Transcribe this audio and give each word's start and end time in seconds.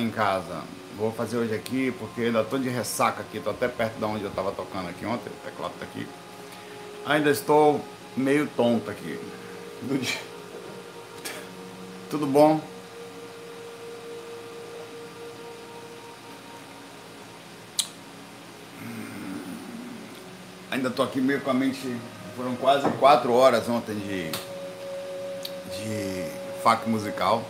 em 0.00 0.10
casa. 0.10 0.62
Vou 0.96 1.12
fazer 1.12 1.36
hoje 1.36 1.54
aqui 1.54 1.92
porque 1.98 2.22
ainda 2.22 2.40
estou 2.40 2.58
de 2.58 2.68
ressaca 2.68 3.20
aqui, 3.20 3.38
estou 3.38 3.52
até 3.52 3.68
perto 3.68 3.98
de 3.98 4.04
onde 4.04 4.24
eu 4.24 4.30
estava 4.30 4.50
tocando 4.52 4.88
aqui 4.88 5.04
ontem, 5.04 5.30
o 5.30 5.44
teclado 5.44 5.74
está 5.74 5.84
aqui. 5.84 6.06
Ainda 7.04 7.30
estou 7.30 7.80
meio 8.16 8.46
tonto 8.56 8.90
aqui. 8.90 9.18
Tudo 12.10 12.26
bom? 12.26 12.60
Ainda 20.70 20.88
estou 20.88 21.04
aqui 21.04 21.20
meio 21.20 21.40
com 21.40 21.50
a 21.50 21.54
mente. 21.54 21.96
Foram 22.36 22.54
quase 22.56 22.88
quatro 22.98 23.32
horas 23.32 23.68
ontem 23.68 23.94
de, 23.94 24.30
de 25.70 26.62
fac 26.62 26.86
musical. 26.88 27.42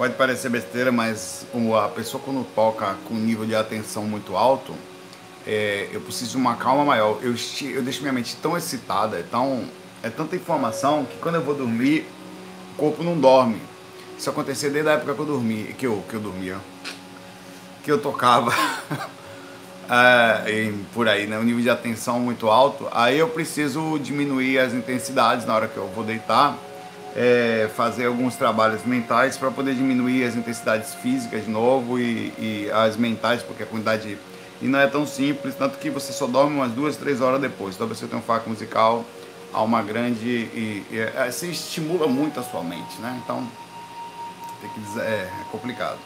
Pode 0.00 0.14
parecer 0.14 0.48
besteira, 0.48 0.90
mas 0.90 1.44
a 1.78 1.88
pessoa 1.88 2.22
quando 2.24 2.42
toca 2.54 2.96
com 3.06 3.12
nível 3.12 3.44
de 3.44 3.54
atenção 3.54 4.04
muito 4.04 4.34
alto, 4.34 4.74
é, 5.46 5.90
eu 5.92 6.00
preciso 6.00 6.30
de 6.30 6.36
uma 6.38 6.56
calma 6.56 6.86
maior. 6.86 7.18
Eu, 7.20 7.34
eu 7.70 7.82
deixo 7.82 8.00
minha 8.00 8.12
mente 8.14 8.34
tão 8.36 8.56
excitada, 8.56 9.18
é, 9.18 9.22
tão, 9.22 9.66
é 10.02 10.08
tanta 10.08 10.34
informação 10.34 11.04
que 11.04 11.18
quando 11.18 11.34
eu 11.34 11.42
vou 11.42 11.54
dormir, 11.54 12.06
o 12.72 12.76
corpo 12.78 13.04
não 13.04 13.20
dorme. 13.20 13.60
Isso 14.18 14.30
acontecia 14.30 14.70
desde 14.70 14.88
a 14.88 14.94
época 14.94 15.12
que 15.12 15.20
eu 15.20 15.26
dormia, 15.26 15.66
que 15.74 15.86
eu, 15.86 16.02
que 16.08 16.14
eu 16.14 16.20
dormia, 16.20 16.56
que 17.84 17.92
eu 17.92 18.00
tocava. 18.00 18.54
é, 20.46 20.72
por 20.94 21.10
aí, 21.10 21.26
né? 21.26 21.38
Um 21.38 21.44
nível 21.44 21.60
de 21.60 21.68
atenção 21.68 22.18
muito 22.18 22.48
alto. 22.48 22.88
Aí 22.90 23.18
eu 23.18 23.28
preciso 23.28 23.98
diminuir 23.98 24.60
as 24.60 24.72
intensidades 24.72 25.44
na 25.44 25.54
hora 25.54 25.68
que 25.68 25.76
eu 25.76 25.88
vou 25.88 26.04
deitar 26.04 26.56
é, 27.16 27.68
fazer 27.74 28.06
alguns 28.06 28.36
trabalhos 28.36 28.84
mentais 28.84 29.36
para 29.36 29.50
poder 29.50 29.74
diminuir 29.74 30.24
as 30.24 30.36
intensidades 30.36 30.94
físicas 30.94 31.44
de 31.44 31.50
novo 31.50 31.98
e, 31.98 32.32
e, 32.38 32.70
as 32.72 32.96
mentais, 32.96 33.42
porque 33.42 33.62
a 33.62 33.66
quantidade 33.66 34.18
e 34.62 34.66
não 34.66 34.78
é 34.78 34.86
tão 34.86 35.06
simples, 35.06 35.54
tanto 35.54 35.78
que 35.78 35.88
você 35.88 36.12
só 36.12 36.26
dorme 36.26 36.54
umas 36.54 36.70
duas, 36.72 36.96
três 36.96 37.22
horas 37.22 37.40
depois. 37.40 37.74
Então 37.74 37.88
você 37.88 38.06
tem 38.06 38.18
um 38.18 38.22
faco 38.22 38.50
musical, 38.50 39.04
há 39.52 39.62
uma 39.62 39.82
grande 39.82 40.28
e, 40.28 40.84
e 40.90 40.98
é, 40.98 41.30
se 41.30 41.50
estimula 41.50 42.06
muito 42.06 42.38
a 42.38 42.42
sua 42.42 42.62
mente, 42.62 43.00
né? 43.00 43.18
Então 43.24 43.46
tem 44.60 44.70
que 44.70 44.80
dizer, 44.80 45.00
é, 45.00 45.30
é 45.40 45.44
complicado. 45.50 45.98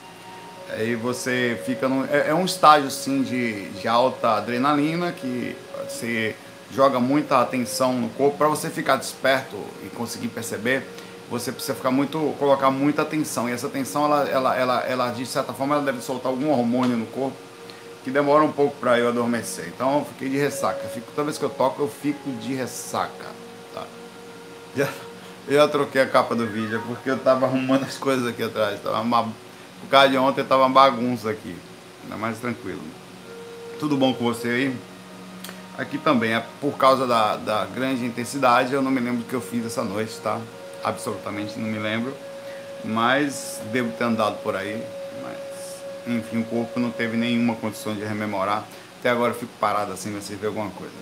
Aí 0.71 0.95
você 0.95 1.61
fica 1.67 1.89
no, 1.89 2.05
é, 2.07 2.29
é, 2.29 2.35
um 2.35 2.45
estágio 2.45 2.91
sim 2.91 3.23
de, 3.23 3.69
de 3.71 3.89
alta 3.89 4.37
adrenalina 4.37 5.13
que 5.13 5.57
você 5.87 6.35
joga 6.75 6.99
muita 6.99 7.41
atenção 7.41 7.93
no 7.93 8.09
corpo. 8.11 8.37
Para 8.37 8.49
você 8.49 8.69
ficar 8.69 8.97
desperto 8.97 9.57
e 9.85 9.89
conseguir 9.89 10.29
perceber 10.29 10.85
você 11.31 11.51
precisa 11.51 11.75
ficar 11.75 11.91
muito 11.91 12.35
colocar 12.39 12.71
muita 12.71 13.03
atenção. 13.03 13.49
E 13.49 13.53
essa 13.53 13.67
atenção 13.67 14.05
ela, 14.05 14.29
ela, 14.29 14.57
ela, 14.57 14.81
ela 14.81 15.11
de 15.11 15.25
certa 15.25 15.53
forma 15.53 15.75
ela 15.75 15.85
deve 15.85 16.01
soltar 16.03 16.31
algum 16.31 16.51
hormônio 16.51 16.97
no 16.97 17.07
corpo 17.07 17.37
que 18.03 18.11
demora 18.11 18.45
um 18.45 18.53
pouco 18.53 18.77
para 18.77 18.99
eu 18.99 19.09
adormecer. 19.09 19.69
Então 19.75 20.01
eu 20.01 20.05
fiquei 20.05 20.29
de 20.29 20.37
ressaca. 20.37 20.87
Fico, 20.89 21.11
toda 21.15 21.25
vez 21.25 21.39
que 21.39 21.45
eu 21.45 21.51
toco 21.51 21.83
eu 21.83 21.89
fico 21.89 22.31
de 22.33 22.55
ressaca 22.55 23.27
tá? 23.73 23.85
já, 24.77 24.89
eu 25.49 25.55
já 25.55 25.69
troquei 25.69 26.03
a 26.03 26.07
capa 26.07 26.35
do 26.35 26.47
vídeo 26.47 26.83
porque 26.87 27.11
eu 27.11 27.19
tava 27.19 27.47
arrumando 27.47 27.85
as 27.85 27.97
coisas 27.97 28.27
aqui 28.27 28.43
atrás. 28.43 28.81
Tava 28.81 29.01
uma, 29.01 29.25
por 29.25 29.89
causa 29.91 30.11
de 30.11 30.19
ontem 30.19 30.45
tava 30.45 30.63
uma 30.65 30.71
bagunça 30.71 31.31
aqui. 31.31 31.57
Ainda 32.05 32.17
mais 32.17 32.39
tranquilo. 32.39 32.83
Tudo 33.81 33.97
bom 33.97 34.13
com 34.13 34.25
você 34.25 34.49
aí 34.49 34.77
Aqui 35.77 35.99
também, 35.99 36.33
é 36.33 36.45
por 36.61 36.79
causa 36.79 37.05
da, 37.05 37.37
da 37.37 37.65
grande 37.67 38.05
intensidade, 38.05 38.73
eu 38.73 38.81
não 38.81 38.93
me 38.93 39.01
lembro 39.01 39.25
do 39.25 39.29
que 39.29 39.35
eu 39.35 39.41
fiz 39.41 39.67
essa 39.67 39.83
noite, 39.83 40.17
tá? 40.23 40.41
Absolutamente 40.85 41.59
não 41.59 41.69
me 41.69 41.79
lembro. 41.79 42.15
Mas 42.85 43.61
devo 43.73 43.91
ter 43.93 44.05
andado 44.05 44.37
por 44.43 44.55
aí. 44.55 44.81
Mas, 45.23 46.15
enfim, 46.15 46.43
o 46.43 46.45
corpo 46.45 46.79
não 46.79 46.91
teve 46.91 47.17
nenhuma 47.17 47.57
condição 47.57 47.95
de 47.95 48.05
rememorar. 48.05 48.65
Até 49.01 49.11
agora 49.11 49.33
eu 49.33 49.39
fico 49.39 49.53
parado 49.59 49.93
assim, 49.93 50.15
você 50.15 50.37
vê 50.37 50.47
alguma 50.47 50.71
coisa. 50.71 50.93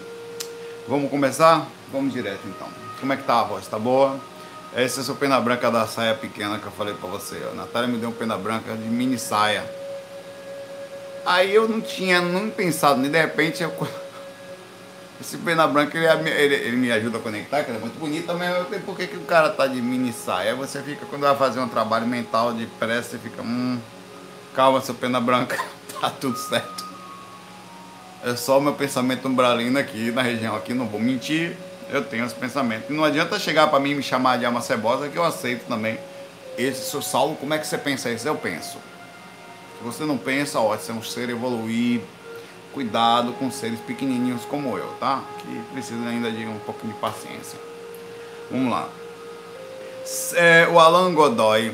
Vamos 0.88 1.10
começar? 1.10 1.66
Vamos 1.92 2.12
direto 2.12 2.40
então. 2.46 2.68
Como 2.98 3.12
é 3.12 3.16
que 3.16 3.24
tá 3.24 3.40
a 3.40 3.44
voz? 3.44 3.66
Tá 3.66 3.78
boa? 3.78 4.18
Esse 4.74 5.00
é 5.00 5.02
o 5.02 5.04
seu 5.04 5.14
pena 5.14 5.38
branca 5.38 5.70
da 5.70 5.86
saia 5.86 6.14
pequena 6.14 6.58
que 6.58 6.64
eu 6.64 6.72
falei 6.72 6.94
pra 6.94 7.08
você. 7.10 7.36
A 7.52 7.54
Natália 7.54 7.88
me 7.88 7.98
deu 7.98 8.08
um 8.08 8.12
pena 8.12 8.38
branca 8.38 8.74
de 8.74 8.88
mini 8.88 9.18
saia. 9.18 9.64
Aí 11.26 11.54
eu 11.54 11.68
não 11.68 11.80
tinha 11.80 12.22
nem 12.22 12.50
pensado, 12.50 12.98
nem 12.98 13.10
de 13.10 13.20
repente 13.20 13.62
eu 13.62 13.70
esse 15.22 15.38
pena 15.38 15.66
branca 15.68 15.96
ele, 15.96 16.30
ele, 16.30 16.54
ele, 16.54 16.76
me 16.76 16.90
ajuda 16.90 17.18
a 17.18 17.20
conectar, 17.20 17.62
que 17.62 17.70
é 17.70 17.78
muito 17.78 17.98
bonito, 17.98 18.34
mas 18.34 18.82
por 18.82 18.96
que, 18.96 19.06
que 19.06 19.16
o 19.16 19.20
cara 19.20 19.50
tá 19.50 19.68
de 19.68 19.80
mini 19.80 20.12
saia? 20.12 20.54
Você 20.56 20.82
fica, 20.82 21.06
quando 21.06 21.22
vai 21.22 21.36
fazer 21.36 21.60
um 21.60 21.68
trabalho 21.68 22.06
mental 22.06 22.52
de 22.52 22.66
pressa, 22.66 23.10
você 23.10 23.18
fica, 23.18 23.40
hum, 23.40 23.78
calma, 24.52 24.80
seu 24.80 24.94
pena 24.94 25.20
branca, 25.20 25.56
tá 26.00 26.10
tudo 26.10 26.36
certo. 26.36 26.90
É 28.24 28.34
só 28.34 28.58
o 28.58 28.60
meu 28.60 28.72
pensamento 28.72 29.28
umbralino 29.28 29.78
aqui 29.78 30.10
na 30.10 30.22
região, 30.22 30.56
aqui 30.56 30.74
não 30.74 30.88
vou 30.88 31.00
mentir, 31.00 31.56
eu 31.88 32.04
tenho 32.04 32.24
esse 32.24 32.34
pensamento. 32.34 32.92
Não 32.92 33.04
adianta 33.04 33.38
chegar 33.38 33.68
para 33.68 33.78
mim 33.78 33.92
e 33.92 33.94
me 33.94 34.02
chamar 34.02 34.38
de 34.38 34.44
alma 34.44 34.60
cebosa, 34.60 35.08
que 35.08 35.16
eu 35.16 35.24
aceito 35.24 35.66
também. 35.66 35.98
Esse, 36.58 36.90
seu 36.90 37.00
Saulo, 37.00 37.36
como 37.36 37.54
é 37.54 37.58
que 37.58 37.66
você 37.66 37.78
pensa 37.78 38.10
isso? 38.10 38.26
Eu 38.26 38.34
penso. 38.34 38.78
Se 39.78 39.84
você 39.84 40.04
não 40.04 40.18
pensa, 40.18 40.58
ó, 40.58 40.76
você 40.76 40.90
é 40.90 40.94
um 40.94 41.02
ser 41.02 41.30
evoluído 41.30 42.04
cuidado 42.72 43.32
com 43.34 43.50
seres 43.50 43.80
pequenininhos 43.80 44.44
como 44.44 44.76
eu, 44.76 44.88
tá? 44.98 45.22
Que 45.38 45.62
precisam 45.72 46.06
ainda 46.06 46.30
de 46.30 46.44
um 46.46 46.58
pouquinho 46.60 46.92
de 46.92 46.98
paciência. 46.98 47.58
Vamos 48.50 48.70
lá. 48.70 48.88
É, 50.34 50.68
o 50.68 50.78
Alan 50.78 51.14
Godoy 51.14 51.72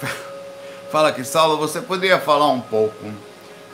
fala 0.90 1.08
aqui, 1.08 1.24
Saulo, 1.24 1.56
você 1.58 1.80
poderia 1.80 2.20
falar 2.20 2.48
um 2.48 2.60
pouco 2.60 3.12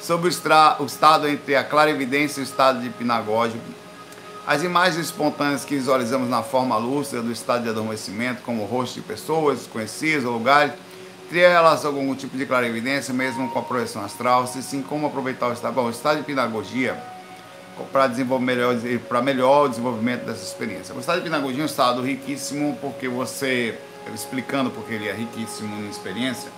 sobre 0.00 0.28
o, 0.28 0.82
o 0.82 0.86
estado 0.86 1.28
entre 1.28 1.56
a 1.56 1.64
clarividência 1.64 2.40
e 2.40 2.42
o 2.42 2.44
estado 2.44 2.80
de 2.80 2.86
hipnagógico? 2.86 3.62
As 4.46 4.62
imagens 4.62 5.06
espontâneas 5.06 5.64
que 5.64 5.74
visualizamos 5.74 6.28
na 6.28 6.42
forma 6.42 6.76
lúcida 6.76 7.20
do 7.20 7.32
estado 7.32 7.64
de 7.64 7.68
adormecimento, 7.68 8.42
como 8.42 8.62
o 8.62 8.66
rosto 8.66 8.94
de 8.94 9.00
pessoas 9.00 9.66
conhecidas 9.66 10.24
ou 10.24 10.34
lugares, 10.34 10.72
Relação 11.30 11.92
com 11.92 12.00
algum 12.00 12.14
tipo 12.14 12.36
de 12.36 12.46
clarividência, 12.46 13.12
mesmo 13.12 13.50
com 13.50 13.58
a 13.58 13.62
projeção 13.62 14.04
astral, 14.04 14.46
se 14.46 14.62
sim, 14.62 14.80
como 14.82 15.06
aproveitar 15.06 15.48
o 15.48 15.52
estado, 15.52 15.80
o 15.80 15.90
estado 15.90 16.18
de 16.18 16.24
pedagogia 16.24 16.96
para 17.92 18.06
desenvolver 18.06 18.44
melhor, 18.44 18.74
para 19.08 19.20
melhor 19.20 19.68
desenvolvimento 19.68 20.24
dessa 20.24 20.44
experiência. 20.44 20.94
O 20.94 21.00
estado 21.00 21.18
de 21.18 21.24
pedagogia 21.24 21.60
é 21.60 21.62
um 21.62 21.66
estado 21.66 22.00
riquíssimo, 22.00 22.78
porque 22.80 23.08
você, 23.08 23.76
explicando 24.14 24.70
porque 24.70 24.94
ele 24.94 25.08
é 25.08 25.12
riquíssimo 25.12 25.84
em 25.84 25.90
experiência, 25.90 26.50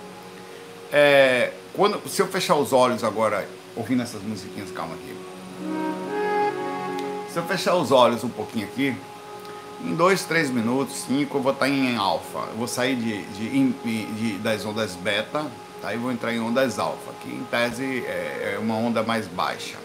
é, 0.92 1.52
quando, 1.74 2.08
se 2.08 2.20
eu 2.22 2.28
fechar 2.28 2.54
os 2.54 2.72
olhos 2.72 3.02
agora, 3.02 3.48
ouvindo 3.74 4.02
essas 4.02 4.22
musiquinhas, 4.22 4.70
calma 4.70 4.94
aqui. 4.94 5.16
Se 7.32 7.38
eu 7.38 7.44
fechar 7.44 7.74
os 7.74 7.90
olhos 7.90 8.24
um 8.24 8.28
pouquinho 8.28 8.66
aqui, 8.66 8.96
em 9.84 9.94
dois, 9.94 10.24
três 10.24 10.50
minutos, 10.50 11.04
cinco, 11.06 11.38
eu 11.38 11.42
vou 11.42 11.52
estar 11.52 11.68
em 11.68 11.96
alfa. 11.96 12.38
Eu 12.50 12.56
vou 12.56 12.68
sair 12.68 12.96
de, 12.96 13.22
de, 13.22 13.72
de, 13.72 14.06
de 14.12 14.38
das 14.38 14.64
ondas 14.64 14.94
beta, 14.94 15.46
tá? 15.80 15.94
e 15.94 15.96
vou 15.96 16.10
entrar 16.10 16.32
em 16.32 16.40
ondas 16.40 16.78
alfa, 16.78 17.12
que 17.20 17.28
em 17.28 17.44
tese 17.44 18.04
é, 18.06 18.54
é 18.54 18.58
uma 18.58 18.74
onda 18.74 19.02
mais 19.02 19.26
baixa. 19.26 19.76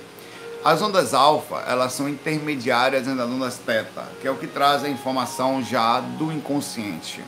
As 0.66 0.82
ondas 0.82 1.14
alfa, 1.14 1.58
elas 1.68 1.94
são 1.94 2.08
intermediárias 2.08 3.06
das 3.06 3.30
ondas 3.30 3.58
teta, 3.58 4.04
que 4.22 4.28
é 4.28 4.32
o 4.32 4.36
que 4.36 4.48
traz 4.48 4.84
a 4.84 4.90
informação 4.90 5.62
já 5.62 6.00
do 6.00 6.32
inconsciente. 6.32 7.22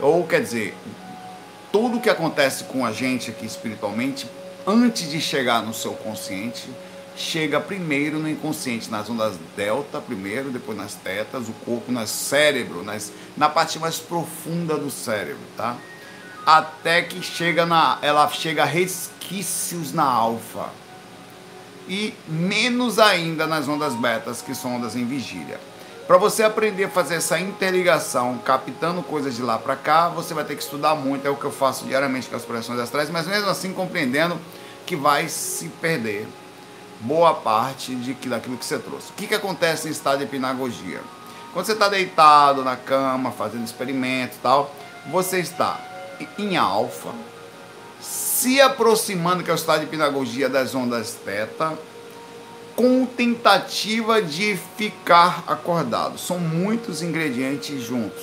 Ou 0.00 0.26
quer 0.26 0.40
dizer, 0.40 0.74
tudo 1.70 1.98
o 1.98 2.00
que 2.00 2.08
acontece 2.08 2.64
com 2.64 2.84
a 2.84 2.90
gente 2.90 3.30
aqui 3.30 3.44
espiritualmente, 3.44 4.26
antes 4.66 5.10
de 5.10 5.20
chegar 5.20 5.62
no 5.62 5.74
seu 5.74 5.92
consciente, 5.92 6.68
chega 7.20 7.60
primeiro 7.60 8.18
no 8.18 8.28
inconsciente, 8.28 8.90
nas 8.90 9.08
ondas 9.10 9.34
delta 9.54 10.00
primeiro, 10.00 10.50
depois 10.50 10.76
nas 10.76 10.94
tetas, 10.94 11.48
o 11.48 11.52
corpo, 11.52 11.92
no 11.92 12.06
cérebro, 12.06 12.82
nas, 12.82 13.12
na 13.36 13.48
parte 13.48 13.78
mais 13.78 13.98
profunda 13.98 14.76
do 14.76 14.90
cérebro, 14.90 15.42
tá? 15.56 15.76
Até 16.46 17.02
que 17.02 17.22
chega 17.22 17.66
na, 17.66 17.98
ela 18.00 18.26
chega 18.28 18.62
a 18.62 18.66
resquícios 18.66 19.92
na 19.92 20.04
alfa. 20.04 20.70
E 21.86 22.14
menos 22.26 22.98
ainda 22.98 23.46
nas 23.46 23.68
ondas 23.68 23.94
betas, 23.94 24.40
que 24.40 24.54
são 24.54 24.76
ondas 24.76 24.96
em 24.96 25.04
vigília. 25.04 25.60
Para 26.06 26.16
você 26.16 26.42
aprender 26.42 26.84
a 26.84 26.88
fazer 26.88 27.16
essa 27.16 27.38
interligação, 27.38 28.38
captando 28.38 29.02
coisas 29.02 29.36
de 29.36 29.42
lá 29.42 29.58
para 29.58 29.76
cá, 29.76 30.08
você 30.08 30.32
vai 30.32 30.44
ter 30.44 30.56
que 30.56 30.62
estudar 30.62 30.94
muito, 30.94 31.26
é 31.26 31.30
o 31.30 31.36
que 31.36 31.44
eu 31.44 31.52
faço 31.52 31.84
diariamente 31.84 32.28
com 32.28 32.36
as 32.36 32.44
projeções 32.44 32.80
astrais, 32.80 33.10
mas 33.10 33.26
mesmo 33.26 33.48
assim 33.48 33.72
compreendendo 33.72 34.40
que 34.86 34.96
vai 34.96 35.28
se 35.28 35.68
perder 35.80 36.26
boa 37.00 37.34
parte 37.34 37.94
de, 37.94 38.14
daquilo 38.28 38.56
que 38.56 38.64
você 38.64 38.78
trouxe. 38.78 39.10
O 39.10 39.14
que, 39.14 39.26
que 39.26 39.34
acontece 39.34 39.88
em 39.88 39.90
estado 39.90 40.18
de 40.18 40.24
hipnagogia? 40.24 41.00
Quando 41.52 41.66
você 41.66 41.72
está 41.72 41.88
deitado 41.88 42.62
na 42.62 42.76
cama, 42.76 43.32
fazendo 43.32 43.64
experimento 43.64 44.36
e 44.36 44.40
tal, 44.40 44.74
você 45.10 45.40
está 45.40 45.80
em 46.38 46.56
alfa, 46.56 47.10
se 48.00 48.60
aproximando, 48.60 49.42
que 49.42 49.50
é 49.50 49.54
o 49.54 49.56
estado 49.56 49.80
de 49.80 49.86
hipnagogia 49.86 50.48
das 50.48 50.74
ondas 50.74 51.18
teta, 51.24 51.76
com 52.76 53.04
tentativa 53.04 54.22
de 54.22 54.58
ficar 54.76 55.44
acordado. 55.46 56.18
São 56.18 56.38
muitos 56.38 57.02
ingredientes 57.02 57.82
juntos. 57.82 58.22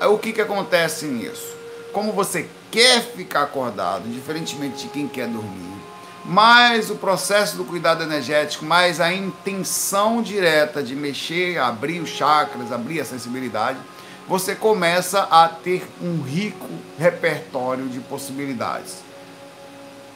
Aí 0.00 0.08
o 0.08 0.18
que, 0.18 0.32
que 0.32 0.40
acontece 0.40 1.06
nisso? 1.06 1.54
Como 1.92 2.12
você 2.12 2.48
quer 2.70 3.02
ficar 3.02 3.42
acordado, 3.42 4.08
diferentemente 4.08 4.84
de 4.84 4.88
quem 4.88 5.06
quer 5.06 5.28
dormir. 5.28 5.81
Mais 6.24 6.90
o 6.90 6.96
processo 6.96 7.56
do 7.56 7.64
cuidado 7.64 8.02
energético, 8.02 8.64
mais 8.64 9.00
a 9.00 9.12
intenção 9.12 10.22
direta 10.22 10.82
de 10.82 10.94
mexer, 10.94 11.58
abrir 11.58 12.00
os 12.00 12.10
chakras, 12.10 12.70
abrir 12.70 13.00
a 13.00 13.04
sensibilidade, 13.04 13.78
você 14.28 14.54
começa 14.54 15.22
a 15.22 15.48
ter 15.48 15.84
um 16.00 16.22
rico 16.22 16.68
repertório 16.98 17.88
de 17.88 17.98
possibilidades. 18.00 18.98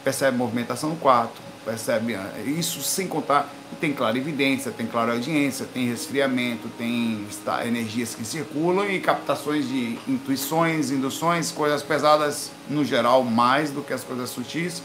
Percebe 0.05 0.37
movimentação 0.37 0.91
no 0.91 0.97
quarto, 0.97 1.41
percebe 1.65 2.15
ah, 2.15 2.31
isso 2.47 2.81
sem 2.83 3.09
contar 3.09 3.51
tem 3.81 3.93
clarividência, 3.93 4.73
tem 4.73 4.87
clareaudiência, 4.87 5.67
tem 5.67 5.89
resfriamento, 5.89 6.69
tem 6.79 7.27
energias 7.67 8.15
que 8.15 8.25
circulam 8.25 8.91
e 8.91 9.01
captações 9.01 9.69
de 9.69 9.99
intuições, 10.09 10.91
induções, 10.91 11.51
coisas 11.51 11.83
pesadas 11.83 12.51
no 12.71 12.85
geral 12.85 13.23
mais 13.23 13.71
do 13.71 13.83
que 13.83 13.93
as 13.93 14.03
coisas 14.03 14.31
sutis, 14.31 14.83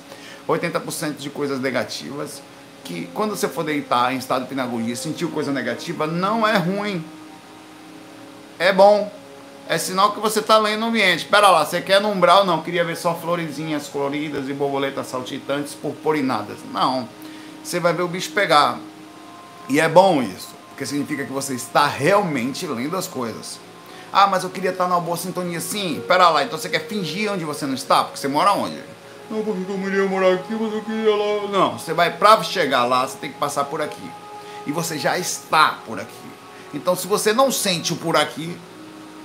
80% 0.48 1.18
de 1.18 1.30
coisas 1.30 1.60
negativas 1.60 2.42
que 2.84 3.08
quando 3.14 3.36
você 3.36 3.48
for 3.48 3.64
deitar 3.64 4.14
em 4.14 4.18
estado 4.18 4.44
de 4.44 4.50
pinagogia, 4.50 4.96
sentiu 4.96 5.30
coisa 5.30 5.52
negativa, 5.52 6.08
não 6.08 6.48
é 6.48 6.58
ruim. 6.58 7.04
É 8.58 8.74
bom. 8.74 9.12
É 9.68 9.78
sinal 9.78 10.12
que 10.12 10.20
você 10.20 10.40
está 10.40 10.58
lendo 10.58 10.84
o 10.84 10.90
ambiente. 10.90 11.20
Espera 11.20 11.50
lá, 11.50 11.66
você 11.66 11.82
quer 11.82 12.02
no 12.02 12.10
umbral? 12.10 12.46
Não, 12.46 12.62
queria 12.62 12.84
ver 12.84 12.98
só 12.98 13.16
florezinhas 13.16 13.88
coloridas 13.88 14.50
e 14.50 14.54
borboletas 14.54 15.08
saltitantes 15.08 15.74
purpurinadas. 15.74 16.58
Não. 16.74 17.08
Você 17.64 17.80
vai 17.80 17.94
ver 17.94 18.02
o 18.02 18.08
bicho 18.08 18.32
pegar. 18.32 18.80
E 19.70 19.80
é 19.80 19.88
bom 19.88 20.22
isso, 20.22 20.50
porque 20.70 20.86
significa 20.86 21.24
que 21.24 21.32
você 21.32 21.54
está 21.54 21.88
realmente 21.88 22.68
lendo 22.68 22.98
as 22.98 23.08
coisas. 23.08 23.60
Ah, 24.12 24.28
mas 24.28 24.44
eu 24.44 24.50
queria 24.50 24.72
estar 24.72 24.88
numa 24.88 25.00
boa 25.00 25.16
sintonia. 25.16 25.62
Sim, 25.62 26.00
espera 26.00 26.30
lá, 26.30 26.44
então 26.44 26.58
você 26.58 26.68
quer 26.68 26.88
fingir 26.88 27.32
onde 27.32 27.46
você 27.46 27.66
não 27.66 27.76
está? 27.76 28.04
Porque 28.04 28.20
você 28.20 28.28
mora 28.28 28.52
onde? 28.52 28.91
Não, 29.32 29.44
porque 29.44 29.72
eu 29.72 29.78
queria 29.78 30.06
morar 30.06 30.34
aqui, 30.34 30.54
mas 30.54 30.74
eu 30.74 30.82
queria 30.82 31.16
lá. 31.16 31.48
Não, 31.48 31.80
você 31.80 31.94
vai 31.94 32.12
para 32.12 32.44
chegar 32.44 32.84
lá, 32.84 33.08
você 33.08 33.18
tem 33.18 33.32
que 33.32 33.40
passar 33.40 33.64
por 33.64 33.82
aqui. 33.82 34.12
E 34.68 34.72
você 34.74 34.98
já 35.00 35.18
está 35.18 35.80
por 35.86 36.00
aqui. 36.00 36.12
Então, 36.74 36.96
se 36.96 37.08
você 37.08 37.32
não 37.32 37.50
sente 37.50 37.94
o 37.94 37.96
por 37.96 38.18
aqui, 38.18 38.58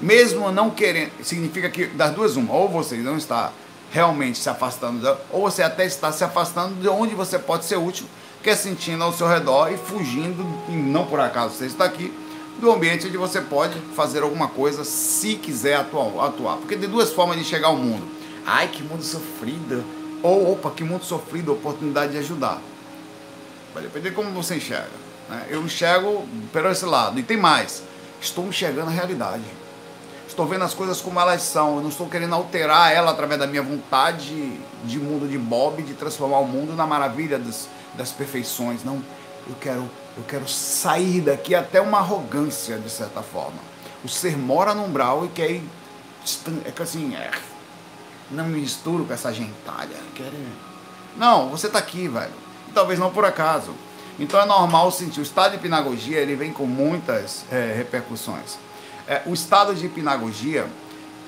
mesmo 0.01 0.53
não 0.53 0.71
querendo, 0.71 1.11
significa 1.25 1.69
que 1.69 1.87
das 1.87 2.13
duas 2.15 2.37
uma, 2.37 2.55
ou 2.55 2.69
você 2.69 2.97
não 2.97 3.17
está 3.17 3.53
realmente 3.91 4.39
se 4.39 4.49
afastando, 4.49 5.17
ou 5.31 5.43
você 5.43 5.63
até 5.63 5.85
está 5.85 6.13
se 6.13 6.23
afastando 6.23 6.75
de 6.77 6.89
onde 6.89 7.15
você 7.15 7.39
pode 7.39 7.65
ser 7.65 7.77
útil, 7.77 8.07
que 8.43 8.51
é 8.51 8.55
sentindo 8.55 9.03
ao 9.03 9.13
seu 9.13 9.27
redor 9.27 9.73
e 9.73 9.77
fugindo, 9.77 10.47
e 10.69 10.73
não 10.73 11.07
por 11.07 11.19
acaso 11.19 11.55
você 11.55 11.67
está 11.67 11.85
aqui, 11.85 12.13
do 12.61 12.71
ambiente 12.71 13.07
onde 13.07 13.17
você 13.17 13.41
pode 13.41 13.79
fazer 13.95 14.23
alguma 14.23 14.49
coisa 14.49 14.85
se 14.85 15.35
quiser 15.35 15.77
atuar. 15.77 16.27
atuar. 16.27 16.57
Porque 16.57 16.77
tem 16.77 16.89
duas 16.89 17.13
formas 17.13 17.37
de 17.37 17.45
chegar 17.45 17.69
ao 17.69 17.77
mundo. 17.77 18.07
Ai, 18.47 18.69
que 18.69 18.83
mundo 18.83 19.03
sofrido. 19.03 19.85
Ou, 20.27 20.55
opa, 20.55 20.73
que 20.73 20.83
mundo 20.83 21.05
sofrido, 21.05 21.53
oportunidade 21.53 22.11
de 22.11 22.19
ajudar. 22.19 22.61
Vai 23.73 23.85
depender 23.85 24.11
como 24.11 24.33
você 24.33 24.57
enxerga. 24.57 24.91
Né? 25.29 25.47
Eu 25.49 25.63
enxergo 25.63 26.27
pelo 26.53 26.69
esse 26.69 26.85
lado. 26.85 27.17
E 27.21 27.23
tem 27.23 27.37
mais. 27.37 27.85
Estou 28.21 28.45
enxergando 28.49 28.89
a 28.89 28.93
realidade. 28.93 29.45
Estou 30.27 30.45
vendo 30.45 30.65
as 30.65 30.75
coisas 30.75 31.01
como 31.01 31.21
elas 31.21 31.43
são. 31.43 31.77
Eu 31.77 31.83
não 31.83 31.91
estou 31.91 32.09
querendo 32.09 32.35
alterar 32.35 32.93
ela 32.93 33.13
através 33.13 33.39
da 33.39 33.47
minha 33.47 33.63
vontade 33.63 34.59
de 34.83 34.99
mundo 34.99 35.29
de 35.29 35.39
Bob, 35.39 35.81
de 35.81 35.95
transformar 35.95 36.41
o 36.41 36.47
mundo 36.47 36.75
na 36.75 36.89
maravilha 36.89 37.39
das, 37.39 37.69
das 37.95 38.11
perfeições. 38.11 38.83
Não. 38.83 39.01
Eu 39.49 39.55
quero, 39.61 39.89
eu 40.17 40.25
quero 40.27 40.49
sair 40.49 41.21
daqui 41.21 41.55
até 41.55 41.81
uma 41.81 41.99
arrogância, 41.99 42.79
de 42.79 42.91
certa 42.91 43.23
forma. 43.23 43.59
O 44.05 44.09
ser 44.09 44.37
mora 44.37 44.75
no 44.75 44.87
umbral 44.87 45.25
e 45.25 45.29
quer 45.29 45.53
ir. 45.53 45.63
É 46.65 46.83
assim, 46.83 47.15
é, 47.15 47.31
não 48.31 48.45
me 48.45 48.61
misturo 48.61 49.05
com 49.05 49.13
essa 49.13 49.33
gentalha. 49.33 49.97
Não, 51.17 51.49
você 51.49 51.67
está 51.67 51.79
aqui, 51.79 52.09
velho. 52.09 52.33
E 52.69 52.73
talvez 52.73 52.99
não 52.99 53.11
por 53.11 53.25
acaso. 53.25 53.75
Então 54.19 54.41
é 54.41 54.47
normal 54.47 54.91
sentir. 54.91 55.21
O 55.21 55.23
estado 55.23 55.53
de 55.53 55.57
hipnagogia 55.57 56.19
ele 56.19 56.35
vem 56.35 56.53
com 56.53 56.67
muitas 56.67 57.45
é, 57.51 57.75
repercussões. 57.77 58.59
É, 59.07 59.23
o 59.27 59.35
estado 59.35 59.75
de 59.75 59.87
hipnagogia, 59.87 60.67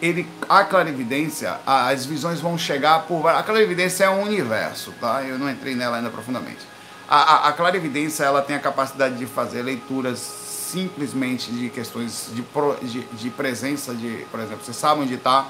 ele, 0.00 0.28
a 0.48 0.64
clarividência, 0.64 1.58
as 1.66 2.04
visões 2.04 2.40
vão 2.40 2.56
chegar 2.58 3.02
por. 3.02 3.26
A 3.28 3.42
clarividência 3.42 4.04
é 4.04 4.10
um 4.10 4.22
universo, 4.22 4.92
tá? 5.00 5.22
Eu 5.22 5.38
não 5.38 5.50
entrei 5.50 5.74
nela 5.74 5.98
ainda 5.98 6.10
profundamente. 6.10 6.66
A, 7.08 7.16
a, 7.16 7.48
a 7.48 7.52
clarividência 7.52 8.24
ela 8.24 8.42
tem 8.42 8.56
a 8.56 8.58
capacidade 8.58 9.16
de 9.16 9.26
fazer 9.26 9.62
leituras 9.62 10.18
simplesmente 10.18 11.50
de 11.50 11.70
questões 11.70 12.30
de, 12.34 12.44
de, 12.86 13.00
de 13.00 13.30
presença 13.30 13.94
de, 13.94 14.26
por 14.30 14.38
exemplo, 14.40 14.62
você 14.62 14.74
sabe 14.74 15.00
onde 15.00 15.14
está, 15.14 15.46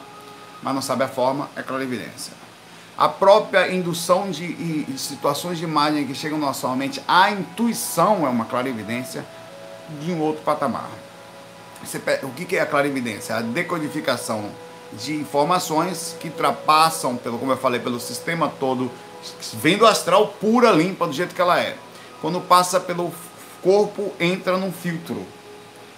mas 0.63 0.75
não 0.75 0.83
sabe 0.83 1.05
a 1.05 1.09
forma, 1.09 1.49
é 1.57 1.63
clarividência. 1.63 2.33
A 2.97 3.09
própria 3.09 3.73
indução 3.73 4.31
de, 4.31 4.85
situações 4.99 5.59
de 5.59 5.65
imagem 5.65 6.05
que 6.07 6.15
chegam 6.15 6.39
na 6.39 6.53
sua 6.53 6.75
mente, 6.75 7.01
a 7.07 7.31
intuição 7.31 8.27
é 8.27 8.29
uma 8.29 8.45
clarividência 8.45 9.25
de 10.01 10.11
um 10.11 10.21
outro 10.21 10.43
patamar. 10.43 10.91
O 12.25 12.31
que 12.31 12.57
é 12.57 12.61
a 12.61 12.67
clarividência? 12.67 13.37
A 13.37 13.41
decodificação 13.41 14.51
de 14.93 15.15
informações 15.15 16.17
que 16.19 16.29
ultrapassam, 16.29 17.17
pelo, 17.17 17.39
como 17.39 17.53
eu 17.53 17.57
falei, 17.57 17.79
pelo 17.79 18.01
sistema 18.01 18.53
todo, 18.59 18.91
vem 19.55 19.79
do 19.79 19.87
astral 19.87 20.29
pura, 20.41 20.73
limpa, 20.73 21.07
do 21.07 21.13
jeito 21.13 21.35
que 21.35 21.41
ela 21.41 21.61
é. 21.61 21.77
Quando 22.21 22.41
passa 22.41 22.81
pelo 22.81 23.13
corpo, 23.63 24.13
entra 24.19 24.57
num 24.57 24.73
filtro. 24.73 25.25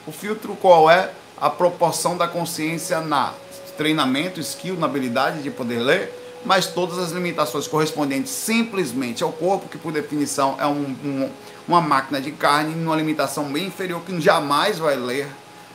O 0.06 0.12
filtro 0.12 0.54
qual 0.56 0.90
é? 0.90 1.12
A 1.40 1.48
proporção 1.48 2.16
da 2.16 2.28
consciência 2.28 3.00
na 3.00 3.32
treinamento, 3.80 4.40
skill, 4.40 4.76
na 4.76 4.84
habilidade 4.84 5.42
de 5.42 5.50
poder 5.50 5.78
ler, 5.78 6.12
mas 6.44 6.66
todas 6.66 6.98
as 6.98 7.12
limitações 7.12 7.66
correspondentes 7.66 8.30
simplesmente 8.30 9.22
ao 9.22 9.32
corpo, 9.32 9.70
que 9.70 9.78
por 9.78 9.90
definição 9.90 10.54
é 10.60 10.66
um, 10.66 10.94
um, 11.02 11.30
uma 11.66 11.80
máquina 11.80 12.20
de 12.20 12.30
carne, 12.30 12.74
numa 12.74 12.94
limitação 12.94 13.44
bem 13.44 13.68
inferior, 13.68 14.02
que 14.02 14.20
jamais 14.20 14.78
vai 14.78 14.96
ler 14.96 15.26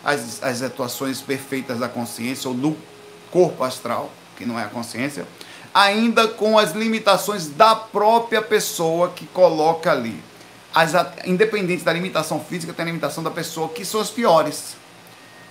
as, 0.04 0.44
as 0.44 0.62
atuações 0.62 1.20
perfeitas 1.20 1.80
da 1.80 1.90
consciência 1.90 2.48
ou 2.48 2.54
do 2.54 2.78
corpo 3.32 3.64
astral, 3.64 4.12
que 4.38 4.46
não 4.46 4.60
é 4.60 4.66
a 4.66 4.68
consciência, 4.68 5.26
ainda 5.74 6.28
com 6.28 6.60
as 6.60 6.74
limitações 6.74 7.48
da 7.48 7.76
própria 7.76 8.40
pessoa 8.40 9.10
que 9.10 9.26
coloca 9.26 9.92
ali. 9.92 10.22
As, 10.72 10.94
independente 11.26 11.84
da 11.84 11.92
limitação 11.92 12.40
física, 12.40 12.72
tem 12.72 12.84
a 12.84 12.86
limitação 12.86 13.24
da 13.24 13.32
pessoa, 13.32 13.68
que 13.68 13.84
são 13.84 14.00
as 14.00 14.12
piores. 14.12 14.76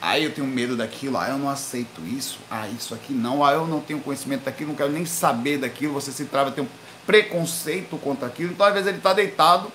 Ah, 0.07 0.21
eu 0.21 0.31
tenho 0.31 0.47
medo 0.47 0.77
daquilo, 0.77 1.17
ah, 1.17 1.31
eu 1.31 1.39
não 1.39 1.49
aceito 1.49 2.03
isso, 2.07 2.39
ah, 2.51 2.69
isso 2.69 2.95
aqui 2.95 3.15
não, 3.15 3.43
ah, 3.43 3.53
eu 3.53 3.67
não 3.67 3.81
tenho 3.81 4.01
conhecimento 4.01 4.45
daquilo, 4.45 4.69
não 4.69 4.77
quero 4.77 4.93
nem 4.93 5.07
saber 5.07 5.57
daquilo, 5.57 5.95
você 5.95 6.13
se 6.13 6.27
trava, 6.27 6.51
tem 6.51 6.63
um 6.63 6.69
preconceito 7.07 7.97
contra 7.97 8.27
aquilo. 8.27 8.53
Então, 8.53 8.67
às 8.67 8.75
vezes, 8.75 8.89
ele 8.89 8.99
está 8.99 9.15
deitado, 9.15 9.73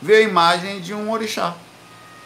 vê 0.00 0.16
a 0.16 0.20
imagem 0.20 0.80
de 0.80 0.94
um 0.94 1.10
orixá. 1.10 1.56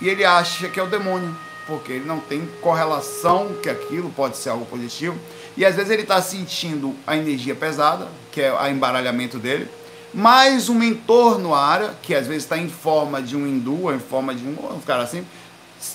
E 0.03 0.09
ele 0.09 0.23
acha 0.23 0.69
que 0.69 0.79
é 0.79 0.83
o 0.83 0.87
demônio 0.87 1.35
porque 1.67 1.93
ele 1.93 2.05
não 2.05 2.21
tem 2.21 2.47
correlação 2.61 3.55
que 3.63 3.69
aquilo 3.69 4.11
pode 4.11 4.37
ser 4.37 4.51
algo 4.51 4.67
positivo. 4.67 5.19
E 5.57 5.65
às 5.65 5.75
vezes 5.75 5.91
ele 5.91 6.03
está 6.03 6.21
sentindo 6.23 6.95
a 7.07 7.17
energia 7.17 7.55
pesada, 7.55 8.07
que 8.31 8.41
é 8.43 8.53
o 8.53 8.67
embaralhamento 8.69 9.39
dele, 9.39 9.69
mais 10.15 10.69
um 10.69 10.75
mentor 10.75 11.39
no 11.39 11.55
área, 11.55 11.95
que 12.03 12.15
às 12.15 12.27
vezes 12.27 12.45
está 12.45 12.57
em 12.57 12.69
forma 12.69 13.21
de 13.21 13.37
um 13.37 13.47
hindu, 13.47 13.85
ou 13.85 13.95
em 13.95 13.99
forma 13.99 14.35
de 14.35 14.45
um, 14.45 14.77
um 14.77 14.81
cara 14.81 15.03
assim, 15.03 15.27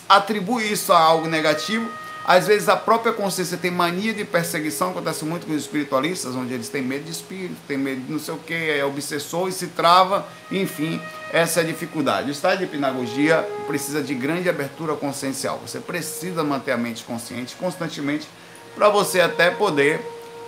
atribui 0.08 0.72
isso 0.72 0.94
a 0.94 1.00
algo 1.00 1.28
negativo 1.28 1.90
às 2.24 2.46
vezes 2.46 2.70
a 2.70 2.78
própria 2.78 3.12
consciência 3.12 3.58
tem 3.58 3.72
mania 3.72 4.14
de 4.14 4.24
perseguição, 4.24 4.92
acontece 4.92 5.26
muito 5.26 5.48
com 5.48 5.54
os 5.54 5.62
espiritualistas, 5.62 6.36
onde 6.36 6.54
eles 6.54 6.70
têm 6.70 6.82
medo 6.82 7.06
de 7.06 7.12
espírito, 7.12 7.56
têm 7.68 7.78
medo 7.78 8.02
de 8.02 8.12
não 8.12 8.20
sei 8.20 8.34
o 8.36 8.38
que, 8.38 8.54
é 8.54 8.86
obsessor 8.86 9.50
e 9.50 9.52
se 9.52 9.68
trava, 9.68 10.28
enfim, 10.52 11.02
essa 11.34 11.62
é 11.62 11.64
a 11.64 11.66
dificuldade. 11.66 12.30
O 12.30 12.32
estado 12.32 12.60
de 12.60 12.66
hipnagogia 12.66 13.48
precisa 13.66 14.04
de 14.04 14.14
grande 14.14 14.48
abertura 14.48 14.94
consciencial. 14.94 15.60
Você 15.66 15.80
precisa 15.80 16.44
manter 16.44 16.74
a 16.74 16.78
mente 16.78 17.04
consciente 17.04 17.56
constantemente 17.56 18.28
para 18.76 18.88
você 18.88 19.20
até 19.20 19.50
poder 19.50 20.00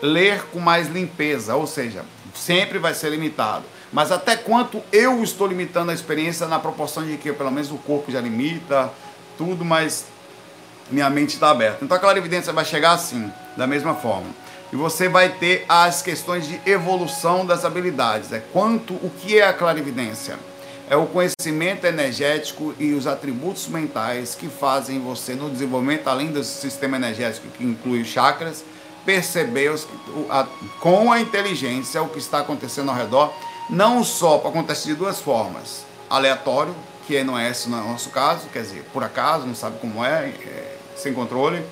ler 0.01 0.43
com 0.51 0.59
mais 0.59 0.87
limpeza, 0.87 1.55
ou 1.55 1.65
seja, 1.65 2.05
sempre 2.35 2.77
vai 2.77 2.93
ser 2.93 3.09
limitado. 3.09 3.65
Mas 3.91 4.11
até 4.11 4.35
quanto 4.35 4.81
eu 4.91 5.23
estou 5.23 5.47
limitando 5.47 5.91
a 5.91 5.93
experiência 5.93 6.47
na 6.47 6.59
proporção 6.59 7.05
de 7.05 7.17
que 7.17 7.31
pelo 7.31 7.51
menos 7.51 7.71
o 7.71 7.77
corpo 7.77 8.11
já 8.11 8.19
limita, 8.19 8.91
tudo, 9.37 9.63
mas 9.65 10.05
minha 10.89 11.09
mente 11.09 11.35
está 11.35 11.49
aberta. 11.49 11.83
Então 11.83 11.95
a 11.95 11.99
clarividência 11.99 12.53
vai 12.53 12.65
chegar 12.65 12.93
assim, 12.93 13.31
da 13.55 13.65
mesma 13.67 13.95
forma. 13.95 14.27
E 14.71 14.75
você 14.75 15.07
vai 15.07 15.29
ter 15.29 15.65
as 15.69 16.01
questões 16.01 16.47
de 16.47 16.59
evolução 16.65 17.45
das 17.45 17.63
habilidades. 17.63 18.31
É 18.31 18.39
quanto 18.39 18.93
o 18.95 19.11
que 19.19 19.37
é 19.37 19.47
a 19.47 19.53
clarividência? 19.53 20.37
É 20.89 20.95
o 20.95 21.05
conhecimento 21.05 21.85
energético 21.85 22.73
e 22.77 22.93
os 22.93 23.07
atributos 23.07 23.67
mentais 23.67 24.35
que 24.35 24.47
fazem 24.47 24.99
você 24.99 25.33
no 25.33 25.49
desenvolvimento, 25.49 26.07
além 26.07 26.31
do 26.31 26.43
sistema 26.43 26.97
energético 26.97 27.47
que 27.49 27.63
inclui 27.63 28.03
chakras, 28.03 28.65
perceber 29.05 29.69
os, 29.69 29.87
a, 30.29 30.47
com 30.79 31.11
a 31.11 31.21
inteligência 31.21 32.01
o 32.01 32.09
que 32.09 32.19
está 32.19 32.39
acontecendo 32.39 32.89
ao 32.89 32.97
redor, 32.97 33.33
não 33.69 34.03
só 34.03 34.37
para 34.39 34.49
acontecer 34.49 34.89
de 34.89 34.95
duas 34.95 35.19
formas: 35.19 35.85
aleatório, 36.09 36.75
que 37.05 37.23
não 37.23 37.37
é 37.37 37.49
esse 37.49 37.69
no 37.69 37.77
nosso 37.77 38.09
caso, 38.09 38.47
quer 38.51 38.61
dizer, 38.61 38.83
por 38.93 39.03
acaso, 39.03 39.45
não 39.45 39.55
sabe 39.55 39.77
como 39.79 40.03
é, 40.03 40.29
é 40.29 40.77
sem 40.95 41.13
controle, 41.13 41.63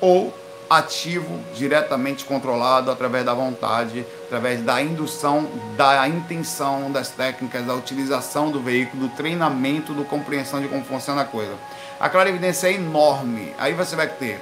ou 0.00 0.34
ativo, 0.68 1.40
diretamente 1.54 2.24
controlado 2.24 2.90
através 2.90 3.24
da 3.24 3.32
vontade, 3.32 4.04
através 4.26 4.60
da 4.62 4.82
indução, 4.82 5.48
da 5.76 6.08
intenção, 6.08 6.90
das 6.90 7.08
técnicas, 7.08 7.64
da 7.64 7.74
utilização 7.74 8.50
do 8.50 8.60
veículo, 8.60 9.08
do 9.08 9.14
treinamento, 9.14 9.94
do 9.94 10.04
compreensão 10.04 10.60
de 10.60 10.68
como 10.68 10.84
funciona 10.84 11.22
a 11.22 11.24
coisa. 11.24 11.54
A 12.00 12.08
clarividência 12.08 12.68
é 12.68 12.72
enorme. 12.74 13.54
Aí 13.58 13.72
você 13.72 13.94
vai 13.94 14.08
ter 14.08 14.40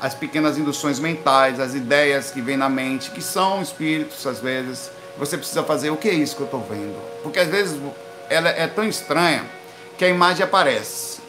as 0.00 0.14
pequenas 0.14 0.56
induções 0.56 0.98
mentais, 0.98 1.58
as 1.58 1.74
ideias 1.74 2.30
que 2.30 2.40
vêm 2.40 2.56
na 2.56 2.68
mente, 2.68 3.10
que 3.10 3.22
são 3.22 3.60
espíritos 3.60 4.26
às 4.26 4.40
vezes. 4.40 4.90
Você 5.18 5.36
precisa 5.36 5.62
fazer 5.62 5.90
o 5.90 5.96
que 5.96 6.08
é 6.08 6.14
isso 6.14 6.36
que 6.36 6.42
eu 6.42 6.46
estou 6.46 6.60
vendo? 6.60 6.96
Porque 7.22 7.40
às 7.40 7.48
vezes 7.48 7.80
ela 8.28 8.48
é 8.50 8.66
tão 8.66 8.84
estranha 8.84 9.44
que 9.96 10.04
a 10.04 10.08
imagem 10.08 10.44
aparece. 10.44 11.20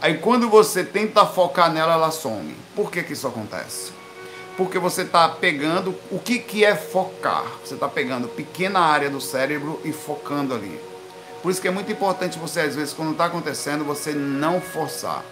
Aí 0.00 0.18
quando 0.18 0.48
você 0.48 0.82
tenta 0.82 1.24
focar 1.24 1.72
nela, 1.72 1.94
ela 1.94 2.10
some. 2.10 2.56
Por 2.74 2.90
que, 2.90 3.02
que 3.02 3.12
isso 3.12 3.26
acontece? 3.26 3.92
Porque 4.56 4.78
você 4.78 5.02
está 5.02 5.28
pegando 5.28 5.94
o 6.10 6.18
que, 6.18 6.38
que 6.38 6.64
é 6.64 6.74
focar. 6.74 7.44
Você 7.64 7.74
está 7.74 7.88
pegando 7.88 8.28
pequena 8.28 8.80
área 8.80 9.08
do 9.08 9.20
cérebro 9.20 9.80
e 9.84 9.92
focando 9.92 10.54
ali. 10.54 10.80
Por 11.40 11.50
isso 11.50 11.60
que 11.60 11.68
é 11.68 11.70
muito 11.70 11.90
importante 11.90 12.38
você, 12.38 12.60
às 12.60 12.76
vezes, 12.76 12.92
quando 12.92 13.12
está 13.12 13.26
acontecendo, 13.26 13.84
você 13.84 14.12
não 14.12 14.60
forçar. 14.60 15.24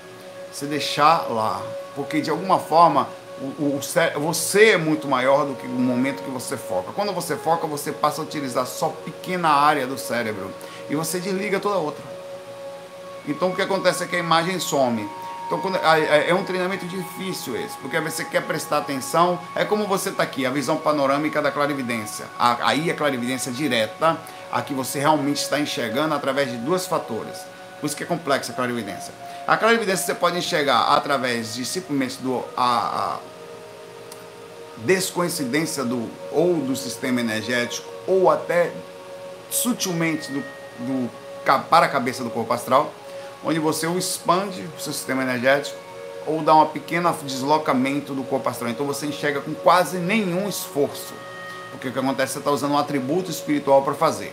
Você 0.52 0.66
deixar 0.66 1.30
lá. 1.30 1.60
Porque 1.94 2.20
de 2.20 2.30
alguma 2.30 2.58
forma 2.58 3.08
o, 3.40 3.76
o, 3.76 3.80
você 4.20 4.70
é 4.70 4.76
muito 4.76 5.08
maior 5.08 5.46
do 5.46 5.54
que 5.54 5.66
o 5.66 5.70
momento 5.70 6.22
que 6.22 6.30
você 6.30 6.56
foca. 6.56 6.92
Quando 6.92 7.12
você 7.12 7.36
foca, 7.36 7.66
você 7.66 7.90
passa 7.90 8.20
a 8.20 8.24
utilizar 8.24 8.66
só 8.66 8.88
pequena 8.88 9.48
área 9.48 9.86
do 9.86 9.98
cérebro 9.98 10.50
e 10.90 10.96
você 10.96 11.20
desliga 11.20 11.60
toda 11.60 11.76
a 11.76 11.78
outra. 11.78 12.04
Então 13.26 13.50
o 13.50 13.56
que 13.56 13.62
acontece 13.62 14.04
é 14.04 14.06
que 14.06 14.16
a 14.16 14.18
imagem 14.18 14.58
some. 14.58 15.08
Então 15.46 15.60
é 16.28 16.32
um 16.32 16.44
treinamento 16.44 16.86
difícil 16.86 17.56
esse, 17.56 17.76
porque 17.78 17.98
você 17.98 18.24
quer 18.24 18.42
prestar 18.42 18.78
atenção, 18.78 19.38
é 19.56 19.64
como 19.64 19.86
você 19.86 20.10
está 20.10 20.22
aqui, 20.22 20.46
a 20.46 20.50
visão 20.50 20.76
panorâmica 20.76 21.42
da 21.42 21.50
clarividência. 21.50 22.24
Aí 22.38 22.88
a 22.88 22.94
clarividência 22.94 23.50
direta, 23.50 24.16
a 24.52 24.62
que 24.62 24.72
você 24.72 25.00
realmente 25.00 25.38
está 25.38 25.58
enxergando 25.58 26.14
através 26.14 26.50
de 26.50 26.56
dois 26.56 26.86
fatores. 26.86 27.38
Por 27.80 27.86
isso 27.86 27.96
que 27.96 28.04
é 28.04 28.06
complexa 28.06 28.52
a 28.52 28.54
clarividência. 28.54 29.12
A 29.46 29.56
clarividência 29.56 30.06
você 30.06 30.14
pode 30.14 30.38
enxergar 30.38 30.82
através 30.94 31.54
de 31.54 31.64
simplesmente 31.64 32.18
do, 32.18 32.44
a, 32.56 33.16
a 33.16 33.18
descoincidência 34.78 35.84
do 35.84 36.08
ou 36.30 36.56
do 36.56 36.76
sistema 36.76 37.20
energético 37.20 37.90
ou 38.06 38.30
até 38.30 38.70
sutilmente 39.50 40.30
do, 40.30 40.44
do 40.80 41.10
para 41.68 41.86
a 41.86 41.88
cabeça 41.88 42.22
do 42.22 42.30
corpo 42.30 42.52
astral 42.52 42.92
onde 43.44 43.58
você 43.58 43.86
ou 43.86 43.98
expande 43.98 44.62
o 44.76 44.80
seu 44.80 44.92
sistema 44.92 45.22
energético 45.22 45.78
ou 46.26 46.42
dá 46.42 46.54
um 46.54 46.66
pequeno 46.66 47.12
deslocamento 47.24 48.14
do 48.14 48.22
corpo 48.22 48.48
astral. 48.48 48.70
Então 48.70 48.86
você 48.86 49.06
enxerga 49.06 49.40
com 49.40 49.54
quase 49.54 49.98
nenhum 49.98 50.48
esforço. 50.48 51.14
Porque 51.70 51.88
o 51.88 51.92
que 51.92 51.98
acontece, 51.98 52.34
você 52.34 52.38
está 52.40 52.50
usando 52.50 52.72
um 52.72 52.78
atributo 52.78 53.30
espiritual 53.30 53.82
para 53.82 53.94
fazer. 53.94 54.32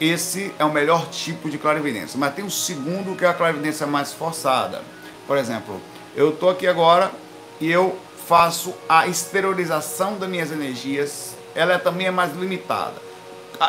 Esse 0.00 0.52
é 0.58 0.64
o 0.64 0.72
melhor 0.72 1.08
tipo 1.08 1.48
de 1.48 1.58
clarividência. 1.58 2.18
Mas 2.18 2.34
tem 2.34 2.44
o 2.44 2.50
segundo, 2.50 3.16
que 3.16 3.24
é 3.24 3.28
a 3.28 3.34
clarividência 3.34 3.86
mais 3.86 4.12
forçada. 4.12 4.82
Por 5.26 5.36
exemplo, 5.36 5.80
eu 6.16 6.30
estou 6.30 6.50
aqui 6.50 6.66
agora 6.66 7.12
e 7.60 7.70
eu 7.70 7.96
faço 8.26 8.74
a 8.88 9.06
exteriorização 9.06 10.18
das 10.18 10.28
minhas 10.28 10.50
energias. 10.50 11.36
Ela 11.54 11.78
também 11.78 12.06
é 12.06 12.10
mais 12.10 12.34
limitada. 12.34 13.09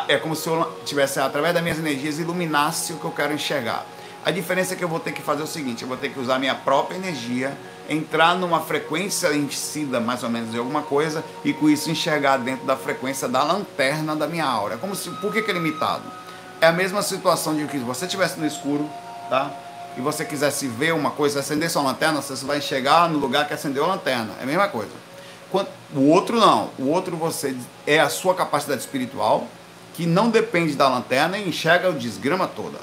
É 0.08 0.16
como 0.16 0.34
se 0.34 0.48
eu 0.48 0.72
tivesse, 0.86 1.20
através 1.20 1.52
das 1.52 1.62
minhas 1.62 1.78
energias, 1.78 2.18
iluminasse 2.18 2.94
o 2.94 2.96
que 2.96 3.04
eu 3.04 3.10
quero 3.10 3.34
enxergar. 3.34 3.84
A 4.24 4.30
diferença 4.30 4.72
é 4.72 4.76
que 4.76 4.82
eu 4.82 4.88
vou 4.88 4.98
ter 4.98 5.12
que 5.12 5.20
fazer 5.20 5.42
o 5.42 5.46
seguinte: 5.46 5.82
eu 5.82 5.88
vou 5.88 5.98
ter 5.98 6.08
que 6.08 6.18
usar 6.18 6.38
minha 6.38 6.54
própria 6.54 6.96
energia, 6.96 7.54
entrar 7.90 8.34
numa 8.34 8.60
frequência 8.60 9.34
ensida 9.34 10.00
mais 10.00 10.22
ou 10.22 10.30
menos 10.30 10.50
de 10.50 10.56
alguma 10.56 10.80
coisa 10.80 11.22
e 11.44 11.52
com 11.52 11.68
isso 11.68 11.90
enxergar 11.90 12.38
dentro 12.38 12.64
da 12.64 12.74
frequência 12.74 13.28
da 13.28 13.42
lanterna 13.42 14.16
da 14.16 14.26
minha 14.26 14.46
aura. 14.46 14.78
Como 14.78 14.94
se, 14.94 15.10
por 15.10 15.30
que, 15.30 15.42
que 15.42 15.50
é 15.50 15.54
limitado? 15.54 16.04
É 16.58 16.68
a 16.68 16.72
mesma 16.72 17.02
situação 17.02 17.54
de 17.54 17.66
que 17.66 17.76
se 17.76 17.84
você 17.84 18.06
estivesse 18.06 18.40
no 18.40 18.46
escuro, 18.46 18.88
tá? 19.28 19.50
E 19.98 20.00
você 20.00 20.24
quisesse 20.24 20.68
ver 20.68 20.94
uma 20.94 21.10
coisa, 21.10 21.40
acender 21.40 21.68
sua 21.68 21.82
lanterna, 21.82 22.22
você 22.22 22.46
vai 22.46 22.58
enxergar 22.58 23.10
no 23.10 23.18
lugar 23.18 23.46
que 23.46 23.52
acendeu 23.52 23.84
a 23.84 23.88
lanterna. 23.88 24.32
É 24.40 24.44
a 24.44 24.46
mesma 24.46 24.68
coisa. 24.68 24.92
O 25.94 26.08
outro 26.08 26.40
não. 26.40 26.70
O 26.78 26.88
outro 26.88 27.14
você 27.14 27.54
é 27.86 28.00
a 28.00 28.08
sua 28.08 28.34
capacidade 28.34 28.80
espiritual 28.80 29.46
que 29.94 30.06
não 30.06 30.30
depende 30.30 30.74
da 30.74 30.88
lanterna 30.88 31.38
e 31.38 31.48
enxerga 31.48 31.90
o 31.90 31.92
desgrama 31.92 32.46
toda 32.48 32.78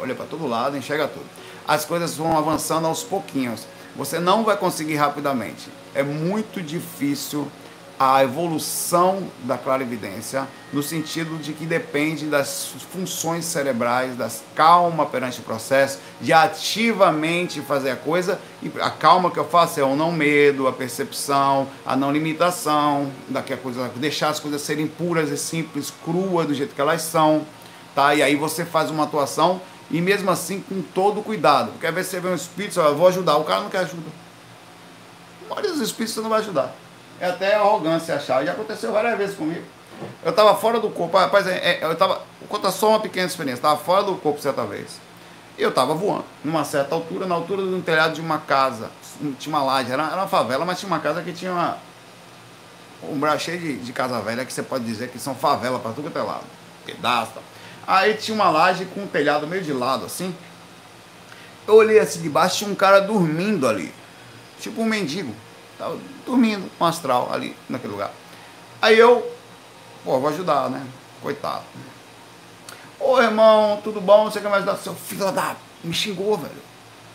olha 0.00 0.14
para 0.14 0.26
todo 0.26 0.46
lado, 0.46 0.76
enxerga 0.76 1.08
tudo. 1.08 1.26
As 1.66 1.84
coisas 1.84 2.16
vão 2.16 2.36
avançando 2.36 2.86
aos 2.86 3.02
pouquinhos. 3.02 3.66
Você 3.96 4.18
não 4.18 4.44
vai 4.44 4.56
conseguir 4.56 4.96
rapidamente. 4.96 5.68
É 5.94 6.02
muito 6.02 6.62
difícil 6.62 7.50
a 7.98 8.22
evolução 8.24 9.28
da 9.44 9.56
clarividência, 9.56 10.48
no 10.72 10.82
sentido 10.82 11.38
de 11.38 11.52
que 11.52 11.64
depende 11.64 12.26
das 12.26 12.74
funções 12.92 13.44
cerebrais, 13.44 14.16
das 14.16 14.42
calma 14.54 15.06
perante 15.06 15.40
o 15.40 15.42
processo, 15.42 15.98
de 16.20 16.32
ativamente 16.32 17.60
fazer 17.60 17.90
a 17.90 17.96
coisa, 17.96 18.40
e 18.62 18.70
a 18.80 18.90
calma 18.90 19.30
que 19.30 19.38
eu 19.38 19.44
faço 19.44 19.78
é 19.78 19.84
o 19.84 19.94
não 19.94 20.10
medo, 20.10 20.66
a 20.66 20.72
percepção, 20.72 21.68
a 21.86 21.94
não 21.94 22.10
limitação, 22.10 23.12
daqui 23.28 23.56
coisa, 23.56 23.90
deixar 23.96 24.30
as 24.30 24.40
coisas 24.40 24.62
serem 24.62 24.86
puras 24.88 25.30
e 25.30 25.36
simples, 25.36 25.92
cruas 26.04 26.46
do 26.46 26.54
jeito 26.54 26.74
que 26.74 26.80
elas 26.80 27.02
são, 27.02 27.46
tá? 27.94 28.14
E 28.14 28.22
aí 28.22 28.34
você 28.34 28.64
faz 28.64 28.90
uma 28.90 29.04
atuação 29.04 29.60
e 29.90 30.00
mesmo 30.00 30.30
assim 30.30 30.60
com 30.60 30.82
todo 30.82 31.22
cuidado. 31.22 31.70
Porque 31.72 31.86
às 31.86 31.94
vezes 31.94 32.10
você 32.10 32.20
vê 32.20 32.28
um 32.28 32.34
espírito, 32.34 32.80
eu 32.80 32.96
vou 32.96 33.06
ajudar, 33.08 33.36
o 33.36 33.44
cara 33.44 33.60
não 33.60 33.70
quer 33.70 33.78
ajuda. 33.78 34.10
A 35.46 35.50
maioria 35.50 35.72
dos 35.72 35.80
espíritos 35.80 36.14
você 36.14 36.20
não 36.20 36.30
vai 36.30 36.40
ajudar. 36.40 36.74
É 37.24 37.30
até 37.30 37.54
arrogância 37.54 38.14
achar. 38.14 38.44
Já 38.44 38.52
aconteceu 38.52 38.92
várias 38.92 39.16
vezes 39.16 39.34
comigo. 39.34 39.64
Eu 40.22 40.30
estava 40.30 40.54
fora 40.54 40.78
do 40.78 40.90
corpo, 40.90 41.16
rapaz, 41.16 41.46
é, 41.46 41.56
é, 41.56 41.78
eu 41.82 41.92
estava, 41.92 42.20
conta 42.50 42.70
só 42.70 42.90
uma 42.90 43.00
pequena 43.00 43.26
experiência, 43.26 43.60
estava 43.60 43.78
fora 43.78 44.02
do 44.02 44.16
corpo 44.16 44.42
certa 44.42 44.62
vez. 44.66 45.00
Eu 45.56 45.70
estava 45.70 45.94
voando, 45.94 46.26
numa 46.44 46.64
certa 46.64 46.94
altura, 46.94 47.26
na 47.26 47.34
altura 47.34 47.62
de 47.62 47.72
um 47.72 47.80
telhado 47.80 48.12
de 48.12 48.20
uma 48.20 48.38
casa. 48.38 48.90
Tinha 49.38 49.56
uma 49.56 49.64
laje, 49.64 49.90
era, 49.90 50.02
era 50.04 50.16
uma 50.16 50.28
favela, 50.28 50.66
mas 50.66 50.78
tinha 50.78 50.88
uma 50.88 50.98
casa 50.98 51.22
que 51.22 51.32
tinha 51.32 51.52
uma, 51.52 51.78
um 53.04 53.18
braço 53.18 53.44
cheio 53.44 53.58
de, 53.58 53.76
de 53.76 53.92
casa 53.92 54.20
velha, 54.20 54.44
que 54.44 54.52
você 54.52 54.62
pode 54.62 54.84
dizer 54.84 55.08
que 55.08 55.18
são 55.18 55.34
favela 55.34 55.78
para 55.78 55.92
tudo 55.92 56.10
que 56.10 56.18
é 56.18 56.22
lado. 56.22 56.44
Pedaço, 56.84 57.32
tal. 57.34 57.42
Aí 57.86 58.14
tinha 58.14 58.34
uma 58.34 58.50
laje 58.50 58.84
com 58.86 59.04
um 59.04 59.06
telhado 59.06 59.46
meio 59.46 59.62
de 59.62 59.72
lado, 59.72 60.04
assim. 60.04 60.34
Eu 61.66 61.76
olhei 61.76 61.98
assim 62.00 62.20
de 62.20 62.28
baixo, 62.28 62.58
tinha 62.58 62.70
um 62.70 62.74
cara 62.74 63.00
dormindo 63.00 63.66
ali. 63.66 63.94
Tipo 64.60 64.82
um 64.82 64.84
mendigo. 64.84 65.34
Tava 65.78 65.98
dormindo, 66.24 66.70
um 66.80 66.84
astral 66.84 67.30
ali 67.32 67.56
naquele 67.68 67.92
lugar. 67.92 68.10
Aí 68.80 68.98
eu, 68.98 69.30
pô, 70.04 70.18
vou 70.18 70.28
ajudar, 70.28 70.68
né? 70.68 70.84
Coitado. 71.22 71.64
Ô 73.00 73.20
irmão, 73.20 73.80
tudo 73.82 74.00
bom? 74.00 74.24
Você 74.24 74.40
quer 74.40 74.48
me 74.48 74.56
ajudar? 74.56 74.76
Seu 74.76 74.94
filho 74.94 75.30
da. 75.32 75.56
Me 75.82 75.92
xingou, 75.92 76.36
velho. 76.36 76.62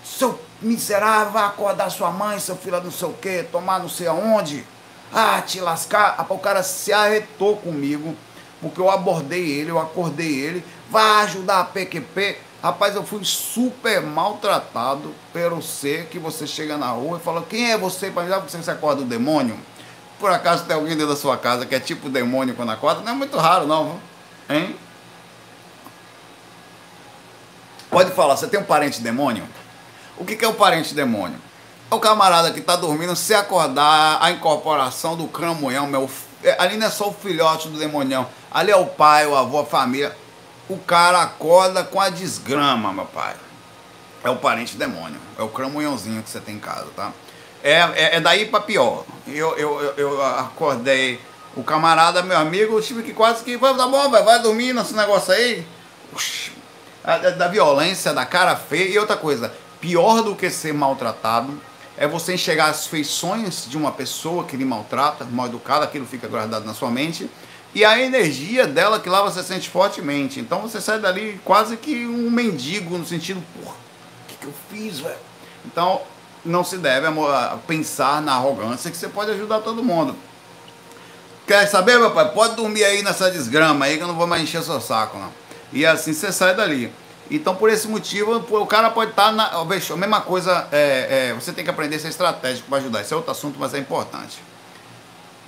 Seu 0.03 0.39
miserável, 0.61 1.33
vai 1.33 1.45
acordar 1.45 1.89
sua 1.89 2.11
mãe, 2.11 2.39
seu 2.39 2.55
filho 2.55 2.81
não 2.81 2.91
sei 2.91 3.07
o 3.07 3.13
quê, 3.13 3.45
tomar 3.51 3.79
não 3.79 3.89
sei 3.89 4.07
aonde. 4.07 4.65
Ah, 5.13 5.41
te 5.41 5.59
lascar. 5.59 6.25
O 6.29 6.37
cara 6.37 6.63
se 6.63 6.93
arretou 6.93 7.57
comigo 7.57 8.15
porque 8.61 8.79
eu 8.79 8.89
abordei 8.89 9.51
ele, 9.51 9.71
eu 9.71 9.79
acordei 9.79 10.39
ele, 10.39 10.65
vai 10.89 11.23
ajudar 11.23 11.61
a 11.61 11.63
PQP. 11.63 12.37
Rapaz, 12.61 12.93
eu 12.93 13.03
fui 13.03 13.23
super 13.23 14.01
maltratado 14.01 15.15
pelo 15.31 15.61
ser 15.61 16.07
que 16.07 16.19
você 16.19 16.45
chega 16.45 16.77
na 16.77 16.87
rua 16.87 17.17
e 17.17 17.21
fala: 17.21 17.41
Quem 17.49 17.71
é 17.71 17.77
você 17.77 18.11
para 18.11 18.23
me 18.23 18.29
dar? 18.29 18.41
Porque 18.41 18.57
você 18.57 18.71
acorda 18.71 19.01
o 19.01 19.05
demônio? 19.05 19.57
Por 20.19 20.29
acaso 20.29 20.65
tem 20.65 20.75
alguém 20.75 20.97
dentro 20.97 21.13
da 21.13 21.15
sua 21.15 21.37
casa 21.37 21.65
que 21.65 21.73
é 21.73 21.79
tipo 21.79 22.09
demônio 22.09 22.53
quando 22.55 22.71
acorda? 22.71 23.01
Não 23.01 23.13
é 23.13 23.15
muito 23.15 23.37
raro, 23.37 23.65
não, 23.65 23.97
hein? 24.49 24.75
Pode 27.89 28.11
falar, 28.11 28.35
você 28.35 28.47
tem 28.47 28.59
um 28.59 28.65
parente 28.65 29.01
demônio? 29.01 29.47
O 30.17 30.25
que 30.25 30.43
é 30.43 30.47
o 30.47 30.53
parente 30.53 30.93
demônio? 30.93 31.39
É 31.89 31.95
o 31.95 31.99
camarada 31.99 32.51
que 32.51 32.59
está 32.59 32.75
dormindo, 32.75 33.15
se 33.15 33.33
acordar, 33.33 34.19
a 34.21 34.29
incorporação 34.31 35.15
do 35.15 35.27
cramunhão, 35.27 35.87
meu. 35.87 36.09
É, 36.43 36.61
ali 36.61 36.77
não 36.77 36.87
é 36.87 36.89
só 36.89 37.09
o 37.09 37.13
filhote 37.13 37.67
do 37.67 37.77
demonião 37.77 38.25
Ali 38.51 38.71
é 38.71 38.75
o 38.75 38.85
pai, 38.85 39.25
o 39.27 39.35
avô, 39.35 39.59
a 39.59 39.65
família. 39.65 40.15
O 40.69 40.77
cara 40.77 41.23
acorda 41.23 41.83
com 41.83 41.99
a 41.99 42.09
desgrama, 42.09 42.93
meu 42.93 43.05
pai. 43.05 43.35
É 44.23 44.29
o 44.29 44.35
parente 44.35 44.77
demônio. 44.77 45.19
É 45.37 45.41
o 45.41 45.49
cramunhãozinho 45.49 46.21
que 46.21 46.29
você 46.29 46.39
tem 46.39 46.55
em 46.55 46.59
casa, 46.59 46.85
tá? 46.95 47.11
É, 47.63 47.73
é, 47.73 48.15
é 48.17 48.21
daí 48.21 48.45
para 48.45 48.61
pior. 48.61 49.03
Eu, 49.27 49.57
eu, 49.57 49.81
eu, 49.97 50.23
acordei. 50.23 51.19
O 51.55 51.63
camarada, 51.63 52.21
meu 52.21 52.37
amigo, 52.37 52.77
eu 52.77 52.81
tive 52.81 53.01
que 53.01 53.13
quase 53.13 53.43
que. 53.43 53.57
Vai, 53.57 53.75
tá 53.75 53.87
bom, 53.87 54.09
vai, 54.11 54.21
vai 54.21 54.39
dormir 54.41 54.71
nesse 54.71 54.93
negócio 54.93 55.33
aí. 55.33 55.65
Ux, 56.13 56.51
da 57.35 57.47
violência, 57.47 58.13
da 58.13 58.23
cara 58.23 58.55
feia. 58.55 58.93
E 58.93 58.99
outra 58.99 59.17
coisa, 59.17 59.51
pior 59.81 60.21
do 60.21 60.35
que 60.35 60.51
ser 60.51 60.73
maltratado 60.73 61.59
é 61.97 62.07
você 62.07 62.35
enxergar 62.35 62.67
as 62.67 62.85
feições 62.85 63.67
de 63.67 63.75
uma 63.75 63.91
pessoa 63.91 64.43
que 64.43 64.55
lhe 64.55 64.63
maltrata, 64.63 65.25
mal 65.25 65.47
educada, 65.47 65.83
aquilo 65.83 66.05
fica 66.05 66.27
guardado 66.27 66.63
na 66.63 66.75
sua 66.75 66.91
mente 66.91 67.29
e 67.73 67.85
a 67.85 68.01
energia 68.01 68.65
dela 68.65 68.99
que 68.99 69.09
lá 69.09 69.21
você 69.21 69.43
sente 69.43 69.69
fortemente. 69.69 70.39
Então 70.39 70.61
você 70.61 70.81
sai 70.81 70.99
dali 70.99 71.39
quase 71.45 71.77
que 71.77 72.05
um 72.05 72.29
mendigo, 72.29 72.97
no 72.97 73.05
sentido, 73.05 73.43
porra, 73.55 73.75
o 73.75 74.27
que, 74.27 74.35
que 74.37 74.45
eu 74.47 74.53
fiz, 74.71 74.99
velho? 74.99 75.17
Então, 75.65 76.01
não 76.43 76.63
se 76.63 76.77
deve 76.77 77.07
pensar 77.67 78.21
na 78.21 78.33
arrogância 78.33 78.89
que 78.89 78.97
você 78.97 79.07
pode 79.07 79.31
ajudar 79.31 79.59
todo 79.59 79.83
mundo. 79.83 80.15
Quer 81.45 81.67
saber, 81.67 81.97
meu 81.97 82.11
pai? 82.11 82.31
Pode 82.31 82.55
dormir 82.55 82.83
aí 82.83 83.01
nessa 83.01 83.29
desgrama 83.29 83.85
aí 83.85 83.97
que 83.97 84.03
eu 84.03 84.07
não 84.07 84.15
vou 84.15 84.27
mais 84.27 84.43
encher 84.43 84.61
seu 84.63 84.79
saco, 84.79 85.17
não. 85.17 85.31
E 85.73 85.85
assim 85.85 86.13
você 86.13 86.31
sai 86.31 86.55
dali. 86.55 86.91
Então, 87.31 87.55
por 87.55 87.69
esse 87.69 87.87
motivo, 87.87 88.37
o 88.37 88.65
cara 88.65 88.89
pode 88.89 89.11
estar 89.11 89.25
tá 89.27 89.31
na. 89.31 89.45
A 89.45 89.65
mesma 89.97 90.21
coisa, 90.21 90.67
é, 90.71 91.29
é, 91.29 91.33
você 91.33 91.51
tem 91.51 91.63
que 91.63 91.69
aprender 91.69 91.97
a 91.97 91.99
ser 91.99 92.09
estratégico 92.09 92.67
para 92.67 92.79
ajudar. 92.79 93.01
Esse 93.01 93.13
é 93.13 93.15
outro 93.15 93.31
assunto, 93.31 93.59
mas 93.59 93.73
é 93.73 93.77
importante. 93.77 94.39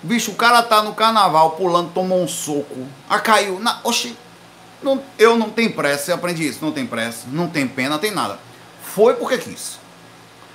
Bicho, 0.03 0.31
o 0.31 0.35
cara 0.35 0.63
tá 0.63 0.81
no 0.81 0.93
carnaval 0.93 1.51
pulando, 1.51 1.91
tomou 1.93 2.21
um 2.21 2.27
soco. 2.27 2.87
Ah, 3.09 3.19
caiu. 3.19 3.59
Na, 3.59 3.79
oxi, 3.83 4.17
não, 4.81 5.01
eu 5.17 5.37
não 5.37 5.49
tenho 5.49 5.73
pressa, 5.73 6.11
eu 6.11 6.15
aprendi 6.15 6.47
isso. 6.47 6.59
Não 6.63 6.71
tem 6.71 6.85
pressa, 6.85 7.27
não 7.27 7.47
tem 7.47 7.67
pena, 7.67 7.91
não 7.91 7.99
tem 7.99 8.11
nada. 8.11 8.39
Foi 8.83 9.13
porque 9.13 9.37
quis. 9.37 9.79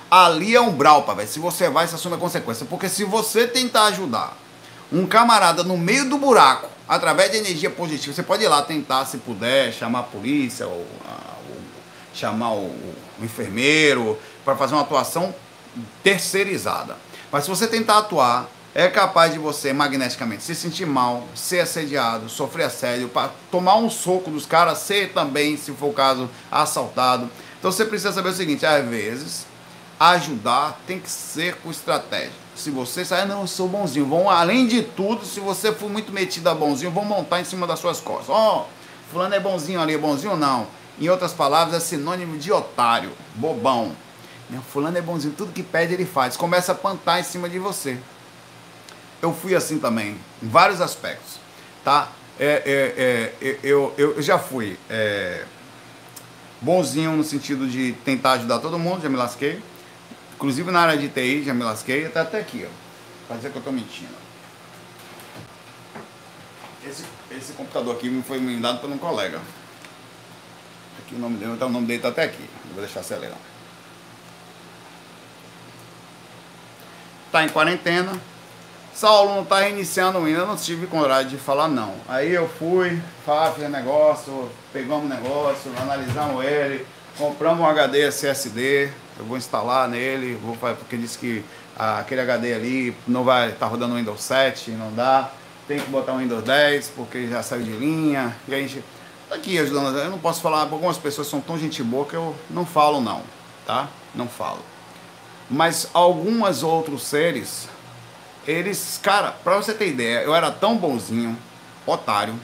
Ali 0.09 0.55
é 0.55 0.61
umbral, 0.61 1.03
pai, 1.03 1.27
Se 1.27 1.39
você 1.39 1.69
vai, 1.69 1.87
você 1.87 1.95
assume 1.95 2.15
a 2.15 2.19
consequência. 2.19 2.65
Porque 2.65 2.89
se 2.89 3.03
você 3.03 3.47
tentar 3.47 3.85
ajudar 3.85 4.37
um 4.91 5.05
camarada 5.05 5.63
no 5.63 5.77
meio 5.77 6.09
do 6.09 6.17
buraco, 6.17 6.69
através 6.87 7.31
de 7.31 7.37
energia 7.37 7.69
positiva, 7.69 8.15
você 8.15 8.23
pode 8.23 8.43
ir 8.43 8.47
lá 8.47 8.61
tentar, 8.61 9.05
se 9.05 9.17
puder, 9.17 9.73
chamar 9.73 9.99
a 9.99 10.03
polícia, 10.03 10.65
ou, 10.65 10.79
ou 10.79 11.57
chamar 12.13 12.51
o, 12.51 12.67
o 12.67 12.95
enfermeiro, 13.21 14.17
para 14.45 14.55
fazer 14.55 14.75
uma 14.75 14.81
atuação 14.81 15.35
terceirizada. 16.03 16.95
Mas 17.31 17.43
se 17.43 17.49
você 17.49 17.67
tentar 17.67 17.97
atuar, 17.97 18.49
é 18.77 18.87
capaz 18.87 19.33
de 19.33 19.39
você 19.39 19.73
magneticamente 19.73 20.43
se 20.43 20.53
sentir 20.53 20.85
mal, 20.85 21.23
ser 21.33 21.61
assediado, 21.61 22.29
sofrer 22.29 22.65
assédio, 22.65 23.09
tomar 23.49 23.75
um 23.77 23.89
soco 23.89 24.29
dos 24.29 24.45
caras, 24.45 24.77
ser 24.77 25.13
também, 25.13 25.57
se 25.57 25.71
for 25.71 25.87
o 25.87 25.93
caso, 25.93 26.29
assaltado. 26.51 27.27
Então 27.57 27.71
você 27.71 27.83
precisa 27.83 28.13
saber 28.13 28.29
o 28.29 28.33
seguinte: 28.33 28.67
às 28.67 28.87
vezes, 28.87 29.47
ajudar 29.99 30.79
tem 30.85 30.99
que 30.99 31.09
ser 31.09 31.55
com 31.55 31.71
estratégia 31.71 32.47
se 32.55 32.71
você 32.71 33.05
sair, 33.05 33.27
não, 33.27 33.41
eu 33.41 33.47
sou 33.47 33.67
bonzinho. 33.67 34.05
Vão, 34.05 34.29
além 34.29 34.67
de 34.67 34.81
tudo, 34.81 35.25
se 35.25 35.39
você 35.39 35.71
for 35.71 35.89
muito 35.89 36.11
metido 36.11 36.47
a 36.47 36.55
bonzinho, 36.55 36.91
vão 36.91 37.05
montar 37.05 37.39
em 37.39 37.43
cima 37.43 37.67
das 37.67 37.79
suas 37.79 37.99
costas. 37.99 38.29
Ó, 38.29 38.61
oh, 38.61 39.11
fulano 39.11 39.35
é 39.35 39.39
bonzinho 39.39 39.79
ali, 39.79 39.93
é 39.93 39.97
bonzinho 39.97 40.35
não. 40.35 40.67
Em 40.99 41.07
outras 41.09 41.33
palavras, 41.33 41.75
é 41.75 41.79
sinônimo 41.79 42.37
de 42.37 42.51
otário, 42.51 43.11
bobão. 43.35 43.91
Fulano 44.71 44.97
é 44.97 45.01
bonzinho, 45.01 45.33
tudo 45.37 45.53
que 45.53 45.61
pede 45.61 45.93
ele 45.93 46.05
faz. 46.05 46.35
Começa 46.35 46.71
a 46.71 46.75
plantar 46.75 47.19
em 47.19 47.23
cima 47.23 47.47
de 47.47 47.59
você. 47.59 47.99
Eu 49.21 49.33
fui 49.33 49.55
assim 49.55 49.79
também, 49.79 50.17
em 50.41 50.47
vários 50.47 50.79
aspectos, 50.79 51.39
tá? 51.83 52.11
É, 52.39 53.33
é, 53.41 53.47
é, 53.47 53.59
eu, 53.63 53.93
eu, 53.97 54.21
já 54.21 54.37
fui 54.37 54.77
é, 54.89 55.43
bonzinho 56.61 57.15
no 57.15 57.23
sentido 57.23 57.67
de 57.67 57.93
tentar 58.05 58.33
ajudar 58.33 58.59
todo 58.59 58.77
mundo, 58.77 59.01
já 59.01 59.09
me 59.09 59.15
lasquei 59.15 59.59
Inclusive 60.37 60.69
na 60.69 60.81
área 60.81 60.97
de 60.97 61.09
TI, 61.09 61.43
já 61.43 61.51
me 61.51 61.63
lasquei, 61.63 62.05
até 62.05 62.19
até 62.19 62.39
aqui, 62.39 62.63
ó. 62.63 62.69
Pra 63.27 63.37
dizer 63.37 63.51
que 63.51 63.57
eu 63.57 63.63
tô 63.63 63.71
mentindo. 63.71 64.13
Esse, 66.85 67.03
esse 67.31 67.53
computador 67.53 67.95
aqui 67.95 68.07
me 68.07 68.21
foi 68.21 68.37
me 68.39 68.55
dado 68.57 68.79
por 68.79 68.87
um 68.87 68.99
colega. 68.99 69.41
Aqui 70.99 71.15
o 71.15 71.17
nome 71.17 71.37
dele, 71.37 71.53
então 71.53 71.69
o 71.69 71.71
nome 71.71 71.87
dele 71.87 72.03
tá 72.03 72.09
até 72.09 72.23
aqui. 72.23 72.47
Vou 72.71 72.83
deixar 72.83 72.99
acelerar. 72.99 73.39
Tá 77.31 77.43
em 77.43 77.49
quarentena. 77.49 78.21
Saulo 78.97 79.35
não 79.35 79.45
tá 79.45 79.59
reiniciando 79.59 80.17
ainda, 80.17 80.43
não 80.43 80.55
tive 80.55 80.87
coragem 80.87 81.29
de 81.29 81.37
falar 81.37 81.67
não. 81.67 81.93
Aí 82.09 82.33
eu 82.33 82.49
fui, 82.49 82.99
fiz 83.55 83.69
negócio, 83.69 84.49
pegamos 84.73 85.07
negócio, 85.07 85.71
analisamos 85.79 86.43
ele, 86.43 86.83
compramos 87.15 87.59
um 87.59 87.67
HD 87.67 88.07
SSD, 88.07 88.89
eu 89.19 89.25
vou 89.25 89.37
instalar 89.37 89.87
nele, 89.87 90.33
vou, 90.41 90.57
porque 90.57 90.97
disse 90.97 91.15
que 91.19 91.45
ah, 91.77 91.99
aquele 91.99 92.21
HD 92.21 92.55
ali 92.55 92.97
não 93.07 93.23
vai 93.23 93.49
estar 93.49 93.67
tá 93.67 93.67
rodando 93.67 93.93
Windows 93.93 94.19
7, 94.19 94.71
não 94.71 94.91
dá. 94.91 95.29
Tem 95.67 95.79
que 95.79 95.91
botar 95.91 96.13
o 96.13 96.17
Windows 96.17 96.43
10 96.43 96.93
porque 96.95 97.27
já 97.27 97.43
saiu 97.43 97.61
de 97.61 97.73
linha. 97.73 98.35
E 98.47 98.55
a 98.55 98.57
gente 98.57 98.83
tá 99.29 99.35
aqui 99.35 99.59
ajudando. 99.59 99.95
Eu 99.95 100.09
não 100.09 100.17
posso 100.17 100.41
falar, 100.41 100.61
algumas 100.61 100.97
pessoas 100.97 101.27
são 101.27 101.39
tão 101.39 101.55
gente 101.59 101.83
boa 101.83 102.03
que 102.03 102.15
eu 102.15 102.35
não 102.49 102.65
falo 102.65 102.99
não, 102.99 103.21
tá? 103.63 103.89
Não 104.15 104.27
falo. 104.27 104.65
Mas 105.47 105.87
alguns 105.93 106.63
outros 106.63 107.03
seres, 107.03 107.69
eles, 108.47 108.99
cara, 109.03 109.31
pra 109.43 109.57
você 109.57 109.73
ter 109.73 109.89
ideia, 109.89 110.23
eu 110.23 110.33
era 110.33 110.49
tão 110.49 110.77
bonzinho, 110.77 111.37
otário, 111.85 112.39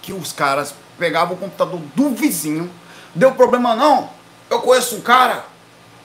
que 0.00 0.12
os 0.12 0.32
caras 0.32 0.74
pegavam 0.98 1.34
o 1.34 1.38
computador 1.38 1.80
do 1.94 2.10
vizinho, 2.10 2.70
deu 3.14 3.32
problema 3.32 3.74
não, 3.74 4.10
eu 4.48 4.60
conheço 4.60 4.96
um 4.96 5.00
cara, 5.00 5.44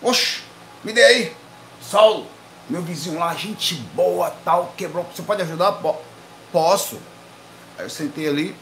Oxe, 0.02 0.42
me 0.84 0.94
dê 0.94 1.04
aí. 1.04 1.36
Saulo, 1.82 2.28
meu 2.70 2.82
vizinho 2.82 3.20
lá, 3.20 3.34
gente 3.34 3.76
boa, 3.96 4.32
tal, 4.46 4.74
quebrou. 4.78 5.06
Você 5.14 5.22
pode 5.24 5.42
ajudar? 5.42 5.80
Posso. 6.52 7.00
Aí 7.78 7.86
eu 7.86 7.90
sentei 7.90 8.28
ali, 8.28 8.56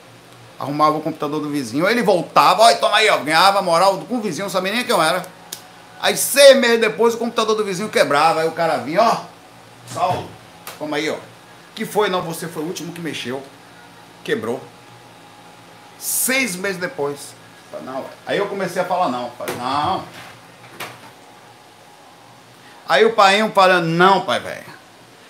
arrumava 0.59 0.97
o 0.97 1.01
computador 1.01 1.41
do 1.41 1.49
vizinho, 1.49 1.87
ele 1.89 2.03
voltava, 2.03 2.63
olha, 2.63 2.77
toma 2.77 2.97
aí, 2.97 3.09
ó, 3.09 3.17
ganhava 3.17 3.61
moral 3.61 3.97
com 3.99 4.17
o 4.17 4.21
vizinho, 4.21 4.45
não 4.45 4.49
sabia 4.49 4.73
nem 4.73 4.83
quem 4.83 4.95
eu 4.95 5.01
era. 5.01 5.25
Aí 6.01 6.15
seis 6.15 6.57
meses 6.57 6.79
depois 6.79 7.15
o 7.15 7.17
computador 7.17 7.55
do 7.55 7.65
vizinho 7.65 7.89
quebrava, 7.89 8.41
aí 8.41 8.47
o 8.47 8.51
cara 8.51 8.77
vinha, 8.77 9.01
ó, 9.01 9.34
Saulo, 9.87 10.29
toma 10.77 10.97
aí, 10.97 11.09
ó. 11.09 11.17
Que 11.73 11.85
foi? 11.85 12.09
Não, 12.09 12.21
você 12.21 12.47
foi 12.47 12.63
o 12.63 12.67
último 12.67 12.93
que 12.93 13.01
mexeu, 13.01 13.41
quebrou. 14.23 14.61
Seis 15.97 16.55
meses 16.55 16.77
depois. 16.77 17.33
Não, 17.83 18.05
aí 18.25 18.37
eu 18.37 18.47
comecei 18.47 18.81
a 18.81 18.85
falar 18.85 19.09
não. 19.09 19.29
Falei, 19.31 19.55
não, 19.55 20.03
Aí 22.87 23.03
o 23.03 23.13
pai 23.13 23.49
falando, 23.49 23.87
não, 23.87 24.21
pai, 24.21 24.39
velho. 24.39 24.63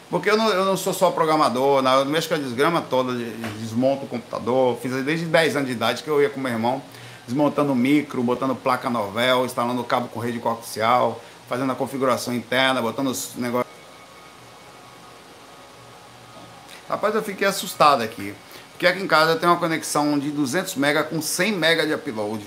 Porque 0.10 0.30
eu 0.30 0.38
não, 0.38 0.50
eu 0.50 0.66
não 0.66 0.76
sou 0.76 0.94
só 0.94 1.10
programador, 1.10 1.82
não, 1.82 2.00
eu 2.00 2.06
mexo 2.06 2.28
com 2.28 2.36
a 2.36 2.38
desgrama 2.38 2.82
toda, 2.82 3.14
desmonto 3.14 4.06
o 4.06 4.08
computador. 4.08 4.78
Fiz 4.82 4.92
desde 5.04 5.26
10 5.26 5.56
anos 5.56 5.68
de 5.70 5.74
idade 5.74 6.04
que 6.04 6.10
eu 6.10 6.22
ia 6.22 6.30
com 6.30 6.40
meu 6.40 6.52
irmão, 6.52 6.82
desmontando 7.26 7.74
micro, 7.74 8.22
botando 8.22 8.56
placa 8.56 8.90
novel, 8.90 9.46
instalando 9.46 9.84
cabo 9.86 10.10
com 10.10 10.20
rede 10.20 10.38
coaxial, 10.40 11.22
fazendo 11.48 11.72
a 11.72 11.76
configuração 11.76 12.34
interna, 12.34 12.82
botando 12.82 13.08
os 13.08 13.36
negócios. 13.36 13.75
Rapaz, 16.88 17.16
eu 17.16 17.24
fiquei 17.24 17.48
assustado 17.48 18.02
aqui. 18.04 18.34
Porque 18.72 18.86
aqui 18.86 19.02
em 19.02 19.08
casa 19.08 19.32
eu 19.32 19.40
tenho 19.40 19.52
uma 19.52 19.60
conexão 19.60 20.20
de 20.20 20.30
200 20.32 20.76
MB 20.76 21.04
com 21.10 21.22
100 21.22 21.54
MB 21.54 21.86
de 21.88 21.94
upload 21.94 22.46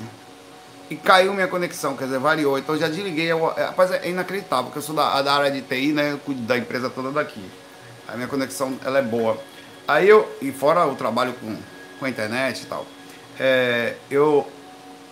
e 0.90 0.96
caiu 0.96 1.35
minha 1.35 1.48
conexão, 1.48 1.96
quer 1.96 2.05
dizer, 2.05 2.18
variou. 2.18 2.59
Então 2.59 2.77
já 2.77 2.88
desliguei. 2.88 3.27
Eu, 3.27 3.53
é, 3.57 3.64
rapaz, 3.64 3.90
é 3.90 4.09
inacreditável, 4.09 4.66
porque 4.66 4.79
eu 4.79 4.83
sou 4.83 4.94
da, 4.94 5.20
da 5.22 5.35
área 5.35 5.51
de 5.51 5.62
TI, 5.62 5.92
né? 5.92 6.12
Eu 6.12 6.18
cuido 6.18 6.42
da 6.42 6.57
empresa 6.57 6.88
toda 6.88 7.11
daqui. 7.11 7.42
A 8.07 8.14
minha 8.14 8.29
conexão 8.29 8.79
ela 8.85 8.98
é 8.98 9.03
boa. 9.03 9.38
Aí 9.87 10.09
eu, 10.09 10.31
e 10.40 10.53
fora 10.53 10.87
o 10.87 10.94
trabalho 10.94 11.33
com, 11.35 11.57
com 11.98 12.05
a 12.05 12.09
internet 12.09 12.62
e 12.62 12.66
tal, 12.66 12.87
é, 13.40 13.96
eu 14.11 14.46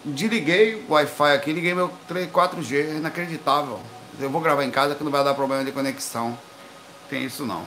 desliguei 0.04 0.84
o 0.88 0.92
Wi-Fi 0.92 1.32
aqui, 1.32 1.52
liguei 1.52 1.74
meu 1.74 1.90
3, 2.06 2.30
4G, 2.30 2.96
inacreditável. 2.98 3.80
Eu 4.20 4.30
vou 4.30 4.40
gravar 4.40 4.64
em 4.64 4.70
casa 4.70 4.94
que 4.94 5.02
não 5.02 5.10
vai 5.10 5.24
dar 5.24 5.34
problema 5.34 5.64
de 5.64 5.72
conexão. 5.72 6.38
Tem 7.08 7.24
isso 7.24 7.44
não. 7.44 7.64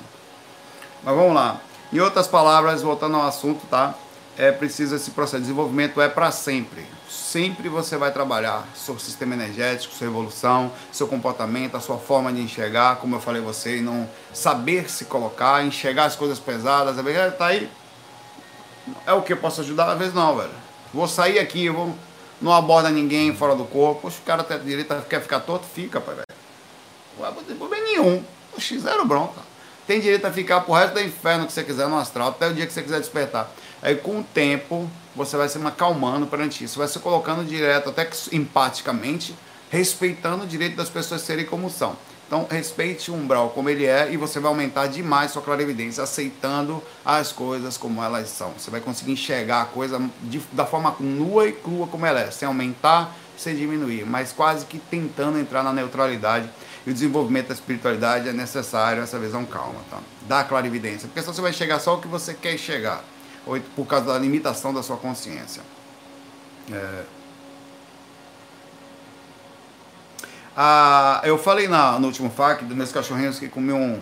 Mas 1.04 1.16
vamos 1.16 1.34
lá. 1.34 1.62
Em 1.92 2.00
outras 2.00 2.28
palavras, 2.28 2.82
voltando 2.82 3.18
ao 3.18 3.24
assunto, 3.28 3.66
tá? 3.68 3.96
É 4.38 4.52
preciso 4.52 4.96
esse 4.96 5.12
processo 5.12 5.38
de 5.38 5.44
desenvolvimento 5.44 6.00
é 6.00 6.08
para 6.08 6.32
sempre 6.32 6.86
sempre 7.30 7.70
você 7.70 7.96
vai 7.96 8.12
trabalhar 8.12 8.68
seu 8.74 8.98
sistema 8.98 9.36
energético, 9.36 9.94
sua 9.94 10.08
evolução, 10.08 10.72
seu 10.92 11.08
comportamento, 11.08 11.78
a 11.78 11.80
sua 11.80 12.00
forma 12.00 12.34
de 12.34 12.42
enxergar, 12.42 12.96
como 12.96 13.16
eu 13.16 13.20
falei 13.20 13.40
você, 13.40 13.80
não 13.82 14.10
saber 14.34 14.90
se 14.90 15.06
colocar, 15.06 15.64
enxergar 15.64 16.06
as 16.06 16.16
coisas 16.16 16.40
pesadas, 16.40 16.96
verdade 16.96 17.36
tá 17.36 17.48
aí. 17.48 17.70
É 19.06 19.14
o 19.14 19.22
que 19.22 19.34
eu 19.34 19.38
posso 19.38 19.62
ajudar? 19.62 19.92
Às 19.92 20.00
vezes 20.00 20.14
não, 20.16 20.36
velho. 20.38 20.50
Vou 20.92 21.08
sair 21.08 21.38
aqui, 21.38 21.70
vou, 21.70 21.96
não 22.42 22.52
aborda 22.52 22.90
ninguém 22.90 23.36
fora 23.36 23.56
do 23.56 23.66
corpo. 23.66 24.02
Poxa, 24.02 24.18
o 24.20 24.26
cara 24.26 24.44
tem 24.44 24.58
direito, 24.60 24.96
quer 25.08 25.22
ficar 25.22 25.42
torto? 25.42 25.68
Fica, 25.68 26.02
pai, 26.02 26.16
velho. 26.16 26.26
Não 27.20 27.44
tem 27.44 27.56
problema 27.56 27.86
nenhum. 27.86 28.24
Oxi, 28.58 28.80
zero 28.80 29.06
bronca. 29.06 29.42
Tem 29.90 30.00
direito 30.00 30.28
a 30.28 30.32
ficar 30.32 30.62
pro 30.62 30.76
resto 30.76 30.94
do 30.94 31.02
inferno 31.02 31.48
que 31.48 31.52
você 31.52 31.64
quiser 31.64 31.88
no 31.88 31.98
astral, 31.98 32.28
até 32.28 32.48
o 32.48 32.54
dia 32.54 32.68
que 32.68 32.72
você 32.72 32.84
quiser 32.84 33.00
despertar. 33.00 33.50
Aí 33.82 33.96
com 33.96 34.20
o 34.20 34.24
tempo, 34.24 34.88
você 35.16 35.36
vai 35.36 35.50
se 35.50 35.58
acalmando 35.66 36.28
perante 36.28 36.64
isso, 36.64 36.78
vai 36.78 36.88
se 36.88 37.00
colocando 37.00 37.44
direto, 37.44 37.90
até 37.90 38.06
que 38.06 38.16
empaticamente, 38.36 39.36
respeitando 39.72 40.44
o 40.44 40.48
direito 40.48 40.76
das 40.76 40.90
pessoas 40.90 41.22
serem 41.22 41.44
como 41.44 41.72
são. 41.72 41.98
Então, 42.28 42.46
respeite 42.48 43.10
o 43.10 43.16
umbral 43.16 43.50
como 43.50 43.68
ele 43.68 43.88
é 43.88 44.12
e 44.12 44.16
você 44.16 44.40
vai 44.40 44.50
aumentar 44.50 44.86
demais 44.86 45.32
sua 45.32 45.42
clarividência, 45.42 46.04
aceitando 46.04 46.84
as 47.04 47.32
coisas 47.32 47.76
como 47.76 48.04
elas 48.04 48.30
são. 48.30 48.54
Você 48.60 48.70
vai 48.70 48.82
conseguir 48.82 49.14
enxergar 49.14 49.64
a 49.64 49.66
coisa 49.66 50.00
de, 50.22 50.40
da 50.52 50.68
forma 50.68 50.96
nua 51.00 51.48
e 51.48 51.52
crua 51.52 51.88
como 51.88 52.06
ela 52.06 52.20
é, 52.20 52.30
sem 52.30 52.48
aumentar, 52.48 53.16
sem 53.36 53.56
diminuir, 53.56 54.06
mas 54.06 54.32
quase 54.32 54.68
que 54.68 54.78
tentando 54.78 55.40
entrar 55.40 55.64
na 55.64 55.74
neutralidade. 55.74 56.48
E 56.90 56.92
o 56.92 56.94
desenvolvimento 56.96 57.50
da 57.50 57.54
espiritualidade 57.54 58.28
é 58.28 58.34
necessário 58.34 59.04
essa 59.04 59.20
visão 59.20 59.46
calma, 59.46 59.80
tá? 59.92 60.00
Da 60.28 60.44
clarividência. 60.44 61.08
Porque 61.08 61.22
senão 61.22 61.36
você 61.36 61.42
vai 61.42 61.54
chegar 61.54 61.80
só 61.80 61.94
o 61.94 62.02
que 62.02 62.08
você 62.08 62.34
quer 62.34 62.58
chegar 62.58 63.04
ou 63.46 63.60
por 63.76 63.86
causa 63.86 64.08
da 64.08 64.18
limitação 64.18 64.74
da 64.74 64.82
sua 64.82 64.98
consciência. 64.98 65.62
É... 66.72 67.04
Ah, 70.58 71.22
eu 71.24 71.38
falei 71.38 71.68
na, 71.68 72.00
no 72.00 72.08
último 72.08 72.28
FAQ 72.32 72.66
dos 72.66 72.76
meus 72.76 72.92
cachorrinhos 72.92 73.38
que 73.38 73.48
comiam 73.48 74.02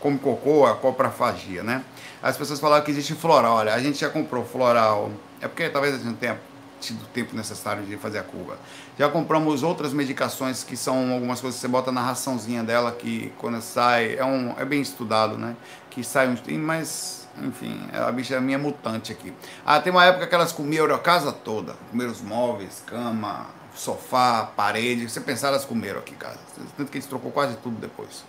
come 0.00 0.18
cocô, 0.18 0.66
a 0.66 0.74
coprafagia, 0.74 1.62
né? 1.62 1.84
As 2.20 2.36
pessoas 2.36 2.58
falaram 2.58 2.84
que 2.84 2.90
existe 2.90 3.14
floral. 3.14 3.54
Olha, 3.54 3.72
a 3.72 3.78
gente 3.78 4.00
já 4.00 4.10
comprou 4.10 4.44
floral. 4.44 5.12
É 5.40 5.46
porque 5.46 5.68
talvez 5.68 5.94
a 5.94 5.98
gente 5.98 6.08
não 6.08 6.14
tenha 6.14 6.40
tido 6.80 7.06
tempo 7.12 7.36
necessário 7.36 7.84
de 7.84 7.96
fazer 7.96 8.18
a 8.18 8.24
curva. 8.24 8.58
Já 9.00 9.08
compramos 9.08 9.62
outras 9.62 9.94
medicações 9.94 10.62
que 10.62 10.76
são 10.76 11.14
algumas 11.14 11.40
coisas 11.40 11.58
que 11.58 11.62
você 11.62 11.68
bota 11.68 11.90
na 11.90 12.02
raçãozinha 12.02 12.62
dela 12.62 12.92
que 12.92 13.32
quando 13.38 13.58
sai 13.62 14.16
é 14.18 14.24
um 14.26 14.54
é 14.58 14.64
bem 14.66 14.82
estudado, 14.82 15.38
né? 15.38 15.56
Que 15.88 16.04
sai 16.04 16.28
uns 16.28 16.42
mas 16.58 17.26
enfim, 17.42 17.80
a 17.94 18.12
bicha 18.12 18.34
é 18.34 18.40
minha 18.40 18.58
mutante 18.58 19.10
aqui. 19.10 19.32
Ah, 19.64 19.80
tem 19.80 19.90
uma 19.90 20.04
época 20.04 20.26
que 20.26 20.34
elas 20.34 20.52
comiam 20.52 20.84
a 20.94 20.98
casa 20.98 21.32
toda, 21.32 21.76
comeram 21.90 22.12
os 22.12 22.20
móveis, 22.20 22.82
cama, 22.84 23.46
sofá, 23.74 24.50
parede. 24.54 25.08
Você 25.08 25.22
pensar, 25.22 25.48
elas 25.48 25.64
comeram 25.64 26.00
aqui, 26.00 26.14
cara. 26.14 26.36
Tanto 26.76 26.92
que 26.92 26.98
a 26.98 27.00
gente 27.00 27.08
trocou 27.08 27.32
quase 27.32 27.56
tudo 27.56 27.76
depois. 27.80 28.22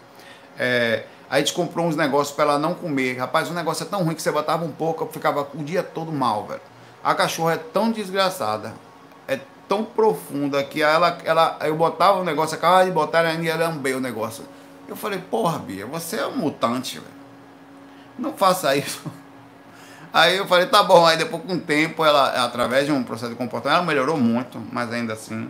É, 0.57 1.03
a 1.29 1.37
gente 1.39 1.51
comprou 1.51 1.85
uns 1.85 1.97
negócios 1.97 2.33
para 2.33 2.45
ela 2.45 2.57
não 2.57 2.75
comer. 2.75 3.17
Rapaz, 3.17 3.49
o 3.49 3.53
negócio 3.53 3.83
é 3.83 3.87
tão 3.87 4.05
ruim 4.05 4.15
que 4.15 4.21
você 4.21 4.31
botava 4.31 4.63
um 4.63 4.71
pouco, 4.71 5.03
eu 5.03 5.09
ficava 5.09 5.49
o 5.53 5.65
dia 5.65 5.83
todo 5.83 6.13
mal, 6.13 6.47
velho. 6.47 6.61
A 7.03 7.13
cachorra 7.13 7.55
é 7.55 7.57
tão 7.57 7.91
desgraçada, 7.91 8.73
é 9.27 9.37
tão 9.71 9.85
profunda 9.85 10.61
que 10.65 10.83
ela, 10.83 11.17
ela 11.23 11.57
eu 11.61 11.73
botava 11.77 12.19
o 12.19 12.25
negócio, 12.25 12.57
acabava 12.57 12.83
de 12.83 12.91
botar 12.91 13.23
e 13.23 13.45
ia 13.45 13.55
lamber 13.55 13.95
o 13.95 14.01
negócio. 14.01 14.43
Eu 14.85 14.97
falei, 14.97 15.17
porra, 15.17 15.59
Bia, 15.59 15.85
você 15.85 16.17
é 16.17 16.27
um 16.27 16.35
mutante, 16.35 16.99
velho. 16.99 17.07
Não 18.19 18.33
faça 18.33 18.75
isso. 18.75 19.01
Aí 20.11 20.35
eu 20.35 20.45
falei, 20.45 20.65
tá 20.65 20.83
bom. 20.83 21.05
Aí 21.05 21.15
depois 21.15 21.41
com 21.43 21.53
o 21.53 21.59
tempo, 21.61 22.03
ela, 22.03 22.43
através 22.43 22.85
de 22.85 22.91
um 22.91 23.01
processo 23.01 23.31
de 23.31 23.37
comportamento, 23.37 23.77
ela 23.77 23.87
melhorou 23.87 24.17
muito, 24.17 24.61
mas 24.73 24.91
ainda 24.91 25.13
assim 25.13 25.49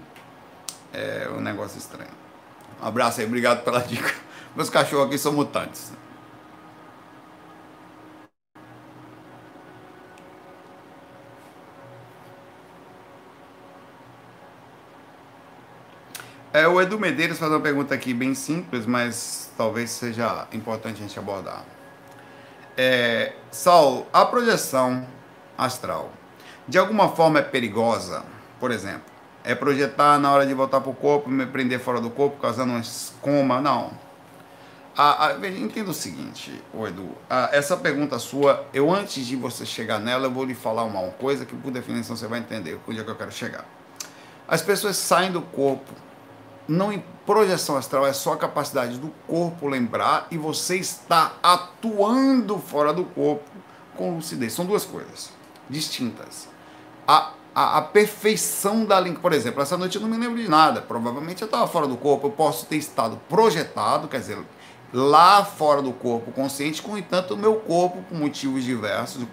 é 0.93 1.27
um 1.35 1.41
negócio 1.41 1.79
estranho. 1.79 2.11
Um 2.79 2.85
abraço 2.85 3.21
aí, 3.21 3.25
obrigado 3.25 3.63
pela 3.63 3.79
dica. 3.79 4.13
Meus 4.55 4.69
cachorros 4.69 5.07
aqui 5.07 5.17
são 5.17 5.33
mutantes. 5.33 5.93
É, 16.53 16.67
o 16.67 16.81
Edu 16.81 16.99
Medeiros 16.99 17.39
faz 17.39 17.49
uma 17.49 17.61
pergunta 17.61 17.95
aqui 17.95 18.13
bem 18.13 18.35
simples, 18.35 18.85
mas 18.85 19.49
talvez 19.55 19.89
seja 19.89 20.47
importante 20.51 20.97
a 20.97 21.07
gente 21.07 21.17
abordar. 21.17 21.63
É, 22.77 23.33
Saulo, 23.49 24.05
a 24.11 24.25
projeção 24.25 25.07
astral 25.57 26.11
de 26.67 26.77
alguma 26.77 27.09
forma 27.09 27.39
é 27.39 27.41
perigosa? 27.41 28.25
Por 28.59 28.69
exemplo, 28.69 29.03
é 29.45 29.55
projetar 29.55 30.19
na 30.19 30.29
hora 30.29 30.45
de 30.45 30.53
voltar 30.53 30.81
para 30.81 30.89
o 30.89 30.93
corpo, 30.93 31.29
me 31.29 31.45
prender 31.45 31.79
fora 31.79 32.01
do 32.01 32.09
corpo, 32.09 32.41
causando 32.41 32.73
um 32.73 32.81
coma? 33.21 33.61
Não. 33.61 33.91
A, 34.97 35.27
a, 35.27 35.47
entenda 35.47 35.89
o 35.89 35.93
seguinte, 35.93 36.61
o 36.73 36.85
Edu, 36.85 37.11
a, 37.29 37.49
essa 37.53 37.77
pergunta 37.77 38.19
sua, 38.19 38.65
eu 38.73 38.93
antes 38.93 39.25
de 39.25 39.37
você 39.37 39.65
chegar 39.65 39.99
nela, 39.99 40.25
eu 40.25 40.31
vou 40.31 40.43
lhe 40.43 40.53
falar 40.53 40.83
uma, 40.83 40.99
uma 40.99 41.13
coisa 41.13 41.45
que 41.45 41.55
por 41.55 41.71
definição 41.71 42.13
você 42.17 42.27
vai 42.27 42.39
entender 42.39 42.77
onde 42.85 42.99
é 42.99 43.03
que 43.05 43.09
eu 43.09 43.15
quero 43.15 43.31
chegar. 43.31 43.63
As 44.45 44.61
pessoas 44.61 44.97
saem 44.97 45.31
do 45.31 45.41
corpo 45.41 45.93
não 46.71 47.03
projeção 47.25 47.75
astral 47.75 48.07
é 48.07 48.13
só 48.13 48.33
a 48.33 48.37
capacidade 48.37 48.97
do 48.97 49.09
corpo 49.27 49.67
lembrar 49.67 50.27
e 50.31 50.37
você 50.37 50.77
está 50.77 51.33
atuando 51.43 52.57
fora 52.57 52.93
do 52.93 53.03
corpo 53.03 53.49
com 53.97 54.15
lucidez. 54.15 54.53
São 54.53 54.65
duas 54.65 54.85
coisas 54.85 55.31
distintas. 55.69 56.47
A, 57.05 57.33
a, 57.53 57.77
a 57.79 57.81
perfeição 57.81 58.85
da 58.85 58.99
língua, 58.99 59.19
por 59.19 59.33
exemplo, 59.33 59.61
essa 59.61 59.77
noite 59.77 59.95
eu 59.95 60.01
não 60.01 60.07
me 60.07 60.17
lembro 60.17 60.41
de 60.41 60.49
nada. 60.49 60.81
Provavelmente 60.81 61.41
eu 61.41 61.45
estava 61.45 61.67
fora 61.67 61.87
do 61.87 61.97
corpo, 61.97 62.27
eu 62.27 62.31
posso 62.31 62.65
ter 62.65 62.77
estado 62.77 63.19
projetado, 63.27 64.07
quer 64.07 64.19
dizer, 64.19 64.37
lá 64.93 65.43
fora 65.43 65.81
do 65.81 65.91
corpo 65.91 66.31
consciente, 66.31 66.81
com 66.81 66.97
entanto 66.97 67.33
o 67.33 67.37
meu 67.37 67.55
corpo, 67.55 68.01
por 68.03 68.17
motivos 68.17 68.63
diversos, 68.63 69.25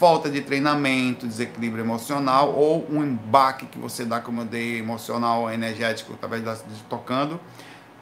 falta 0.00 0.30
de 0.30 0.40
treinamento, 0.40 1.26
desequilíbrio 1.26 1.84
emocional 1.84 2.54
ou 2.54 2.86
um 2.90 3.04
embaque 3.04 3.66
que 3.66 3.78
você 3.78 4.02
dá, 4.02 4.18
como 4.18 4.40
eu 4.40 4.44
dei, 4.46 4.78
emocional, 4.78 5.52
energético, 5.52 6.16
talvez 6.18 6.42
de 6.42 6.82
tocando, 6.88 7.38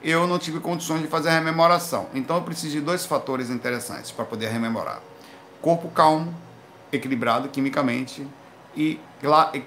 eu 0.01 0.25
não 0.29 0.39
tive 0.39 0.61
condições 0.61 1.03
de 1.03 1.09
fazer 1.09 1.31
a 1.31 1.33
rememoração. 1.33 2.07
Então 2.15 2.37
eu 2.37 2.43
preciso 2.43 2.75
de 2.75 2.81
dois 2.81 3.05
fatores 3.05 3.51
interessantes 3.51 4.13
para 4.13 4.25
poder 4.25 4.47
rememorar: 4.47 5.01
corpo 5.61 5.89
calmo, 5.89 6.33
equilibrado 6.93 7.49
quimicamente 7.49 8.25
e 8.77 9.01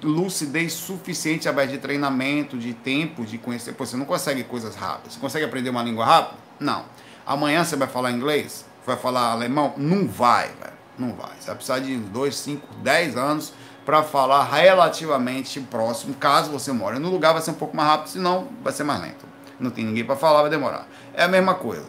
lucidez 0.02 0.72
suficiente 0.72 1.50
através 1.50 1.70
de 1.70 1.80
treinamento, 1.80 2.58
de 2.58 2.74
tempo, 2.74 3.26
de 3.26 3.38
conhecer. 3.38 3.76
Você 3.78 3.98
não 3.98 4.06
consegue 4.06 4.46
coisas 4.46 4.74
rápidas. 4.74 5.15
Você 5.15 5.20
consegue 5.20 5.44
aprender 5.44 5.70
uma 5.70 5.84
língua 5.84 6.06
rápida? 6.06 6.39
Não. 6.58 6.86
Amanhã 7.26 7.65
você 7.65 7.76
vai 7.76 7.89
falar 7.89 8.10
inglês? 8.10 8.63
Vai 8.86 8.96
falar 8.96 9.34
alemão? 9.34 9.74
Não 9.76 10.08
vai, 10.08 10.48
velho. 10.48 10.81
Não 11.02 11.14
vai. 11.14 11.32
Você 11.40 11.48
vai 11.48 11.56
precisar 11.56 11.80
de 11.80 11.98
2, 11.98 12.36
5, 12.36 12.76
10 12.84 13.18
anos 13.18 13.54
para 13.84 14.04
falar 14.04 14.44
relativamente 14.44 15.60
próximo, 15.60 16.14
caso 16.14 16.52
você 16.52 16.72
more 16.72 17.00
no 17.00 17.10
lugar, 17.10 17.34
vai 17.34 17.42
ser 17.42 17.50
um 17.50 17.56
pouco 17.56 17.76
mais 17.76 17.90
rápido, 17.90 18.10
senão 18.10 18.50
vai 18.64 18.72
ser 18.72 18.84
mais 18.84 19.02
lento. 19.02 19.26
Não 19.60 19.72
tem 19.72 19.84
ninguém 19.84 20.06
para 20.06 20.16
falar, 20.16 20.42
vai 20.42 20.52
demorar. 20.52 20.88
É 21.16 21.24
a 21.24 21.28
mesma 21.28 21.56
coisa. 21.56 21.86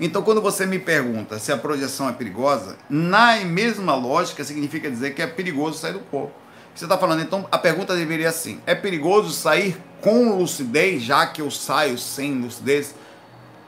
Então, 0.00 0.20
quando 0.22 0.42
você 0.42 0.66
me 0.66 0.80
pergunta 0.80 1.38
se 1.38 1.52
a 1.52 1.56
projeção 1.56 2.08
é 2.08 2.12
perigosa, 2.12 2.76
na 2.90 3.36
mesma 3.36 3.94
lógica 3.94 4.42
significa 4.42 4.90
dizer 4.90 5.14
que 5.14 5.22
é 5.22 5.26
perigoso 5.28 5.78
sair 5.78 5.92
do 5.92 6.00
corpo. 6.00 6.34
Você 6.74 6.86
está 6.86 6.98
falando, 6.98 7.22
então 7.22 7.46
a 7.52 7.58
pergunta 7.58 7.94
deveria 7.94 8.32
ser: 8.32 8.58
é 8.66 8.74
perigoso 8.74 9.30
sair 9.30 9.80
com 10.00 10.36
lucidez, 10.36 11.04
já 11.04 11.24
que 11.26 11.40
eu 11.40 11.52
saio 11.52 11.96
sem 11.96 12.40
lucidez? 12.40 12.96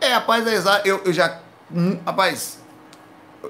É, 0.01 0.15
rapaz, 0.15 0.45
é 0.45 0.83
eu, 0.85 1.03
eu 1.05 1.13
já. 1.13 1.39
Hum, 1.73 1.99
rapaz, 2.05 2.64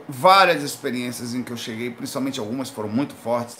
várias 0.08 0.62
experiências 0.62 1.34
em 1.34 1.42
que 1.42 1.52
eu 1.52 1.56
cheguei, 1.56 1.90
principalmente 1.90 2.40
algumas 2.40 2.70
foram 2.70 2.88
muito 2.88 3.14
fortes, 3.14 3.58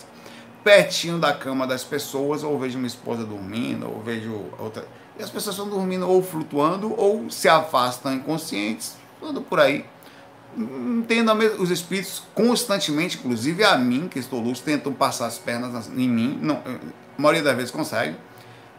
pertinho 0.62 1.18
da 1.18 1.32
cama 1.32 1.66
das 1.66 1.84
pessoas, 1.84 2.42
ou 2.42 2.58
vejo 2.58 2.78
minha 2.78 2.88
esposa 2.88 3.24
dormindo, 3.24 3.88
ou 3.88 4.02
vejo 4.02 4.44
outra. 4.58 4.86
E 5.18 5.22
as 5.22 5.30
pessoas 5.30 5.56
estão 5.56 5.68
dormindo 5.68 6.08
ou 6.08 6.22
flutuando, 6.22 6.92
ou 6.98 7.30
se 7.30 7.48
afastam 7.48 8.14
inconscientes, 8.14 8.96
tudo 9.20 9.42
por 9.42 9.60
aí. 9.60 9.84
Entendo 10.56 11.32
os 11.58 11.70
espíritos 11.70 12.22
constantemente, 12.34 13.18
inclusive 13.18 13.64
a 13.64 13.76
mim, 13.76 14.08
que 14.08 14.18
estou 14.18 14.40
lúcido, 14.40 14.66
tentam 14.66 14.92
passar 14.92 15.26
as 15.26 15.38
pernas 15.38 15.88
em 15.88 16.08
mim. 16.08 16.38
Não, 16.40 16.56
a 16.56 17.20
maioria 17.20 17.42
das 17.42 17.56
vezes 17.56 17.70
consegue. 17.70 18.16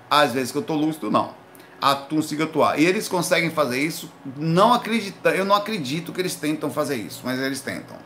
Às 0.09 0.31
vezes 0.33 0.51
que 0.51 0.57
eu 0.57 0.61
estou 0.61 0.77
lúcido, 0.77 1.11
não 1.11 1.44
atu, 1.81 2.15
consiga 2.15 2.45
atuar. 2.45 2.79
E 2.79 2.85
eles 2.85 3.07
conseguem 3.07 3.49
fazer 3.49 3.79
isso, 3.79 4.11
não 4.37 4.73
acredita, 4.73 5.29
eu 5.29 5.45
não 5.45 5.55
acredito 5.55 6.11
que 6.11 6.21
eles 6.21 6.35
tentam 6.35 6.69
fazer 6.69 6.95
isso, 6.95 7.21
mas 7.23 7.39
eles 7.39 7.61
tentam. 7.61 7.97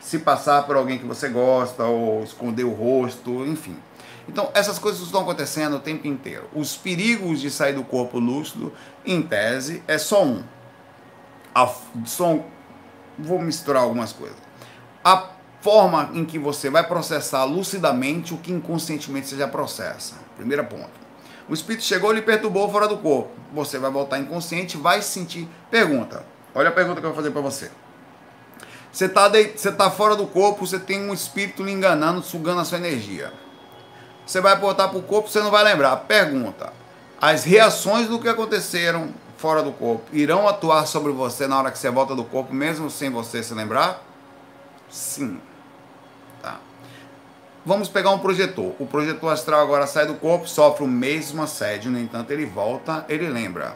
Se 0.00 0.18
passar 0.18 0.64
por 0.64 0.76
alguém 0.76 0.98
que 0.98 1.04
você 1.04 1.28
gosta, 1.28 1.84
ou 1.84 2.22
esconder 2.22 2.64
o 2.64 2.72
rosto, 2.72 3.44
enfim. 3.44 3.76
Então, 4.28 4.50
essas 4.54 4.78
coisas 4.78 5.02
estão 5.02 5.22
acontecendo 5.22 5.76
o 5.76 5.80
tempo 5.80 6.06
inteiro. 6.06 6.48
Os 6.54 6.76
perigos 6.76 7.40
de 7.40 7.50
sair 7.50 7.74
do 7.74 7.84
corpo 7.84 8.18
lúcido, 8.18 8.72
em 9.04 9.22
tese, 9.22 9.82
é 9.86 9.98
só 9.98 10.24
um. 10.24 10.42
A, 11.54 11.72
só 12.04 12.40
vou 13.18 13.40
misturar 13.40 13.82
algumas 13.82 14.12
coisas. 14.12 14.36
A 15.04 15.30
forma 15.60 16.10
em 16.12 16.24
que 16.24 16.38
você 16.38 16.70
vai 16.70 16.86
processar 16.86 17.44
lucidamente 17.44 18.34
o 18.34 18.36
que 18.36 18.52
inconscientemente 18.52 19.28
você 19.28 19.36
já 19.36 19.48
processa. 19.48 20.14
Primeiro 20.36 20.64
ponto. 20.64 21.05
O 21.48 21.54
espírito 21.54 21.84
chegou 21.84 22.12
e 22.12 22.16
lhe 22.16 22.22
perturbou 22.22 22.70
fora 22.70 22.88
do 22.88 22.98
corpo. 22.98 23.30
Você 23.52 23.78
vai 23.78 23.90
voltar 23.90 24.18
inconsciente, 24.18 24.76
vai 24.76 25.00
sentir. 25.00 25.48
Pergunta. 25.70 26.24
Olha 26.54 26.70
a 26.70 26.72
pergunta 26.72 27.00
que 27.00 27.06
eu 27.06 27.10
vou 27.10 27.16
fazer 27.16 27.30
para 27.30 27.40
você. 27.40 27.70
Você 28.92 29.04
está 29.04 29.28
de... 29.28 29.52
você 29.56 29.70
tá 29.70 29.90
fora 29.90 30.16
do 30.16 30.26
corpo, 30.26 30.66
você 30.66 30.78
tem 30.78 31.08
um 31.08 31.12
espírito 31.12 31.62
lhe 31.62 31.70
enganando, 31.70 32.22
sugando 32.22 32.60
a 32.60 32.64
sua 32.64 32.78
energia. 32.78 33.32
Você 34.26 34.40
vai 34.40 34.58
voltar 34.58 34.88
para 34.88 34.98
o 34.98 35.02
corpo, 35.02 35.28
você 35.28 35.40
não 35.40 35.50
vai 35.50 35.62
lembrar. 35.62 35.96
Pergunta. 35.98 36.72
As 37.20 37.44
reações 37.44 38.08
do 38.08 38.18
que 38.18 38.28
aconteceram 38.28 39.10
fora 39.36 39.62
do 39.62 39.70
corpo 39.70 40.04
irão 40.12 40.48
atuar 40.48 40.86
sobre 40.86 41.12
você 41.12 41.46
na 41.46 41.58
hora 41.58 41.70
que 41.70 41.78
você 41.78 41.90
volta 41.90 42.14
do 42.14 42.24
corpo, 42.24 42.52
mesmo 42.52 42.90
sem 42.90 43.10
você 43.10 43.42
se 43.42 43.54
lembrar? 43.54 44.02
Sim. 44.90 45.40
Vamos 47.66 47.88
pegar 47.88 48.12
um 48.12 48.20
projetor. 48.20 48.76
O 48.78 48.86
projetor 48.86 49.32
astral 49.32 49.60
agora 49.60 49.88
sai 49.88 50.06
do 50.06 50.14
corpo, 50.14 50.48
sofre 50.48 50.84
o 50.84 50.86
mesmo 50.86 51.42
assédio, 51.42 51.90
no 51.90 51.98
entanto, 51.98 52.30
ele 52.30 52.46
volta, 52.46 53.04
ele 53.08 53.28
lembra. 53.28 53.74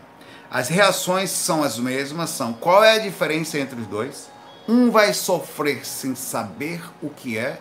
As 0.49 0.69
reações 0.69 1.31
são 1.31 1.65
as 1.65 1.77
mesmas, 1.77 2.31
são. 2.31 2.53
Qual 2.53 2.85
é 2.85 2.95
a 2.95 2.99
diferença 2.99 3.59
entre 3.59 3.81
os 3.81 3.89
dois? 3.89 4.31
Um 4.69 4.93
vai 4.93 5.13
sofrer 5.13 5.85
sem 5.85 6.15
saber 6.15 6.81
o 7.03 7.11
que 7.11 7.37
é, 7.37 7.59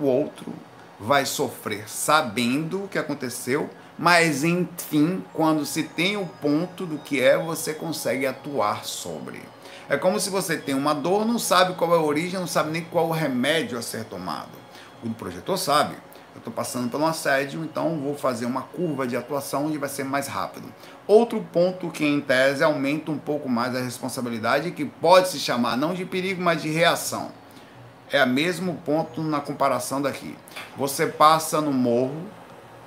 o 0.00 0.06
outro 0.06 0.54
vai 0.98 1.26
sofrer 1.26 1.84
sabendo 1.86 2.84
o 2.84 2.88
que 2.88 2.98
aconteceu, 2.98 3.68
mas 3.98 4.44
enfim, 4.44 5.22
quando 5.34 5.66
se 5.66 5.82
tem 5.82 6.16
o 6.16 6.24
ponto 6.24 6.86
do 6.86 6.96
que 6.96 7.20
é, 7.20 7.36
você 7.36 7.74
consegue 7.74 8.26
atuar 8.26 8.86
sobre. 8.86 9.42
É 9.86 9.98
como 9.98 10.18
se 10.18 10.30
você 10.30 10.56
tem 10.56 10.74
uma 10.74 10.94
dor, 10.94 11.26
não 11.26 11.38
sabe 11.38 11.74
qual 11.74 11.94
é 11.94 11.98
a 11.98 12.02
origem, 12.02 12.40
não 12.40 12.46
sabe 12.46 12.70
nem 12.70 12.84
qual 12.84 13.08
o 13.08 13.12
remédio 13.12 13.78
a 13.78 13.82
ser 13.82 14.04
tomado. 14.04 14.67
O 15.02 15.10
projetor 15.10 15.56
sabe. 15.56 15.94
Eu 16.34 16.38
estou 16.38 16.52
passando 16.52 16.90
por 16.90 17.00
um 17.00 17.06
assédio, 17.06 17.64
então 17.64 17.98
vou 17.98 18.14
fazer 18.14 18.46
uma 18.46 18.62
curva 18.62 19.06
de 19.06 19.16
atuação 19.16 19.66
onde 19.66 19.78
vai 19.78 19.88
ser 19.88 20.04
mais 20.04 20.28
rápido. 20.28 20.72
Outro 21.06 21.40
ponto 21.52 21.90
que, 21.90 22.04
em 22.04 22.20
tese, 22.20 22.62
aumenta 22.62 23.10
um 23.10 23.18
pouco 23.18 23.48
mais 23.48 23.74
a 23.74 23.80
responsabilidade, 23.80 24.70
que 24.70 24.84
pode 24.84 25.28
se 25.28 25.40
chamar 25.40 25.76
não 25.76 25.94
de 25.94 26.04
perigo, 26.04 26.40
mas 26.40 26.62
de 26.62 26.68
reação. 26.68 27.32
É 28.10 28.22
o 28.22 28.28
mesmo 28.28 28.74
ponto 28.84 29.22
na 29.22 29.40
comparação 29.40 30.00
daqui. 30.00 30.36
Você 30.76 31.06
passa 31.06 31.60
no 31.60 31.72
morro, 31.72 32.22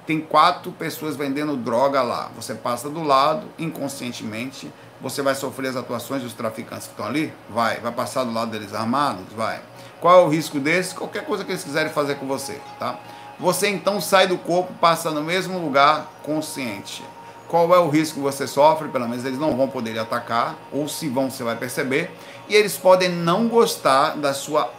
tem 0.06 0.20
quatro 0.20 0.72
pessoas 0.72 1.16
vendendo 1.16 1.56
droga 1.56 2.02
lá. 2.02 2.30
Você 2.36 2.56
passa 2.56 2.90
do 2.90 3.04
lado, 3.04 3.48
inconscientemente, 3.58 4.72
você 5.00 5.22
vai 5.22 5.36
sofrer 5.36 5.70
as 5.70 5.76
atuações 5.76 6.22
dos 6.22 6.34
traficantes 6.34 6.88
que 6.88 6.94
estão 6.94 7.06
ali? 7.06 7.34
Vai. 7.50 7.80
Vai 7.80 7.92
passar 7.92 8.24
do 8.24 8.34
lado 8.34 8.52
deles 8.52 8.74
armados? 8.74 9.26
Vai. 9.36 9.62
Qual 10.00 10.22
é 10.22 10.26
o 10.26 10.30
risco 10.30 10.60
desse? 10.60 10.96
Qualquer 10.96 11.26
coisa 11.26 11.44
que 11.44 11.52
eles 11.52 11.64
quiserem 11.64 11.92
fazer 11.92 12.16
com 12.16 12.28
você, 12.28 12.60
tá? 12.80 13.00
Você 13.40 13.68
então 13.68 14.00
sai 14.00 14.28
do 14.28 14.38
corpo, 14.38 14.74
passa 14.80 15.10
no 15.10 15.24
mesmo 15.24 15.58
lugar 15.60 16.12
consciente. 16.24 17.04
Qual 17.48 17.74
é 17.76 17.80
o 17.80 17.90
risco 17.90 18.16
que 18.16 18.22
você 18.22 18.48
sofre? 18.48 18.88
Pelo 18.88 19.10
menos 19.10 19.26
eles 19.26 19.40
não 19.40 19.58
vão 19.58 19.68
poder 19.68 19.98
atacar, 20.00 20.56
ou 20.72 20.88
se 20.88 21.10
vão, 21.10 21.30
você 21.30 21.44
vai 21.44 21.56
perceber. 21.56 22.12
E 22.48 22.56
eles 22.56 22.78
podem 22.78 23.10
não 23.10 23.48
gostar 23.48 24.16
da 24.16 24.34
sua, 24.34 24.72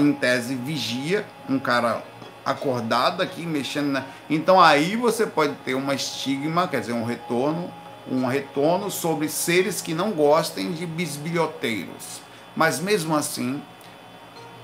em 0.00 0.12
tese, 0.14 0.54
vigia, 0.54 1.26
um 1.48 1.58
cara 1.58 2.02
acordado 2.46 3.22
aqui, 3.22 3.44
mexendo 3.44 3.88
na. 3.88 4.04
Então 4.30 4.58
aí 4.58 4.96
você 4.96 5.26
pode 5.26 5.54
ter 5.64 5.74
uma 5.74 5.94
estigma, 5.94 6.66
quer 6.66 6.80
dizer, 6.80 6.94
um 6.94 7.04
retorno 7.04 7.70
um 8.10 8.26
retorno 8.26 8.90
sobre 8.90 9.28
seres 9.28 9.80
que 9.80 9.92
não 9.92 10.12
gostem 10.12 10.72
de 10.72 10.86
bisbilhoteiros. 10.86 12.20
Mas 12.54 12.78
mesmo 12.78 13.16
assim, 13.16 13.60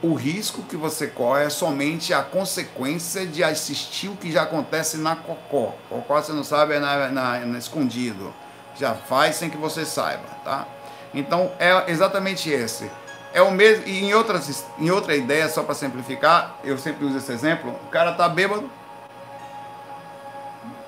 o 0.03 0.14
risco 0.14 0.62
que 0.62 0.77
você 0.77 1.07
corre 1.07 1.45
é 1.45 1.51
somente 1.51 2.14
a 2.14 2.23
consequência 2.23 3.27
de 3.27 3.42
assistir 3.42 4.09
o 4.09 4.16
que 4.16 4.33
já 4.33 4.42
acontece 4.42 4.97
na 4.97 5.16
cocó. 5.16 5.75
Cocó, 5.88 6.23
você 6.23 6.33
não 6.33 6.45
sabe, 6.45 6.75
é 6.75 6.79
na, 6.79 7.09
na, 7.09 7.38
na 7.40 7.59
escondido. 7.59 8.33
Já 8.79 8.95
faz 8.95 9.37
sem 9.37 9.51
que 9.51 9.57
você 9.57 9.85
saiba, 9.85 10.25
tá? 10.45 10.66
Então, 11.12 11.53
é 11.59 11.90
exatamente 11.90 12.49
esse. 12.49 12.90
É 13.33 13.40
o 13.40 13.51
mesmo, 13.51 13.87
e 13.87 14.05
em, 14.05 14.14
outras, 14.14 14.64
em 14.79 14.90
outra 14.90 15.16
ideia, 15.16 15.49
só 15.49 15.62
para 15.62 15.75
simplificar, 15.75 16.57
eu 16.62 16.77
sempre 16.77 17.05
uso 17.05 17.16
esse 17.16 17.33
exemplo, 17.33 17.71
o 17.87 17.88
cara 17.88 18.12
tá 18.12 18.29
bêbado, 18.29 18.71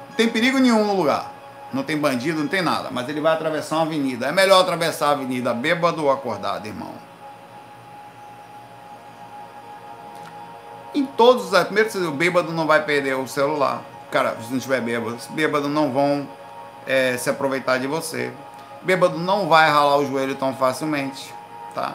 não 0.08 0.16
tem 0.16 0.28
perigo 0.28 0.58
nenhum 0.58 0.84
no 0.84 0.94
lugar 0.94 1.34
não 1.74 1.82
tem 1.82 1.98
bandido, 1.98 2.40
não 2.40 2.48
tem 2.48 2.62
nada, 2.62 2.88
mas 2.90 3.08
ele 3.08 3.20
vai 3.20 3.32
atravessar 3.32 3.76
uma 3.76 3.86
avenida. 3.86 4.26
É 4.26 4.32
melhor 4.32 4.60
atravessar 4.60 5.08
a 5.08 5.10
avenida 5.10 5.52
bêbado 5.52 6.04
ou 6.04 6.10
acordado, 6.10 6.66
irmão. 6.66 6.92
Em 10.94 11.04
todos 11.04 11.52
os 11.52 11.64
primeiro 11.64 12.08
o 12.08 12.12
bêbado 12.12 12.52
não 12.52 12.66
vai 12.66 12.84
perder 12.84 13.16
o 13.16 13.26
celular. 13.26 13.82
Cara, 14.10 14.36
se 14.40 14.52
não 14.52 14.60
tiver 14.60 14.80
bêbado, 14.80 15.16
os 15.16 15.26
bêbados 15.26 15.68
não 15.68 15.92
vão 15.92 16.28
é, 16.86 17.16
se 17.16 17.28
aproveitar 17.28 17.78
de 17.78 17.88
você. 17.88 18.32
Bêbado 18.82 19.18
não 19.18 19.48
vai 19.48 19.68
ralar 19.68 19.96
o 19.96 20.06
joelho 20.06 20.36
tão 20.36 20.54
facilmente, 20.54 21.34
tá? 21.74 21.94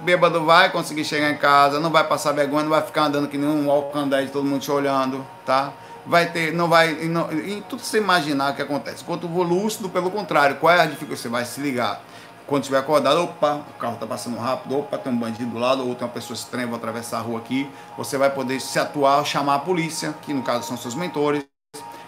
Bêbado 0.00 0.44
vai 0.44 0.70
conseguir 0.70 1.04
chegar 1.04 1.30
em 1.30 1.36
casa, 1.36 1.80
não 1.80 1.90
vai 1.90 2.04
passar 2.04 2.32
vergonha, 2.32 2.62
não 2.62 2.70
vai 2.70 2.82
ficar 2.82 3.04
andando 3.04 3.28
que 3.28 3.36
nem 3.36 3.48
um 3.48 3.70
alcandete, 3.70 4.30
todo 4.30 4.44
mundo 4.44 4.60
te 4.60 4.70
olhando, 4.70 5.26
tá? 5.44 5.72
vai 6.08 6.30
ter, 6.30 6.52
não 6.54 6.68
vai, 6.68 6.94
não, 7.06 7.30
em 7.30 7.60
tudo 7.60 7.82
você 7.82 7.98
imaginar 7.98 8.56
que 8.56 8.62
acontece. 8.62 9.02
Enquanto 9.02 9.26
o 9.26 9.42
lúcido, 9.42 9.88
pelo 9.90 10.10
contrário, 10.10 10.56
qual 10.56 10.72
é 10.72 10.80
a 10.80 10.86
dificuldade? 10.86 11.20
Você 11.20 11.28
vai 11.28 11.44
se 11.44 11.60
ligar. 11.60 12.00
Quando 12.46 12.62
estiver 12.62 12.78
acordado, 12.78 13.22
opa, 13.22 13.56
o 13.56 13.78
carro 13.78 13.94
está 13.94 14.06
passando 14.06 14.38
rápido, 14.38 14.78
opa, 14.78 14.96
tem 14.96 15.12
um 15.12 15.18
bandido 15.18 15.50
do 15.50 15.58
lado, 15.58 15.86
ou 15.86 15.94
tem 15.94 16.06
uma 16.06 16.12
pessoa 16.12 16.34
estranha, 16.34 16.66
vou 16.66 16.76
atravessar 16.76 17.18
a 17.18 17.20
rua 17.20 17.38
aqui. 17.38 17.70
Você 17.98 18.16
vai 18.16 18.30
poder 18.30 18.58
se 18.58 18.78
atuar, 18.78 19.22
chamar 19.24 19.56
a 19.56 19.58
polícia, 19.58 20.14
que 20.22 20.32
no 20.32 20.42
caso 20.42 20.66
são 20.66 20.76
seus 20.76 20.94
mentores. 20.94 21.44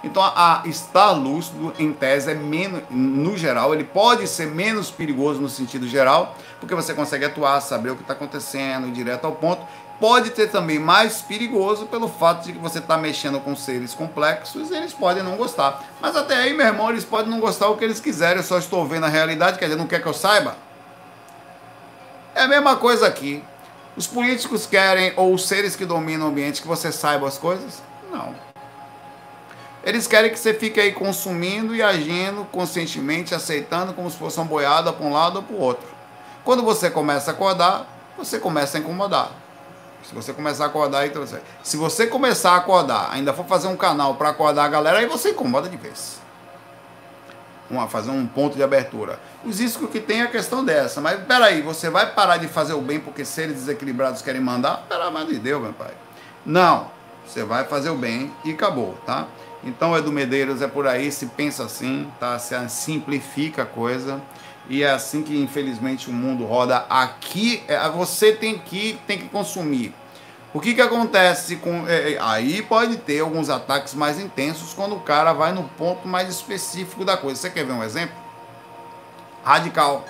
Então, 0.03 0.23
a, 0.23 0.63
estar 0.65 1.11
lúcido, 1.13 1.75
em 1.79 1.93
tese, 1.93 2.31
é 2.31 2.35
menos, 2.35 2.83
no 2.91 3.37
geral, 3.37 3.75
ele 3.75 3.85
pode 3.85 4.27
ser 4.27 4.47
menos 4.47 4.91
perigoso 4.91 5.41
no 5.41 5.49
sentido 5.49 5.87
geral, 5.87 6.35
porque 6.59 6.75
você 6.75 6.95
consegue 6.95 7.27
atuar, 7.27 7.61
saber 7.61 7.91
o 7.91 7.97
que 7.97 8.03
está 8.03 8.15
acontecendo, 8.15 8.91
direto 8.91 9.27
ao 9.27 9.33
ponto, 9.33 9.63
pode 10.01 10.31
ter 10.31 10.51
também 10.51 10.79
mais 10.79 11.21
perigoso 11.21 11.85
pelo 11.87 12.09
fato 12.09 12.47
de 12.47 12.55
que 12.55 12.59
você 12.59 12.79
está 12.79 12.97
mexendo 12.97 13.39
com 13.41 13.55
seres 13.55 13.93
complexos 13.93 14.71
e 14.71 14.75
eles 14.75 14.95
podem 14.95 15.23
não 15.23 15.37
gostar. 15.37 15.85
Mas 16.01 16.17
até 16.17 16.35
aí, 16.35 16.55
meu 16.55 16.67
irmão, 16.67 16.89
eles 16.89 17.05
podem 17.05 17.31
não 17.31 17.39
gostar 17.39 17.69
o 17.69 17.77
que 17.77 17.85
eles 17.85 18.01
quiserem, 18.01 18.39
eu 18.39 18.43
só 18.43 18.59
estou 18.59 18.87
vendo 18.87 19.05
a 19.05 19.11
realidade, 19.11 19.59
quer 19.59 19.67
dizer, 19.67 19.77
não 19.77 19.87
quer 19.87 20.01
que 20.01 20.09
eu 20.09 20.15
saiba? 20.15 20.57
É 22.35 22.43
a 22.43 22.49
mesma 22.49 22.77
coisa 22.77 23.07
aqui. 23.07 23.45
Os 23.95 24.07
políticos 24.07 24.65
querem, 24.65 25.13
ou 25.17 25.35
os 25.35 25.47
seres 25.47 25.77
que 25.77 25.85
dominam 25.85 26.29
o 26.29 26.31
ambiente, 26.31 26.63
que 26.63 26.69
você 26.69 26.91
saiba 26.91 27.29
as 27.29 27.37
coisas? 27.37 27.83
Não. 28.11 28.50
Eles 29.83 30.07
querem 30.07 30.31
que 30.31 30.39
você 30.39 30.53
fique 30.53 30.79
aí 30.79 30.93
consumindo 30.93 31.75
e 31.75 31.83
agindo 31.83 32.45
conscientemente, 32.53 33.35
aceitando 33.35 33.95
como 33.95 34.11
se 34.11 34.17
fosse 34.17 34.39
uma 34.39 34.45
boiada 34.45 34.93
para 34.93 35.07
um 35.07 35.13
lado 35.13 35.37
ou 35.37 35.43
para 35.43 35.57
o 35.57 35.61
outro. 35.61 35.89
Quando 36.45 36.63
você 36.63 36.91
começa 36.91 37.31
a 37.31 37.35
acordar, 37.35 37.87
você 38.17 38.39
começa 38.39 38.77
a 38.77 38.81
incomodar. 38.81 39.33
Se 40.03 40.15
você 40.15 40.33
começar 40.33 40.65
a 40.65 40.67
acordar, 40.67 41.07
então 41.07 41.25
você. 41.25 41.41
Se 41.63 41.77
você 41.77 42.07
começar 42.07 42.53
a 42.53 42.57
acordar, 42.57 43.11
ainda 43.13 43.33
for 43.33 43.47
fazer 43.47 43.69
um 43.69 43.77
canal 43.77 44.15
para 44.15 44.31
acordar 44.31 44.65
a 44.65 44.69
galera, 44.69 44.99
aí 44.99 45.07
você 45.07 45.31
incomoda 45.31 45.69
de 45.69 45.77
vez. 45.77 46.21
Uma, 47.71 47.87
fazer 47.87 48.11
um 48.11 48.27
ponto 48.27 48.57
de 48.57 48.63
abertura. 48.63 49.21
Os 49.45 49.61
riscos 49.61 49.89
que 49.91 50.01
tem 50.01 50.21
é 50.21 50.25
a 50.25 50.27
questão 50.27 50.65
dessa. 50.65 51.01
Mas 51.01 51.21
peraí, 51.23 51.63
você 51.63 51.89
vai 51.89 52.13
parar 52.13 52.39
de 52.39 52.49
fazer 52.49 52.73
o 52.73 52.81
bem 52.81 52.99
porque 52.99 53.25
seres 53.25 53.55
desequilibrados 53.55 54.23
querem 54.23 54.41
mandar? 54.41 54.85
Pelo 54.89 55.05
amor 55.05 55.27
de 55.27 55.39
Deus, 55.39 55.63
meu 55.63 55.73
pai. 55.73 55.93
Não. 56.45 56.91
Você 57.27 57.45
vai 57.45 57.65
fazer 57.65 57.91
o 57.91 57.95
bem 57.95 58.35
e 58.45 58.51
acabou, 58.51 58.99
tá? 59.07 59.29
Então, 59.63 59.97
Edu 59.97 60.11
Medeiros, 60.11 60.63
é 60.63 60.69
por 60.69 60.87
aí, 60.87 61.13
se 61.13 61.27
pensa 61.27 61.65
assim, 61.65 62.11
tá? 62.19 62.39
Se 62.39 62.57
simplifica 62.69 63.63
a 63.63 63.67
coisa. 63.67 64.21
E 64.69 64.83
é 64.83 64.91
assim 64.91 65.23
que, 65.23 65.37
infelizmente, 65.39 66.09
o 66.09 66.13
mundo 66.13 66.45
roda. 66.45 66.87
Aqui, 66.89 67.63
é, 67.69 67.89
você 67.91 68.33
tem 68.33 68.59
que, 68.59 68.99
tem 69.07 69.19
que 69.19 69.29
consumir. 69.29 69.95
O 70.53 70.61
que, 70.61 70.75
que 70.75 70.81
acontece 70.81 71.57
com. 71.57 71.87
É, 71.87 72.13
é, 72.13 72.19
aí 72.21 72.63
pode 72.63 72.97
ter 72.97 73.21
alguns 73.21 73.49
ataques 73.49 73.95
mais 73.95 74.19
intensos 74.19 74.75
quando 74.75 74.97
o 74.97 75.01
cara 75.01 75.33
vai 75.33 75.53
no 75.53 75.65
ponto 75.65 76.09
mais 76.09 76.29
específico 76.29 77.05
da 77.05 77.17
coisa. 77.17 77.41
Você 77.41 77.51
quer 77.51 77.65
ver 77.65 77.73
um 77.73 77.85
exemplo? 77.85 78.17
Radical. 79.45 80.05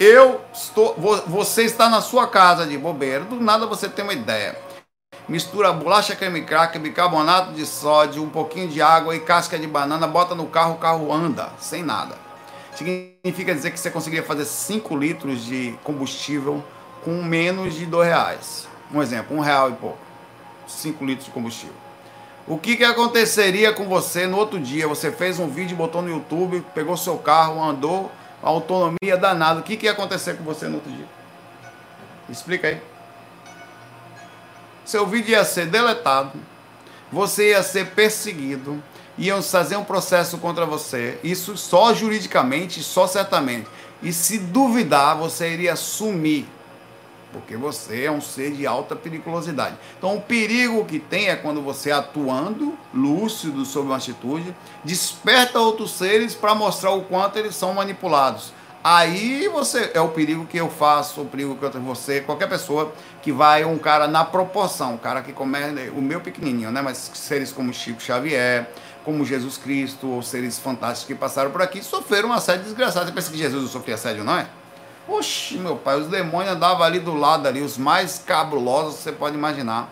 Eu 0.00 0.40
estou. 0.52 0.94
Você 1.26 1.64
está 1.64 1.88
na 1.88 2.00
sua 2.00 2.26
casa 2.26 2.64
de 2.66 2.78
bobeira, 2.78 3.24
do 3.24 3.40
nada 3.40 3.66
você 3.66 3.88
tem 3.88 4.04
uma 4.04 4.14
ideia. 4.14 4.67
Mistura 5.28 5.70
bolacha 5.74 6.16
creme 6.16 6.40
cracker, 6.40 6.80
bicarbonato 6.80 7.52
de 7.52 7.66
sódio, 7.66 8.22
um 8.22 8.30
pouquinho 8.30 8.66
de 8.66 8.80
água 8.80 9.14
e 9.14 9.20
casca 9.20 9.58
de 9.58 9.66
banana, 9.66 10.06
bota 10.06 10.34
no 10.34 10.46
carro, 10.46 10.76
o 10.76 10.78
carro 10.78 11.12
anda, 11.12 11.50
sem 11.60 11.82
nada. 11.82 12.16
Significa 12.74 13.54
dizer 13.54 13.70
que 13.72 13.78
você 13.78 13.90
conseguiria 13.90 14.24
fazer 14.24 14.46
5 14.46 14.96
litros 14.96 15.44
de 15.44 15.78
combustível 15.84 16.64
com 17.04 17.22
menos 17.22 17.74
de 17.74 17.84
dois 17.84 18.08
reais. 18.08 18.66
Um 18.90 19.02
exemplo, 19.02 19.36
um 19.36 19.40
real 19.40 19.68
e 19.68 19.74
pouco. 19.74 19.98
5 20.66 21.04
litros 21.04 21.26
de 21.26 21.30
combustível. 21.30 21.76
O 22.46 22.56
que, 22.56 22.78
que 22.78 22.84
aconteceria 22.84 23.70
com 23.74 23.86
você 23.86 24.26
no 24.26 24.38
outro 24.38 24.58
dia? 24.58 24.88
Você 24.88 25.12
fez 25.12 25.38
um 25.38 25.48
vídeo, 25.48 25.76
botou 25.76 26.00
no 26.00 26.08
YouTube, 26.08 26.64
pegou 26.74 26.96
seu 26.96 27.18
carro, 27.18 27.62
andou, 27.62 28.10
autonomia 28.42 29.18
danada. 29.20 29.60
O 29.60 29.62
que, 29.62 29.76
que 29.76 29.84
ia 29.84 29.92
acontecer 29.92 30.38
com 30.38 30.44
você 30.44 30.68
no 30.68 30.76
outro 30.76 30.90
dia? 30.90 31.06
Explica 32.30 32.68
aí. 32.68 32.80
Seu 34.88 35.06
vídeo 35.06 35.32
ia 35.32 35.44
ser 35.44 35.66
deletado, 35.66 36.32
você 37.12 37.50
ia 37.50 37.62
ser 37.62 37.90
perseguido, 37.90 38.82
iam 39.18 39.42
fazer 39.42 39.76
um 39.76 39.84
processo 39.84 40.38
contra 40.38 40.64
você. 40.64 41.18
Isso 41.22 41.58
só 41.58 41.92
juridicamente, 41.92 42.82
só 42.82 43.06
certamente. 43.06 43.68
E 44.02 44.14
se 44.14 44.38
duvidar, 44.38 45.14
você 45.14 45.52
iria 45.52 45.76
sumir 45.76 46.48
porque 47.30 47.54
você 47.54 48.04
é 48.04 48.10
um 48.10 48.22
ser 48.22 48.52
de 48.52 48.66
alta 48.66 48.96
periculosidade. 48.96 49.76
Então, 49.98 50.16
o 50.16 50.22
perigo 50.22 50.86
que 50.86 50.98
tem 50.98 51.28
é 51.28 51.36
quando 51.36 51.60
você, 51.60 51.90
atuando 51.90 52.76
lúcido 52.94 53.66
sobre 53.66 53.88
uma 53.88 53.98
atitude, 53.98 54.56
desperta 54.82 55.60
outros 55.60 55.90
seres 55.90 56.34
para 56.34 56.54
mostrar 56.54 56.92
o 56.92 57.02
quanto 57.02 57.38
eles 57.38 57.54
são 57.54 57.74
manipulados. 57.74 58.54
Aí 58.82 59.48
você 59.48 59.90
é 59.92 60.00
o 60.00 60.08
perigo 60.08 60.46
que 60.46 60.56
eu 60.56 60.70
faço, 60.70 61.22
o 61.22 61.26
perigo 61.26 61.56
que 61.56 61.64
eu 61.64 61.70
tenho 61.70 61.84
você, 61.84 62.20
qualquer 62.20 62.48
pessoa 62.48 62.92
que 63.20 63.32
vai 63.32 63.64
um 63.64 63.76
cara 63.76 64.06
na 64.06 64.24
proporção, 64.24 64.94
um 64.94 64.98
cara 64.98 65.20
que 65.20 65.32
comete 65.32 65.90
o 65.90 66.00
meu 66.00 66.20
pequenininho, 66.20 66.70
né? 66.70 66.80
Mas 66.80 67.10
seres 67.14 67.50
como 67.52 67.72
Chico 67.74 68.00
Xavier, 68.00 68.68
como 69.04 69.24
Jesus 69.24 69.58
Cristo, 69.58 70.08
ou 70.08 70.22
seres 70.22 70.58
fantásticos 70.58 71.06
que 71.06 71.14
passaram 71.14 71.50
por 71.50 71.60
aqui, 71.60 71.82
sofreram 71.82 72.28
um 72.28 72.32
assédio 72.32 72.64
desgraçado. 72.64 73.06
Você 73.06 73.12
pensa 73.12 73.30
que 73.30 73.38
Jesus 73.38 73.62
não 73.62 73.70
sofria 73.70 73.96
assédio, 73.96 74.22
não 74.22 74.36
é? 74.36 74.46
Oxi, 75.08 75.56
meu 75.56 75.74
pai, 75.74 75.98
os 75.98 76.06
demônios 76.06 76.52
andavam 76.52 76.82
ali 76.82 77.00
do 77.00 77.14
lado 77.14 77.48
ali, 77.48 77.62
os 77.62 77.78
mais 77.78 78.22
cabulosos 78.24 78.96
você 78.96 79.10
pode 79.10 79.34
imaginar, 79.34 79.90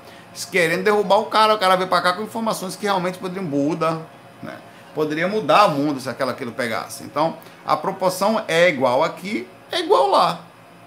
querendo 0.52 0.84
derrubar 0.84 1.16
o 1.18 1.26
cara. 1.26 1.54
O 1.54 1.58
cara 1.58 1.74
veio 1.74 1.88
para 1.88 2.02
cá 2.02 2.12
com 2.12 2.22
informações 2.22 2.76
que 2.76 2.84
realmente 2.84 3.18
poderiam 3.18 3.44
mudar, 3.44 3.98
né? 4.42 4.54
Poderia 4.96 5.28
mudar 5.28 5.66
o 5.66 5.72
mundo 5.72 6.00
se 6.00 6.08
aquela 6.08 6.32
aquilo 6.32 6.52
pegasse. 6.52 7.04
Então, 7.04 7.36
a 7.66 7.76
proporção 7.76 8.42
é 8.48 8.70
igual 8.70 9.04
aqui, 9.04 9.46
é 9.70 9.80
igual 9.80 10.08
lá, 10.08 10.40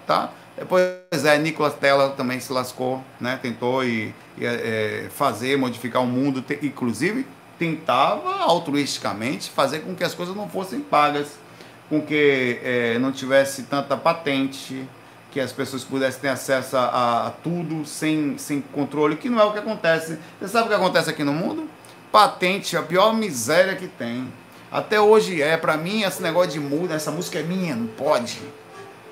tá? 0.04 0.30
Pois 0.68 1.24
é, 1.24 1.38
Nicolas 1.38 1.74
Tesla 1.74 2.10
também 2.10 2.40
se 2.40 2.52
lascou, 2.52 3.04
né? 3.20 3.38
Tentou 3.40 3.84
e, 3.84 4.12
e 4.36 4.44
é, 4.44 5.06
fazer, 5.14 5.56
modificar 5.56 6.02
o 6.02 6.06
mundo, 6.06 6.42
te, 6.42 6.58
inclusive 6.60 7.24
tentava 7.56 8.42
altruisticamente 8.42 9.48
fazer 9.50 9.80
com 9.80 9.94
que 9.94 10.02
as 10.02 10.12
coisas 10.12 10.34
não 10.34 10.48
fossem 10.48 10.80
pagas, 10.80 11.38
com 11.88 12.02
que 12.02 12.58
é, 12.64 12.98
não 12.98 13.12
tivesse 13.12 13.62
tanta 13.64 13.96
patente, 13.96 14.88
que 15.30 15.38
as 15.38 15.52
pessoas 15.52 15.84
pudessem 15.84 16.20
ter 16.20 16.28
acesso 16.28 16.76
a, 16.76 17.26
a, 17.26 17.30
tudo 17.30 17.86
sem, 17.86 18.36
sem 18.38 18.60
controle, 18.60 19.14
que 19.14 19.28
não 19.28 19.38
é 19.38 19.44
o 19.44 19.52
que 19.52 19.58
acontece. 19.58 20.18
Você 20.40 20.48
sabe 20.48 20.64
o 20.64 20.68
que 20.68 20.74
acontece 20.74 21.10
aqui 21.10 21.22
no 21.22 21.32
mundo? 21.32 21.68
Patente, 22.12 22.76
a 22.76 22.82
pior 22.82 23.14
miséria 23.14 23.76
que 23.76 23.86
tem. 23.86 24.32
Até 24.70 25.00
hoje 25.00 25.40
é, 25.40 25.56
para 25.56 25.76
mim, 25.76 26.02
esse 26.02 26.20
negócio 26.20 26.50
de 26.50 26.60
muda, 26.60 26.94
essa 26.94 27.10
música 27.10 27.38
é 27.38 27.42
minha, 27.42 27.76
não 27.76 27.86
pode. 27.86 28.42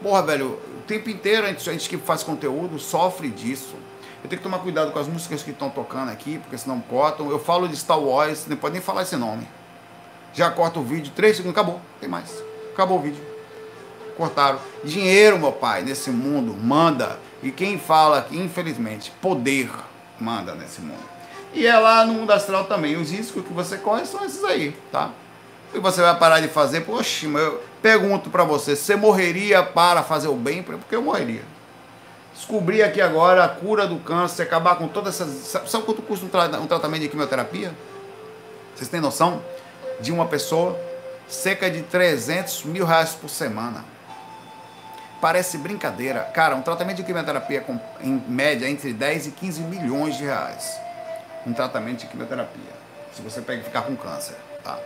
Porra, 0.03 0.23
velho, 0.23 0.59
o 0.79 0.83
tempo 0.87 1.09
inteiro 1.09 1.47
a 1.47 1.49
gente, 1.49 1.69
a 1.69 1.73
gente 1.73 1.89
que 1.89 1.97
faz 1.97 2.25
conteúdo 2.25 2.79
sofre 2.79 3.29
disso. 3.29 3.77
Eu 4.23 4.29
tenho 4.29 4.39
que 4.39 4.43
tomar 4.43 4.59
cuidado 4.59 4.91
com 4.91 4.99
as 4.99 5.07
músicas 5.07 5.45
que 5.45 5.53
estão 5.53 5.71
tocando 5.71 6.11
aqui, 6.11 6.39
porque 6.39 6.59
senão 6.59 6.81
cortam. 6.81 7.31
Eu 7.31 7.39
falo 7.39 7.69
de 7.69 7.77
Star 7.77 8.01
Wars, 8.01 8.47
não 8.49 8.57
pode 8.57 8.73
nem 8.73 8.83
falar 8.83 9.03
esse 9.03 9.17
nome. 9.17 9.47
Já 10.35 10.51
corta 10.51 10.81
o 10.81 10.83
vídeo, 10.83 11.13
três 11.15 11.37
segundos, 11.37 11.57
acabou, 11.57 11.81
tem 12.01 12.09
mais. 12.09 12.43
Acabou 12.73 12.99
o 12.99 13.03
vídeo. 13.03 13.25
Cortaram. 14.17 14.59
Dinheiro, 14.83 15.39
meu 15.39 15.53
pai, 15.53 15.83
nesse 15.83 16.11
mundo, 16.11 16.53
manda. 16.53 17.19
E 17.45 17.53
quem 17.53 17.79
fala 17.79 18.27
infelizmente, 18.33 19.13
poder 19.23 19.71
manda 20.19 20.53
nesse 20.55 20.81
mundo. 20.81 21.18
E 21.59 21.67
é 21.67 21.79
lá 21.79 22.05
no 22.05 22.15
mundo 22.15 22.31
astral 22.33 22.65
também. 22.65 22.97
Os 22.97 23.11
riscos 23.11 23.45
que 23.45 23.53
você 23.53 23.77
corre 23.77 24.07
são 24.07 24.25
esses 24.25 24.45
aí, 24.45 24.77
tá? 24.93 25.11
E 25.75 25.79
você 25.79 26.01
vai 26.01 26.17
parar 26.19 26.41
de 26.41 26.49
fazer, 26.49 26.83
poxa, 26.83 27.27
eu 27.27 27.63
pergunto 27.83 28.31
para 28.31 28.45
você, 28.45 28.75
você 28.75 28.97
morreria 28.97 29.63
para 29.63 30.03
fazer 30.03 30.29
o 30.29 30.35
bem? 30.35 30.63
Porque 30.63 30.95
eu 30.95 31.03
morreria 31.03 31.43
descobrir 32.39 32.85
aqui 32.85 33.01
agora 33.01 33.45
a 33.45 33.49
cura 33.49 33.87
do 33.87 33.99
câncer, 33.99 34.45
acabar 34.45 34.77
com 34.77 34.87
todas 34.87 35.21
essas. 35.21 35.61
Sabe 35.69 35.85
quanto 35.85 36.01
custa 36.03 36.25
um, 36.25 36.29
tra 36.29 36.45
um 36.61 36.67
tratamento 36.67 37.03
de 37.03 37.09
quimioterapia? 37.09 37.75
Vocês 38.75 38.89
têm 38.89 39.01
noção? 39.01 39.43
De 40.01 40.13
uma 40.13 40.27
pessoa, 40.27 40.79
cerca 41.29 41.69
de 41.69 41.83
300 41.83 42.63
mil 42.65 42.87
reais 42.87 43.11
por 43.11 43.29
semana. 43.29 43.85
Parece 45.21 45.59
brincadeira. 45.59 46.21
Cara, 46.33 46.55
um 46.55 46.63
tratamento 46.63 46.99
de 46.99 47.03
quimioterapia 47.03 47.61
com, 47.61 47.81
em 48.01 48.23
média 48.29 48.69
entre 48.69 48.93
10 48.93 49.27
e 49.27 49.31
15 49.33 49.63
milhões 49.63 50.17
de 50.17 50.25
reais. 50.25 50.81
Um 51.49 51.55
tratamento 51.55 52.01
de 52.01 52.07
quimioterapia. 52.09 52.73
Se 53.15 53.23
você 53.23 53.41
pega 53.41 53.63
ficar 53.63 53.83
com 53.83 53.97
câncer, 53.97 54.37
tá? 54.63 54.79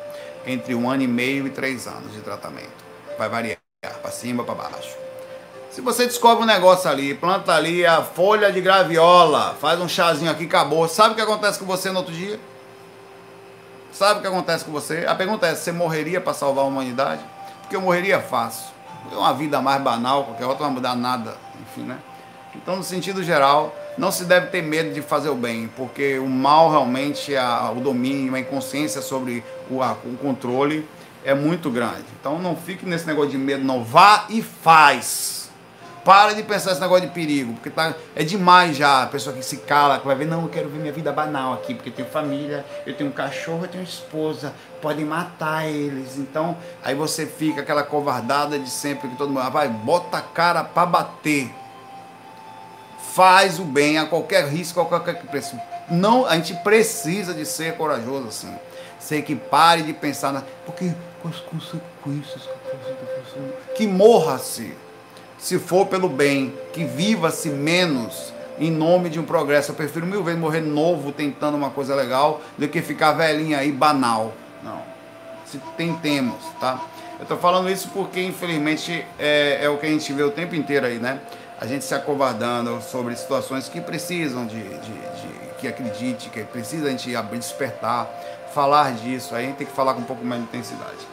Entre 0.46 0.76
um 0.76 0.88
ano 0.88 1.02
e 1.02 1.08
meio 1.08 1.44
e 1.44 1.50
três 1.50 1.88
anos 1.88 2.12
de 2.12 2.20
tratamento. 2.20 2.70
Vai 3.18 3.28
variar 3.28 3.58
para 4.00 4.10
cima, 4.12 4.44
para 4.44 4.54
baixo. 4.54 4.96
Se 5.72 5.80
você 5.80 6.06
descobre 6.06 6.44
um 6.44 6.46
negócio 6.46 6.88
ali, 6.88 7.14
planta 7.14 7.52
ali 7.52 7.84
a 7.84 8.02
folha 8.02 8.52
de 8.52 8.60
graviola, 8.60 9.56
faz 9.60 9.80
um 9.80 9.88
chazinho 9.88 10.30
aqui, 10.30 10.44
acabou. 10.44 10.86
Sabe 10.86 11.14
o 11.14 11.16
que 11.16 11.20
acontece 11.20 11.58
com 11.58 11.64
você 11.64 11.90
no 11.90 11.98
outro 11.98 12.14
dia? 12.14 12.38
Sabe 13.92 14.20
o 14.20 14.22
que 14.22 14.28
acontece 14.28 14.64
com 14.64 14.70
você? 14.70 15.04
A 15.04 15.16
pergunta 15.16 15.48
é: 15.48 15.54
você 15.56 15.72
morreria 15.72 16.20
para 16.20 16.32
salvar 16.32 16.64
a 16.64 16.68
humanidade? 16.68 17.22
Porque 17.62 17.74
eu 17.74 17.80
morreria 17.80 18.20
fácil. 18.20 18.72
É 19.10 19.16
uma 19.16 19.34
vida 19.34 19.60
mais 19.60 19.82
banal, 19.82 20.24
qualquer 20.24 20.46
outra 20.46 20.64
não 20.64 20.74
vai 20.74 20.74
mudar 20.74 20.94
nada. 20.94 21.34
Enfim, 21.60 21.82
né? 21.82 21.98
Então, 22.54 22.76
no 22.76 22.84
sentido 22.84 23.24
geral, 23.24 23.74
não 23.98 24.10
se 24.10 24.24
deve 24.24 24.46
ter 24.46 24.62
medo 24.62 24.92
de 24.92 25.02
fazer 25.02 25.28
o 25.28 25.34
bem, 25.34 25.68
porque 25.76 26.18
o 26.18 26.28
mal 26.28 26.70
realmente, 26.70 27.36
a, 27.36 27.70
o 27.70 27.80
domínio, 27.80 28.34
a 28.34 28.40
inconsciência 28.40 29.02
sobre 29.02 29.44
o, 29.70 29.82
a, 29.82 29.92
o 29.92 30.16
controle 30.16 30.86
é 31.24 31.34
muito 31.34 31.70
grande. 31.70 32.04
Então, 32.20 32.38
não 32.38 32.56
fique 32.56 32.86
nesse 32.86 33.06
negócio 33.06 33.30
de 33.30 33.38
medo, 33.38 33.64
não. 33.64 33.84
Vá 33.84 34.26
e 34.28 34.42
faz. 34.42 35.42
Para 36.04 36.32
de 36.32 36.42
pensar 36.42 36.72
esse 36.72 36.80
negócio 36.80 37.06
de 37.06 37.14
perigo, 37.14 37.52
porque 37.52 37.70
tá, 37.70 37.94
é 38.16 38.24
demais 38.24 38.76
já 38.76 39.04
a 39.04 39.06
pessoa 39.06 39.36
que 39.36 39.42
se 39.42 39.58
cala, 39.58 40.00
que 40.00 40.06
vai 40.06 40.16
ver, 40.16 40.24
não, 40.24 40.42
eu 40.42 40.48
quero 40.48 40.68
ver 40.68 40.80
minha 40.80 40.92
vida 40.92 41.12
banal 41.12 41.52
aqui, 41.52 41.74
porque 41.74 41.90
eu 41.90 41.94
tenho 41.94 42.08
família, 42.08 42.66
eu 42.84 42.92
tenho 42.96 43.08
um 43.08 43.12
cachorro, 43.12 43.60
eu 43.62 43.68
tenho 43.68 43.84
esposa, 43.84 44.52
podem 44.80 45.04
matar 45.04 45.64
eles. 45.64 46.18
Então, 46.18 46.56
aí 46.82 46.92
você 46.92 47.24
fica 47.24 47.60
aquela 47.60 47.84
covardada 47.84 48.58
de 48.58 48.68
sempre 48.68 49.10
que 49.10 49.16
todo 49.16 49.30
mundo 49.30 49.48
vai, 49.52 49.68
bota 49.68 50.18
a 50.18 50.22
cara 50.22 50.64
para 50.64 50.86
bater. 50.86 51.54
Faz 53.14 53.58
o 53.58 53.64
bem 53.64 53.98
a 53.98 54.06
qualquer 54.06 54.48
risco, 54.48 54.80
a 54.80 54.86
qualquer 54.86 55.16
preço. 55.22 55.58
Não, 55.90 56.26
a 56.26 56.36
gente 56.36 56.54
precisa 56.62 57.34
de 57.34 57.44
ser 57.44 57.76
corajoso 57.76 58.28
assim. 58.28 58.54
Sei 58.98 59.20
que 59.20 59.34
pare 59.34 59.82
de 59.82 59.92
pensar 59.92 60.32
na. 60.32 60.42
Porque 60.64 60.92
com 61.20 61.28
as 61.28 61.36
consequências 61.40 62.42
que 63.74 63.74
Que 63.74 63.86
morra-se 63.86 64.74
se 65.42 65.58
for 65.58 65.86
pelo 65.86 66.08
bem, 66.08 66.54
que 66.72 66.84
viva-se 66.84 67.48
menos 67.48 68.32
em 68.60 68.70
nome 68.70 69.10
de 69.10 69.18
um 69.18 69.24
progresso. 69.24 69.72
Eu 69.72 69.74
prefiro 69.74 70.06
mil 70.06 70.22
vezes 70.22 70.38
morrer 70.38 70.60
novo 70.60 71.10
tentando 71.10 71.56
uma 71.56 71.70
coisa 71.70 71.96
legal 71.96 72.40
do 72.56 72.68
que 72.68 72.80
ficar 72.80 73.12
velhinho 73.12 73.58
aí 73.58 73.72
banal. 73.72 74.32
Não. 74.62 74.80
Se 75.44 75.58
tentemos, 75.76 76.38
tá? 76.60 76.80
Eu 77.18 77.26
tô 77.26 77.36
falando 77.36 77.68
isso 77.68 77.88
porque, 77.92 78.22
infelizmente, 78.22 79.04
é, 79.18 79.58
é 79.62 79.68
o 79.68 79.78
que 79.78 79.86
a 79.86 79.88
gente 79.88 80.12
vê 80.12 80.22
o 80.22 80.30
tempo 80.30 80.54
inteiro 80.54 80.86
aí, 80.86 80.98
né? 80.98 81.20
A 81.62 81.66
gente 81.68 81.84
se 81.84 81.94
acovardando 81.94 82.82
sobre 82.82 83.14
situações 83.14 83.68
que 83.68 83.80
precisam 83.80 84.44
de, 84.44 84.60
de, 84.60 84.78
de 84.80 85.54
que 85.60 85.68
acredite, 85.68 86.28
que 86.28 86.42
precisa 86.42 86.88
a 86.88 86.90
gente 86.90 87.14
abrir, 87.14 87.38
despertar, 87.38 88.10
falar 88.52 88.92
disso. 88.94 89.32
Aí 89.32 89.44
a 89.44 89.46
gente 89.46 89.58
tem 89.58 89.66
que 89.68 89.72
falar 89.72 89.94
com 89.94 90.00
um 90.00 90.04
pouco 90.04 90.24
mais 90.24 90.40
de 90.40 90.48
intensidade. 90.48 91.06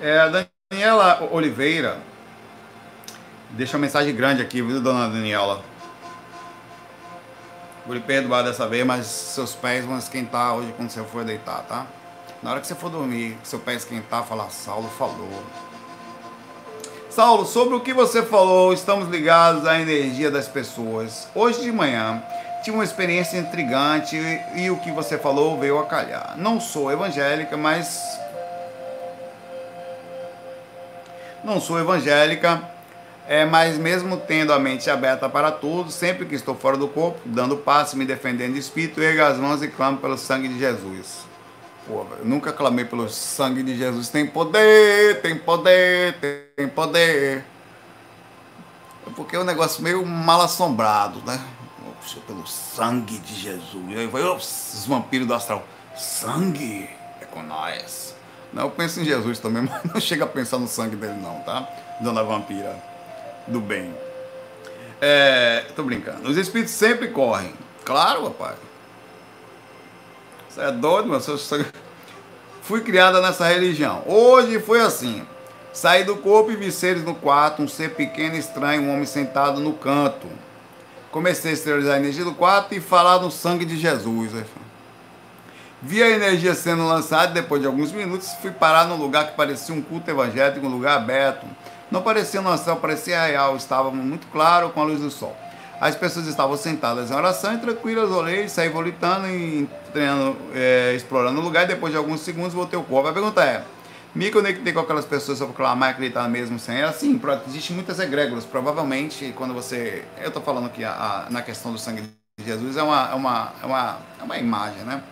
É, 0.00 0.20
a 0.20 0.46
Daniela 0.70 1.28
Oliveira 1.32 1.98
deixa 3.50 3.76
uma 3.76 3.80
mensagem 3.80 4.14
grande 4.14 4.42
aqui, 4.42 4.62
viu, 4.62 4.80
dona 4.80 5.08
Daniela? 5.08 5.64
Vou 7.86 7.94
lhe 7.94 8.00
perdoar 8.00 8.42
dessa 8.42 8.66
vez, 8.66 8.84
mas 8.84 9.06
seus 9.06 9.54
pés 9.54 9.84
vão 9.84 9.96
esquentar 9.96 10.56
hoje 10.56 10.74
quando 10.76 10.90
você 10.90 11.02
for 11.04 11.24
deitar, 11.24 11.62
tá? 11.68 11.86
Na 12.42 12.50
hora 12.50 12.60
que 12.60 12.66
você 12.66 12.74
for 12.74 12.90
dormir, 12.90 13.38
seu 13.44 13.60
pé 13.60 13.74
esquentar, 13.74 14.24
falar, 14.24 14.50
Saulo 14.50 14.90
falou. 14.98 15.44
Saulo, 17.08 17.46
sobre 17.46 17.76
o 17.76 17.80
que 17.80 17.94
você 17.94 18.22
falou, 18.22 18.72
estamos 18.72 19.08
ligados 19.08 19.64
à 19.66 19.78
energia 19.78 20.30
das 20.30 20.48
pessoas. 20.48 21.28
Hoje 21.34 21.62
de 21.62 21.70
manhã, 21.70 22.22
tive 22.62 22.76
uma 22.76 22.84
experiência 22.84 23.38
intrigante 23.38 24.16
e 24.56 24.68
o 24.68 24.76
que 24.78 24.90
você 24.90 25.16
falou 25.16 25.58
veio 25.58 25.78
a 25.78 25.86
calhar. 25.86 26.34
Não 26.36 26.60
sou 26.60 26.90
evangélica, 26.90 27.56
mas 27.56 28.18
Não 31.46 31.60
sou 31.60 31.78
evangélica, 31.78 32.60
é, 33.28 33.44
mas 33.44 33.76
mesmo 33.76 34.16
tendo 34.16 34.52
a 34.52 34.58
mente 34.58 34.88
aberta 34.88 35.28
para 35.28 35.50
tudo, 35.50 35.90
sempre 35.90 36.24
que 36.24 36.36
estou 36.36 36.54
fora 36.54 36.76
do 36.76 36.86
corpo, 36.86 37.20
dando 37.24 37.56
passo, 37.56 37.96
me 37.96 38.04
defendendo 38.04 38.52
de 38.52 38.60
espírito, 38.60 39.02
ergo 39.02 39.22
as 39.22 39.36
mãos 39.36 39.62
e 39.62 39.68
clamo 39.68 39.98
pelo 39.98 40.16
sangue 40.16 40.46
de 40.46 40.58
Jesus. 40.58 41.26
Pô, 41.88 42.06
eu 42.18 42.24
nunca 42.24 42.52
clamei 42.52 42.84
pelo 42.84 43.08
sangue 43.08 43.64
de 43.64 43.76
Jesus. 43.76 44.08
Tem 44.08 44.26
poder, 44.26 45.20
tem 45.22 45.36
poder, 45.36 46.14
tem 46.54 46.68
poder. 46.68 47.44
É 49.06 49.10
porque 49.16 49.34
é 49.34 49.40
um 49.40 49.44
negócio 49.44 49.82
meio 49.82 50.06
mal 50.06 50.40
assombrado, 50.42 51.20
né? 51.26 51.40
Pelo 52.28 52.46
sangue 52.46 53.18
de 53.18 53.34
Jesus. 53.34 53.84
E 53.88 53.98
aí 53.98 54.06
vai, 54.06 54.22
os 54.22 54.84
vampiros 54.86 55.26
do 55.26 55.34
astral. 55.34 55.66
Sangue 55.96 56.88
é 57.20 57.24
com 57.24 57.42
nós. 57.42 58.14
Não, 58.52 58.64
eu 58.64 58.70
penso 58.70 59.00
em 59.00 59.04
Jesus 59.04 59.40
também, 59.40 59.62
mas 59.68 59.92
não 59.92 60.00
chega 60.00 60.22
a 60.22 60.28
pensar 60.28 60.58
no 60.58 60.68
sangue 60.68 60.94
dele 60.94 61.18
não, 61.20 61.40
tá? 61.40 61.68
Dona 62.00 62.22
Vampira 62.22 62.95
do 63.46 63.60
bem. 63.60 63.94
É, 65.00 65.64
tô 65.74 65.82
brincando. 65.82 66.28
Os 66.28 66.36
espíritos 66.36 66.74
sempre 66.74 67.08
correm. 67.08 67.52
Claro, 67.84 68.24
rapaz. 68.24 68.56
Você 70.48 70.60
é 70.60 70.72
doido, 70.72 71.08
meu? 71.08 71.20
Fui 72.62 72.80
criada 72.80 73.20
nessa 73.20 73.46
religião. 73.46 74.02
Hoje 74.06 74.58
foi 74.58 74.80
assim. 74.80 75.24
Saí 75.72 76.04
do 76.04 76.16
corpo 76.16 76.50
e 76.50 76.56
vi 76.56 76.72
seres 76.72 77.04
no 77.04 77.14
quarto, 77.14 77.62
um 77.62 77.68
ser 77.68 77.90
pequeno 77.90 78.34
e 78.34 78.38
estranho, 78.38 78.82
um 78.82 78.92
homem 78.92 79.04
sentado 79.04 79.60
no 79.60 79.74
canto. 79.74 80.26
Comecei 81.12 81.50
a 81.50 81.54
esterilizar 81.54 81.96
a 81.96 81.98
energia 81.98 82.24
do 82.24 82.34
quarto 82.34 82.74
e 82.74 82.80
falar 82.80 83.20
no 83.20 83.30
sangue 83.30 83.66
de 83.66 83.76
Jesus. 83.76 84.32
Vi 85.82 86.02
a 86.02 86.08
energia 86.08 86.54
sendo 86.54 86.86
lançada 86.86 87.34
depois 87.34 87.60
de 87.60 87.66
alguns 87.66 87.92
minutos 87.92 88.32
fui 88.40 88.50
parar 88.50 88.86
num 88.86 88.96
lugar 88.96 89.28
que 89.28 89.36
parecia 89.36 89.74
um 89.74 89.82
culto 89.82 90.10
evangélico, 90.10 90.66
um 90.66 90.70
lugar 90.70 90.96
aberto. 90.96 91.46
Não 91.90 92.02
parecia 92.02 92.40
um 92.40 92.56
céu, 92.56 92.76
parecia 92.76 93.24
real, 93.26 93.56
estava 93.56 93.90
muito 93.90 94.26
claro 94.28 94.70
com 94.70 94.80
a 94.80 94.84
luz 94.84 95.00
do 95.00 95.10
sol. 95.10 95.36
As 95.80 95.94
pessoas 95.94 96.26
estavam 96.26 96.56
sentadas 96.56 97.10
em 97.10 97.14
oração 97.14 97.54
e 97.54 97.58
tranquilas, 97.58 98.10
olhei, 98.10 98.48
saí 98.48 98.68
volitando 98.68 99.28
e 99.28 99.68
treinando, 99.92 100.36
é, 100.54 100.94
explorando 100.94 101.38
o 101.38 101.44
lugar 101.44 101.64
e 101.64 101.68
depois 101.68 101.92
de 101.92 101.98
alguns 101.98 102.20
segundos 102.20 102.54
voltei 102.54 102.78
ao 102.78 102.84
corpo. 102.84 103.08
A 103.08 103.12
pergunta 103.12 103.44
é, 103.44 103.62
me 104.14 104.30
conectei 104.30 104.72
com 104.72 104.80
aquelas 104.80 105.04
pessoas 105.04 105.38
para 105.38 105.48
proclamar 105.48 105.90
e 105.90 105.92
acreditar 105.92 106.28
mesmo 106.28 106.58
sem 106.58 106.80
ela? 106.80 106.92
Sim, 106.92 107.20
existem 107.46 107.76
muitas 107.76 108.00
egrégoras. 108.00 108.44
Provavelmente, 108.44 109.34
quando 109.36 109.52
você... 109.52 110.04
Eu 110.18 110.28
estou 110.28 110.42
falando 110.42 110.66
aqui 110.66 110.82
a, 110.82 111.26
a, 111.26 111.30
na 111.30 111.42
questão 111.42 111.70
do 111.70 111.78
sangue 111.78 112.02
de 112.38 112.44
Jesus, 112.44 112.78
é 112.78 112.82
uma, 112.82 113.10
é 113.10 113.14
uma, 113.14 113.52
é 113.62 113.66
uma, 113.66 113.98
é 114.20 114.24
uma 114.24 114.38
imagem, 114.38 114.82
né? 114.82 115.02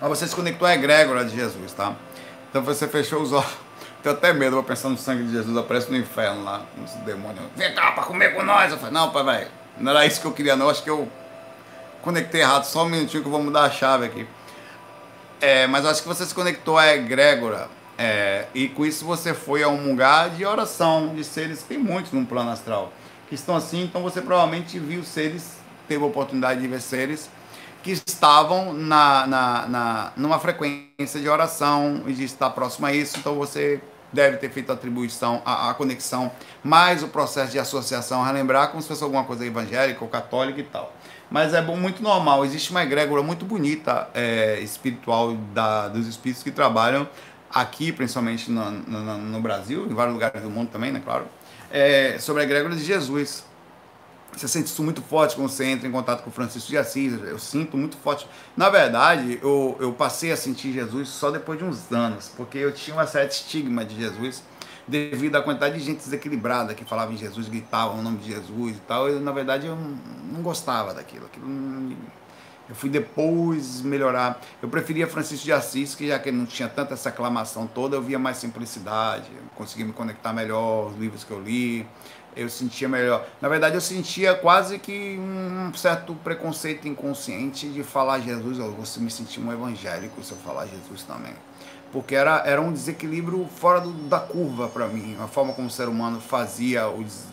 Mas 0.00 0.10
você 0.10 0.26
se 0.26 0.34
conectou 0.34 0.66
à 0.66 0.74
egrégora 0.74 1.24
de 1.24 1.36
Jesus, 1.36 1.72
tá? 1.72 1.94
Então 2.50 2.62
você 2.62 2.88
fechou 2.88 3.22
os 3.22 3.32
olhos. 3.32 3.69
Tenho 4.02 4.14
até 4.14 4.32
medo, 4.32 4.52
vou 4.56 4.62
pensar 4.62 4.88
no 4.88 4.96
sangue 4.96 5.24
de 5.24 5.32
Jesus, 5.32 5.56
aparece 5.56 5.90
no 5.90 5.96
inferno 5.96 6.42
lá, 6.42 6.62
uns 6.82 6.92
demônios. 7.04 7.44
Vem 7.54 7.74
cá 7.74 7.92
pra 7.92 8.02
comer 8.04 8.34
com 8.34 8.42
nós. 8.42 8.72
Eu 8.72 8.78
falei, 8.78 8.94
não, 8.94 9.10
pai, 9.10 9.24
velho, 9.24 9.50
não 9.78 9.92
era 9.92 10.06
isso 10.06 10.20
que 10.20 10.26
eu 10.26 10.32
queria, 10.32 10.56
não. 10.56 10.70
Acho 10.70 10.82
que 10.82 10.90
eu 10.90 11.08
conectei 12.00 12.40
errado. 12.40 12.64
Só 12.64 12.84
um 12.84 12.88
minutinho 12.88 13.22
que 13.22 13.28
eu 13.28 13.32
vou 13.32 13.42
mudar 13.42 13.64
a 13.64 13.70
chave 13.70 14.06
aqui. 14.06 14.26
É, 15.40 15.66
mas 15.66 15.84
acho 15.84 16.02
que 16.02 16.08
você 16.08 16.24
se 16.24 16.34
conectou 16.34 16.78
à 16.78 16.94
egrégora. 16.94 17.68
É, 18.02 18.46
e 18.54 18.68
com 18.68 18.86
isso 18.86 19.04
você 19.04 19.34
foi 19.34 19.62
a 19.62 19.68
um 19.68 19.90
lugar 19.90 20.30
de 20.30 20.46
oração, 20.46 21.14
de 21.14 21.22
seres, 21.22 21.62
tem 21.62 21.76
muitos 21.76 22.12
no 22.12 22.24
plano 22.24 22.50
astral, 22.50 22.90
que 23.28 23.34
estão 23.34 23.54
assim, 23.54 23.82
então 23.82 24.02
você 24.02 24.22
provavelmente 24.22 24.78
viu 24.78 25.04
seres, 25.04 25.58
teve 25.86 26.02
a 26.02 26.06
oportunidade 26.06 26.62
de 26.62 26.66
ver 26.66 26.80
seres 26.80 27.28
que 27.82 27.90
estavam 27.92 28.72
na, 28.72 29.26
na, 29.26 29.66
na, 29.68 30.12
numa 30.16 30.38
frequência 30.38 31.20
de 31.20 31.28
oração 31.28 32.02
e 32.06 32.14
de 32.14 32.24
estar 32.24 32.48
próximo 32.50 32.86
a 32.86 32.92
isso, 32.94 33.18
então 33.18 33.34
você 33.34 33.82
deve 34.12 34.36
ter 34.38 34.50
feito 34.50 34.70
a 34.70 34.74
atribuição, 34.74 35.42
a, 35.44 35.70
a 35.70 35.74
conexão, 35.74 36.30
mais 36.62 37.02
o 37.02 37.08
processo 37.08 37.52
de 37.52 37.58
associação, 37.58 38.22
relembrar 38.22 38.68
como 38.70 38.82
se 38.82 38.88
fosse 38.88 39.02
alguma 39.02 39.24
coisa 39.24 39.44
evangélica 39.46 40.02
ou 40.02 40.08
católica 40.08 40.60
e 40.60 40.64
tal 40.64 40.92
mas 41.30 41.54
é 41.54 41.62
muito 41.62 42.02
normal. 42.02 42.44
Existe 42.44 42.72
uma 42.72 42.82
egrégora 42.82 43.22
muito 43.22 43.44
bonita 43.44 44.08
é, 44.12 44.58
espiritual 44.60 45.34
da, 45.54 45.86
dos 45.88 46.08
espíritos 46.08 46.42
que 46.42 46.50
trabalham 46.50 47.08
aqui, 47.52 47.92
principalmente 47.92 48.50
no, 48.50 48.70
no, 48.70 49.18
no, 49.18 49.40
Brasil, 49.40 49.86
em 49.86 49.94
vários 49.94 50.14
lugares 50.14 50.42
do 50.42 50.50
mundo 50.50 50.70
também, 50.70 50.90
né, 50.90 51.00
claro, 51.04 51.26
é, 51.70 52.16
sobre 52.18 52.42
a 52.42 52.44
egrégora 52.44 52.74
de 52.74 52.84
Jesus. 52.84 53.44
Você 54.36 54.48
sente 54.48 54.66
isso 54.66 54.82
muito 54.82 55.02
forte 55.02 55.34
quando 55.34 55.48
você 55.48 55.64
entra 55.64 55.86
em 55.86 55.90
contato 55.90 56.22
com 56.22 56.30
Francisco 56.30 56.68
de 56.68 56.78
Assis. 56.78 57.12
Eu 57.22 57.38
sinto 57.38 57.76
muito 57.76 57.96
forte. 57.96 58.26
Na 58.56 58.70
verdade, 58.70 59.38
eu, 59.42 59.76
eu 59.80 59.92
passei 59.92 60.32
a 60.32 60.36
sentir 60.36 60.72
Jesus 60.72 61.08
só 61.08 61.30
depois 61.30 61.58
de 61.58 61.64
uns 61.64 61.90
anos, 61.92 62.30
porque 62.36 62.58
eu 62.58 62.72
tinha 62.72 62.96
uma 62.96 63.06
certa 63.06 63.34
estigma 63.34 63.84
de 63.84 63.96
Jesus 63.96 64.42
devido 64.90 65.36
à 65.36 65.42
quantidade 65.42 65.78
de 65.78 65.84
gente 65.84 65.98
desequilibrada 65.98 66.74
que 66.74 66.84
falava 66.84 67.12
em 67.12 67.16
Jesus, 67.16 67.48
gritava 67.48 67.94
o 67.94 68.02
nome 68.02 68.18
de 68.18 68.32
Jesus 68.32 68.76
e 68.76 68.80
tal. 68.80 69.08
Eu, 69.08 69.20
na 69.20 69.32
verdade, 69.32 69.66
eu 69.66 69.76
não, 69.76 70.42
gostava 70.42 70.92
daquilo. 70.92 71.26
Aquilo 71.26 71.46
não, 71.48 71.96
eu 72.68 72.74
fui 72.74 72.90
depois 72.90 73.82
melhorar. 73.82 74.40
Eu 74.62 74.68
preferia 74.68 75.06
Francisco 75.06 75.44
de 75.44 75.52
Assis, 75.52 75.94
que 75.94 76.08
já 76.08 76.18
que 76.18 76.30
não 76.30 76.46
tinha 76.46 76.68
tanta 76.68 76.94
essa 76.94 77.08
aclamação 77.08 77.66
toda, 77.66 77.96
eu 77.96 78.02
via 78.02 78.18
mais 78.18 78.36
simplicidade, 78.36 79.28
conseguia 79.56 79.84
me 79.84 79.92
conectar 79.92 80.32
melhor, 80.32 80.88
os 80.88 80.96
livros 80.96 81.24
que 81.24 81.30
eu 81.30 81.40
li, 81.40 81.86
eu 82.36 82.48
sentia 82.48 82.88
melhor. 82.88 83.26
Na 83.40 83.48
verdade, 83.48 83.74
eu 83.74 83.80
sentia 83.80 84.34
quase 84.34 84.78
que 84.78 85.18
um 85.18 85.72
certo 85.74 86.14
preconceito 86.14 86.86
inconsciente 86.86 87.68
de 87.68 87.82
falar 87.82 88.20
Jesus. 88.20 88.58
Eu 88.58 88.72
vou 88.72 88.84
me 89.02 89.10
sentir 89.10 89.40
um 89.40 89.52
evangélico 89.52 90.22
se 90.22 90.32
eu 90.32 90.38
falar 90.38 90.66
Jesus 90.66 91.02
também 91.02 91.34
porque 91.92 92.14
era, 92.14 92.42
era 92.46 92.60
um 92.60 92.72
desequilíbrio 92.72 93.48
fora 93.56 93.80
do, 93.80 93.92
da 94.08 94.20
curva 94.20 94.68
para 94.68 94.86
mim, 94.86 95.16
a 95.20 95.26
forma 95.26 95.52
como 95.52 95.68
o 95.68 95.70
ser 95.70 95.88
humano 95.88 96.20
fazia 96.20 96.84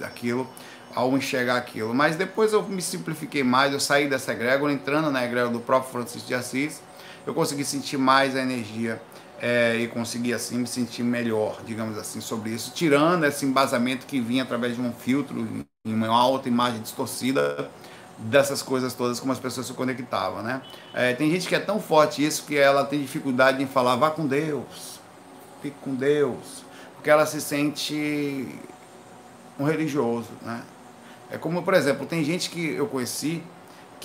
aquilo, 0.04 0.48
ao 0.96 1.16
enxergar 1.16 1.58
aquilo. 1.58 1.94
Mas 1.94 2.16
depois 2.16 2.54
eu 2.54 2.64
me 2.64 2.82
simplifiquei 2.82 3.44
mais, 3.44 3.72
eu 3.72 3.80
saí 3.80 4.10
dessa 4.10 4.32
egrégora, 4.32 4.74
entrando 4.74 5.12
na 5.12 5.24
egrégora 5.24 5.54
do 5.54 5.60
próprio 5.60 5.92
Francisco 5.92 6.28
de 6.28 6.34
Assis, 6.34 6.82
eu 7.26 7.34
consegui 7.34 7.64
sentir 7.64 7.98
mais 7.98 8.36
a 8.36 8.42
energia 8.42 9.02
é, 9.42 9.76
e 9.76 9.88
consegui 9.88 10.34
assim 10.34 10.58
me 10.58 10.68
sentir 10.68 11.04
melhor, 11.04 11.62
digamos 11.66 11.98
assim, 11.98 12.20
sobre 12.22 12.52
isso, 12.52 12.72
tirando 12.74 13.26
esse 13.26 13.46
embasamento 13.46 14.06
que 14.06 14.20
vinha 14.20 14.44
através 14.44 14.76
de 14.76 14.82
um 14.82 14.92
filtro 14.92 15.66
em 15.86 15.94
uma 15.94 16.08
alta 16.08 16.48
imagem 16.48 16.82
distorcida 16.82 17.70
dessas 18.18 18.62
coisas 18.62 18.94
todas, 18.94 19.20
como 19.20 19.32
as 19.32 19.40
pessoas 19.40 19.68
se 19.68 19.74
conectavam, 19.74 20.42
né? 20.42 20.62
É, 20.94 21.14
tem 21.14 21.30
gente 21.30 21.48
que 21.48 21.56
é 21.56 21.60
tão 21.60 21.80
forte 21.80 22.26
isso 22.26 22.46
que 22.46 22.58
ela 22.58 22.84
tem 22.84 23.00
dificuldade 23.00 23.62
em 23.62 23.68
falar, 23.68 23.96
vá 23.96 24.10
com 24.10 24.26
Deus, 24.26 25.00
fique 25.62 25.78
com 25.82 25.94
Deus, 25.94 26.64
porque 26.96 27.10
ela 27.10 27.26
se 27.26 27.40
sente 27.40 28.48
um 29.60 29.66
religioso, 29.66 30.30
né? 30.42 30.64
É 31.30 31.38
como, 31.38 31.62
por 31.62 31.74
exemplo, 31.74 32.06
tem 32.06 32.24
gente 32.24 32.50
que 32.50 32.74
eu 32.74 32.88
conheci 32.88 33.44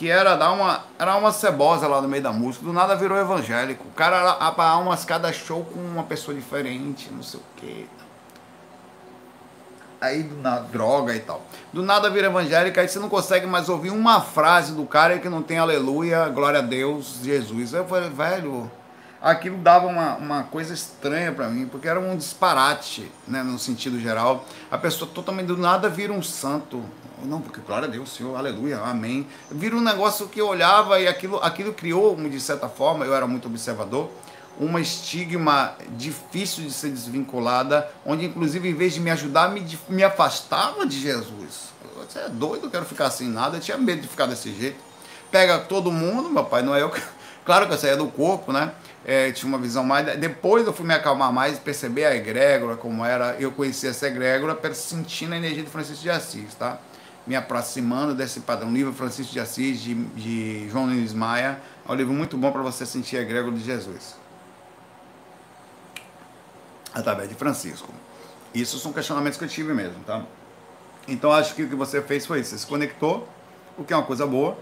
que 0.03 0.11
era 0.11 0.35
dar 0.35 0.51
uma 0.51 0.85
era 0.99 1.15
uma 1.15 1.31
cebosa 1.31 1.87
lá 1.87 2.03
no 2.03 2.09
meio 2.09 2.25
da 2.25 2.33
música, 2.33 2.65
do 2.65 2.73
nada 2.73 2.97
virou 2.97 3.17
evangélico. 3.17 3.87
O 3.87 3.93
cara 3.93 4.37
era 4.41 4.77
umas 4.79 5.05
cada 5.05 5.33
show 5.33 5.65
com 5.65 5.79
uma 5.79 6.03
pessoa 6.03 6.37
diferente, 6.37 7.09
não 7.13 7.23
sei 7.23 7.39
o 7.39 7.43
quê 7.55 7.87
aí 10.01 10.25
na 10.43 10.59
droga 10.59 11.15
e 11.15 11.21
tal. 11.21 11.41
Do 11.73 11.85
nada 11.85 12.11
vira 12.11 12.27
evangélica, 12.27 12.81
aí 12.81 12.89
você 12.89 12.99
não 12.99 13.09
consegue 13.09 13.47
mais 13.47 13.69
ouvir 13.69 13.91
uma 13.91 14.21
frase 14.21 14.75
do 14.75 14.85
cara 14.85 15.21
que 15.21 15.29
não 15.29 15.41
tem 15.41 15.59
aleluia, 15.59 16.29
glória 16.31 16.59
a 16.59 16.63
Deus, 16.63 17.21
Jesus. 17.23 17.73
Eu 17.73 17.87
falei, 17.87 18.11
velho, 18.11 18.69
aquilo 19.23 19.59
dava 19.59 19.87
uma, 19.87 20.17
uma 20.17 20.43
coisa 20.43 20.75
estranha 20.75 21.31
para 21.31 21.49
mim, 21.49 21.69
porque 21.69 21.87
era 21.87 22.01
um 22.01 22.17
disparate, 22.17 23.09
né, 23.29 23.45
no 23.45 23.57
sentido 23.61 24.01
geral. 24.01 24.45
A 24.69 24.77
pessoa 24.77 25.09
totalmente 25.15 25.47
do 25.47 25.57
nada 25.57 25.89
vira 25.89 26.13
um 26.13 26.23
santo. 26.25 26.83
Não, 27.25 27.41
porque 27.41 27.61
glória 27.61 27.87
a 27.87 27.91
Deus, 27.91 28.15
Senhor, 28.15 28.37
aleluia, 28.37 28.79
amém. 28.81 29.27
Vira 29.51 29.77
um 29.77 29.81
negócio 29.81 30.29
que 30.29 30.41
eu 30.41 30.49
olhava 30.49 31.01
e 31.01 31.07
aquilo, 31.07 31.39
aquilo 31.39 31.73
criou, 31.73 32.17
de 32.17 32.41
certa 32.41 32.69
forma, 32.69 33.05
eu 33.05 33.15
era 33.15 33.27
muito 33.27 33.47
observador, 33.47 34.11
uma 34.59 34.81
estigma 34.81 35.75
difícil 35.97 36.65
de 36.65 36.73
ser 36.73 36.91
desvinculada, 36.91 37.89
onde 38.05 38.27
inclusive 38.27 38.69
em 38.69 38.75
vez 38.75 38.95
de 38.95 39.01
me 39.01 39.11
ajudar, 39.11 39.51
me, 39.51 39.67
me 39.89 40.03
afastava 40.03 40.87
de 40.87 41.01
Jesus. 41.01 41.73
Você 41.97 42.19
é 42.19 42.29
doido, 42.29 42.67
eu 42.67 42.71
quero 42.71 42.85
ficar 42.85 43.07
assim 43.07 43.29
nada, 43.29 43.57
eu 43.57 43.61
tinha 43.61 43.79
medo 43.79 44.03
de 44.03 44.09
ficar 44.09 44.27
desse 44.27 44.53
jeito. 44.53 44.77
Pega 45.31 45.59
todo 45.59 45.91
mundo, 45.91 46.29
meu 46.29 46.45
pai, 46.45 46.63
não 46.63 46.75
é 46.75 46.83
eu. 46.83 46.93
Claro 47.45 47.67
que 47.67 47.75
eu 47.75 47.79
saía 47.79 47.97
do 47.97 48.07
corpo, 48.07 48.53
né? 48.53 48.71
É, 49.05 49.33
tinha 49.33 49.49
uma 49.49 49.59
visão 49.59 49.83
mais. 49.83 50.17
Depois 50.17 50.65
eu 50.65 50.73
fui 50.73 50.87
me 50.87 50.95
acalmar 50.95 51.33
mais, 51.33 51.59
perceber 51.59 52.05
a 52.05 52.15
egrégora, 52.15 52.77
como 52.77 53.05
era. 53.05 53.35
Eu 53.37 53.51
conheci 53.51 53.89
essa 53.89 54.07
egrégora 54.07 54.57
sentindo 54.73 55.33
a 55.33 55.37
energia 55.37 55.65
de 55.65 55.69
Francisco 55.69 56.03
de 56.05 56.11
Assis, 56.11 56.55
tá? 56.55 56.79
Me 57.27 57.37
aproximando 57.37 58.15
desse 58.15 58.41
padrão. 58.41 58.73
livro 58.73 58.93
Francisco 58.93 59.33
de 59.33 59.41
Assis, 59.41 59.81
de, 59.81 59.95
de 59.95 60.69
João 60.69 60.87
Nunes 60.87 61.13
Maia. 61.13 61.61
É 61.87 61.93
um 61.93 61.95
livro 61.95 62.13
muito 62.13 62.37
bom 62.37 62.51
para 62.51 62.63
você 62.63 62.85
sentir 62.85 63.17
a 63.17 63.23
egrégora 63.23 63.55
de 63.55 63.63
Jesus 63.63 64.23
através 66.95 67.29
de 67.29 67.35
Francisco. 67.35 67.93
Isso 68.55 68.79
são 68.79 68.93
questionamentos 68.93 69.39
que 69.39 69.45
eu 69.45 69.49
tive 69.49 69.73
mesmo, 69.73 70.03
tá? 70.05 70.23
Então 71.09 71.33
acho 71.33 71.55
que 71.55 71.63
o 71.63 71.69
que 71.69 71.75
você 71.75 72.03
fez 72.03 72.27
foi 72.27 72.41
isso, 72.41 72.51
você 72.51 72.59
se 72.59 72.67
conectou, 72.67 73.27
o 73.77 73.85
que 73.85 73.93
é 73.93 73.97
uma 73.97 74.05
coisa 74.05 74.27
boa, 74.27 74.57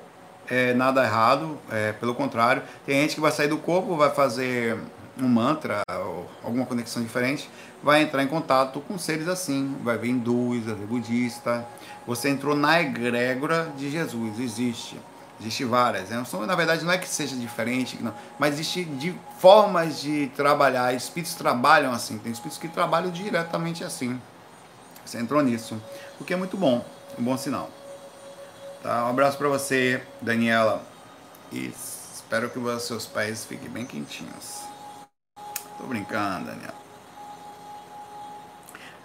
é 0.48 0.72
nada 0.72 1.04
errado, 1.04 1.58
é, 1.70 1.92
pelo 1.92 2.14
contrário. 2.14 2.62
Tem 2.86 3.00
gente 3.00 3.16
que 3.16 3.20
vai 3.20 3.32
sair 3.32 3.48
do 3.48 3.58
corpo, 3.58 3.96
vai 3.96 4.10
fazer 4.10 4.78
um 5.20 5.28
mantra 5.28 5.82
ou 6.06 6.30
alguma 6.42 6.64
conexão 6.64 7.02
diferente, 7.02 7.50
vai 7.82 8.02
entrar 8.02 8.22
em 8.22 8.26
contato 8.26 8.80
com 8.80 8.96
seres 8.96 9.28
assim, 9.28 9.76
vai 9.82 9.98
ver 9.98 10.08
hindus, 10.08 10.64
vai 10.64 10.74
ver 10.74 10.86
budista. 10.86 11.66
Você 12.06 12.28
entrou 12.28 12.56
na 12.56 12.80
egrégora 12.80 13.72
de 13.76 13.90
Jesus, 13.90 14.38
existe. 14.38 14.98
Existem 15.40 15.66
várias. 15.66 16.10
Né? 16.10 16.22
Na 16.46 16.54
verdade, 16.54 16.84
não 16.84 16.92
é 16.92 16.98
que 16.98 17.08
seja 17.08 17.34
diferente, 17.34 17.98
não, 18.02 18.14
mas 18.38 18.54
existe 18.54 18.84
de 18.84 19.14
formas 19.38 20.00
de 20.00 20.30
trabalhar. 20.36 20.94
Espíritos 20.94 21.34
trabalham 21.34 21.92
assim. 21.92 22.18
Tem 22.18 22.30
espíritos 22.30 22.58
que 22.58 22.68
trabalham 22.68 23.10
diretamente 23.10 23.82
assim. 23.82 24.20
Você 25.04 25.18
entrou 25.18 25.42
nisso, 25.42 25.80
o 26.20 26.24
que 26.24 26.34
é 26.34 26.36
muito 26.36 26.56
bom, 26.56 26.84
um 27.18 27.22
bom 27.22 27.36
sinal. 27.36 27.70
Tá? 28.82 29.06
Um 29.06 29.10
abraço 29.10 29.38
para 29.38 29.48
você, 29.48 30.02
Daniela. 30.20 30.84
E 31.50 31.72
espero 32.14 32.50
que 32.50 32.58
os 32.58 32.82
seus 32.82 33.06
pés 33.06 33.44
fiquem 33.44 33.68
bem 33.68 33.86
quentinhos. 33.86 34.60
Tô 35.78 35.86
brincando, 35.86 36.46
Daniela. 36.46 36.80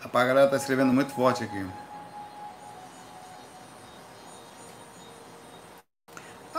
A 0.03 0.23
galera 0.23 0.47
tá 0.47 0.57
escrevendo 0.57 0.93
muito 0.93 1.13
forte 1.13 1.43
aqui. 1.43 1.65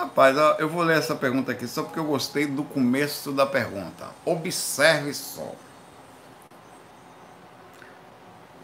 Rapaz, 0.06 0.36
eu 0.60 0.68
vou 0.68 0.84
ler 0.84 0.98
essa 0.98 1.16
pergunta 1.16 1.50
aqui 1.50 1.66
só 1.66 1.82
porque 1.82 1.98
eu 1.98 2.04
gostei 2.04 2.46
do 2.46 2.62
começo 2.62 3.32
da 3.32 3.44
pergunta. 3.44 4.06
Observe 4.24 5.12
só. 5.12 5.52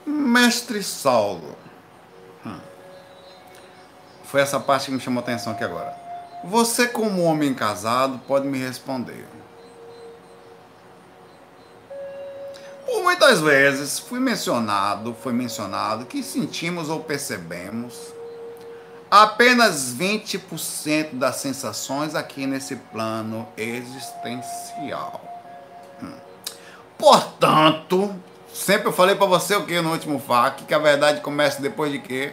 Mestre 0.06 0.84
Saulo. 0.84 1.56
Hum. 2.46 2.60
Foi 4.22 4.40
essa 4.40 4.60
parte 4.60 4.86
que 4.86 4.92
me 4.92 5.00
chamou 5.00 5.20
a 5.20 5.24
atenção 5.24 5.52
aqui 5.52 5.64
agora. 5.64 5.92
Você, 6.44 6.86
como 6.86 7.24
homem 7.24 7.52
casado, 7.52 8.20
pode 8.20 8.46
me 8.46 8.58
responder. 8.58 9.26
Por 12.86 13.02
muitas 13.02 13.40
vezes 13.40 13.98
fui 13.98 14.20
mencionado, 14.20 15.12
foi 15.12 15.32
mencionado 15.32 16.06
que 16.06 16.22
sentimos 16.22 16.88
ou 16.88 17.00
percebemos 17.00 18.21
apenas 19.12 19.94
20% 19.94 21.16
das 21.16 21.36
sensações 21.36 22.14
aqui 22.14 22.46
nesse 22.46 22.76
plano 22.76 23.46
existencial. 23.58 25.22
Hum. 26.02 26.14
Portanto, 26.96 28.14
sempre 28.54 28.88
eu 28.88 28.92
falei 28.92 29.14
para 29.14 29.26
você 29.26 29.54
o 29.54 29.66
que 29.66 29.78
no 29.82 29.92
último 29.92 30.18
FAQ, 30.18 30.64
que 30.64 30.72
a 30.72 30.78
verdade 30.78 31.20
começa 31.20 31.60
depois 31.60 31.92
de 31.92 31.98
quê? 31.98 32.32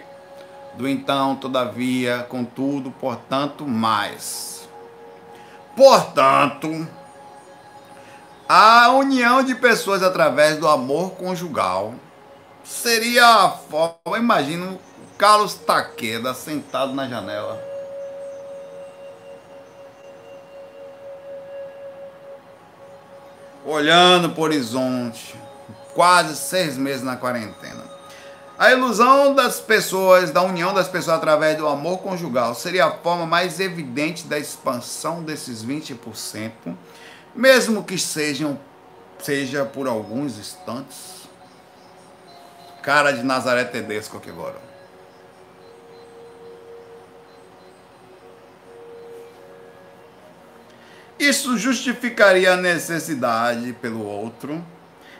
Do 0.76 0.88
então, 0.88 1.36
todavia, 1.36 2.26
contudo, 2.30 2.92
portanto, 2.92 3.68
mais. 3.68 4.70
Portanto, 5.76 6.88
A 8.48 8.90
união 8.94 9.44
de 9.44 9.54
pessoas 9.54 10.02
através 10.02 10.58
do 10.58 10.68
amor 10.68 11.12
conjugal 11.12 11.94
seria 12.64 13.28
a 13.28 13.50
forma. 13.50 14.18
Imagina 14.18 14.66
o 14.72 14.89
Carlos 15.20 15.54
Taqueda 15.54 16.34
sentado 16.34 16.94
na 16.94 17.06
janela. 17.06 17.62
Olhando 23.66 24.30
para 24.30 24.40
o 24.40 24.44
horizonte, 24.46 25.36
quase 25.94 26.38
seis 26.38 26.78
meses 26.78 27.04
na 27.04 27.18
quarentena. 27.18 27.84
A 28.58 28.72
ilusão 28.72 29.36
das 29.36 29.60
pessoas, 29.60 30.32
da 30.32 30.42
união 30.42 30.74
das 30.74 30.88
pessoas 30.88 31.18
através 31.18 31.58
do 31.58 31.68
amor 31.68 31.98
conjugal, 31.98 32.56
seria 32.56 32.86
a 32.86 32.92
forma 32.92 33.26
mais 33.26 33.60
evidente 33.60 34.26
da 34.26 34.40
expansão 34.40 35.22
desses 35.22 35.66
20%, 35.66 36.52
mesmo 37.36 37.84
que 37.84 37.98
sejam, 37.98 38.58
seja 39.20 39.66
por 39.66 39.86
alguns 39.86 40.38
instantes. 40.38 41.28
Cara 42.82 43.12
de 43.12 43.22
Nazaré 43.22 43.66
Tedesco 43.66 44.16
aqui 44.16 44.30
agora. 44.30 44.69
Isso 51.20 51.58
justificaria 51.58 52.54
a 52.54 52.58
necessidade 52.58 53.74
pelo 53.74 54.06
outro, 54.06 54.64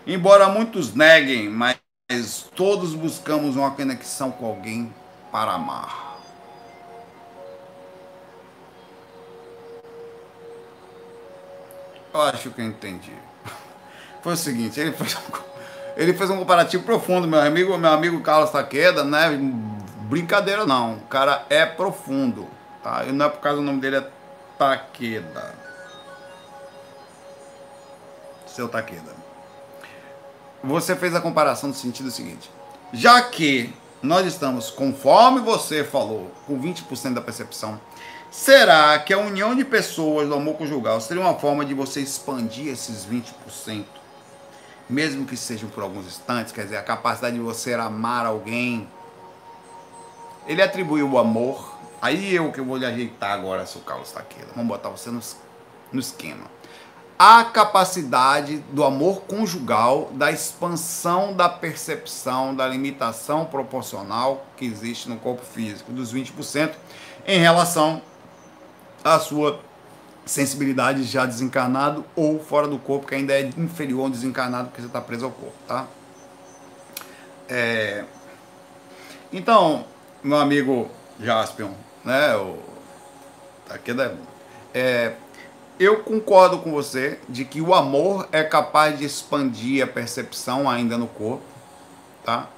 embora 0.08 0.48
muitos 0.48 0.96
neguem, 0.96 1.50
mas 1.50 1.78
todos 2.56 2.94
buscamos 2.94 3.58
uma 3.58 3.72
conexão 3.72 4.32
com 4.32 4.46
alguém 4.46 4.94
para 5.30 5.52
amar. 5.52 6.18
Eu 12.14 12.22
acho 12.22 12.50
que 12.50 12.62
eu 12.62 12.66
entendi. 12.66 13.14
Foi 14.24 14.34
o 14.34 14.38
seguinte, 14.38 14.80
ele 14.80 14.94
fez 14.94 15.16
um, 15.16 15.20
ele 15.98 16.14
fez 16.14 16.30
um 16.30 16.38
comparativo 16.38 16.84
profundo, 16.84 17.28
meu 17.28 17.42
amigo, 17.42 17.78
meu 17.78 17.92
amigo 17.92 18.22
Carlos 18.22 18.52
Taqueda, 18.52 19.04
né? 19.04 19.38
Brincadeira 20.10 20.66
não, 20.66 20.94
o 20.94 21.02
cara 21.02 21.46
é 21.50 21.66
profundo, 21.66 22.48
tá? 22.82 23.04
E 23.06 23.12
não 23.12 23.26
é 23.26 23.30
por 23.30 23.42
causa 23.42 23.58
do 23.58 23.64
nome 23.64 23.82
dele 23.82 23.98
é 23.98 24.10
Taqueda. 24.58 25.59
Seu 28.56 28.68
Taqueda. 28.68 29.16
Você 30.64 30.96
fez 30.96 31.16
a 31.16 31.22
comparação 31.22 31.70
no 31.70 31.76
sentido 31.76 32.12
seguinte: 32.12 32.50
já 32.92 33.22
que 33.22 33.74
nós 34.02 34.26
estamos, 34.26 34.70
conforme 34.70 35.40
você 35.40 35.84
falou, 35.84 36.32
com 36.46 36.60
20% 36.60 37.14
da 37.14 37.22
percepção, 37.22 37.80
será 38.32 38.98
que 39.00 39.14
a 39.14 39.18
união 39.18 39.56
de 39.56 39.64
pessoas 39.64 40.28
do 40.28 40.36
amor 40.36 40.56
conjugal 40.56 41.00
seria 41.00 41.22
uma 41.22 41.36
forma 41.36 41.66
de 41.66 41.74
você 41.74 42.02
expandir 42.02 42.68
esses 42.68 43.06
20%? 43.06 43.86
Mesmo 44.90 45.26
que 45.26 45.38
sejam 45.38 45.70
por 45.70 45.84
alguns 45.84 46.08
instantes, 46.08 46.52
quer 46.52 46.64
dizer, 46.64 46.78
a 46.78 46.84
capacidade 46.84 47.36
de 47.36 47.42
você 47.42 47.74
amar 47.74 48.26
alguém. 48.26 48.88
Ele 50.48 50.64
atribuiu 50.64 51.08
o 51.12 51.20
amor. 51.20 51.78
Aí 52.02 52.34
eu 52.34 52.52
que 52.52 52.60
vou 52.60 52.78
lhe 52.78 52.86
ajeitar 52.86 53.32
agora, 53.34 53.68
seu 53.68 53.82
Carlos 53.82 54.12
Taqueira. 54.12 54.48
Vamos 54.56 54.68
botar 54.68 54.90
você 54.90 55.12
no, 55.12 55.20
no 55.92 56.00
esquema 56.00 56.59
a 57.22 57.44
capacidade 57.44 58.60
do 58.72 58.82
amor 58.82 59.24
conjugal, 59.24 60.10
da 60.14 60.32
expansão 60.32 61.34
da 61.34 61.50
percepção, 61.50 62.56
da 62.56 62.66
limitação 62.66 63.44
proporcional 63.44 64.46
que 64.56 64.64
existe 64.64 65.10
no 65.10 65.18
corpo 65.18 65.46
físico, 65.46 65.92
dos 65.92 66.14
20%, 66.14 66.72
em 67.28 67.38
relação 67.38 68.02
à 69.04 69.20
sua 69.20 69.60
sensibilidade 70.26 71.04
já 71.04 71.26
desencarnado 71.26 72.06
ou 72.16 72.40
fora 72.40 72.70
do 72.70 72.80
corpo, 72.80 73.08
que 73.08 73.16
ainda 73.16 73.34
é 73.34 73.42
inferior 73.58 74.04
ao 74.04 74.10
desencarnado, 74.10 74.70
porque 74.70 74.82
você 74.82 74.88
está 74.88 75.02
preso 75.02 75.26
ao 75.26 75.32
corpo, 75.32 75.56
tá? 75.68 75.88
É... 77.50 78.06
Então, 79.34 79.84
meu 80.24 80.38
amigo 80.38 80.90
Jaspion, 81.20 81.72
né, 82.06 82.34
o... 82.38 82.60
aqui 83.70 83.92
é, 83.92 84.16
é 84.74 85.16
eu 85.80 86.00
concordo 86.00 86.60
com 86.60 86.72
você 86.72 87.18
de 87.30 87.46
que 87.46 87.62
o 87.62 87.74
amor 87.74 88.28
é 88.34 88.44
capaz 88.44 89.00
de 89.00 89.06
expandir 89.06 89.82
a 89.82 89.88
percepção 89.88 90.70
ainda 90.70 90.98
no 90.98 91.08
corpo, 91.08 91.44
tá? 92.24 92.50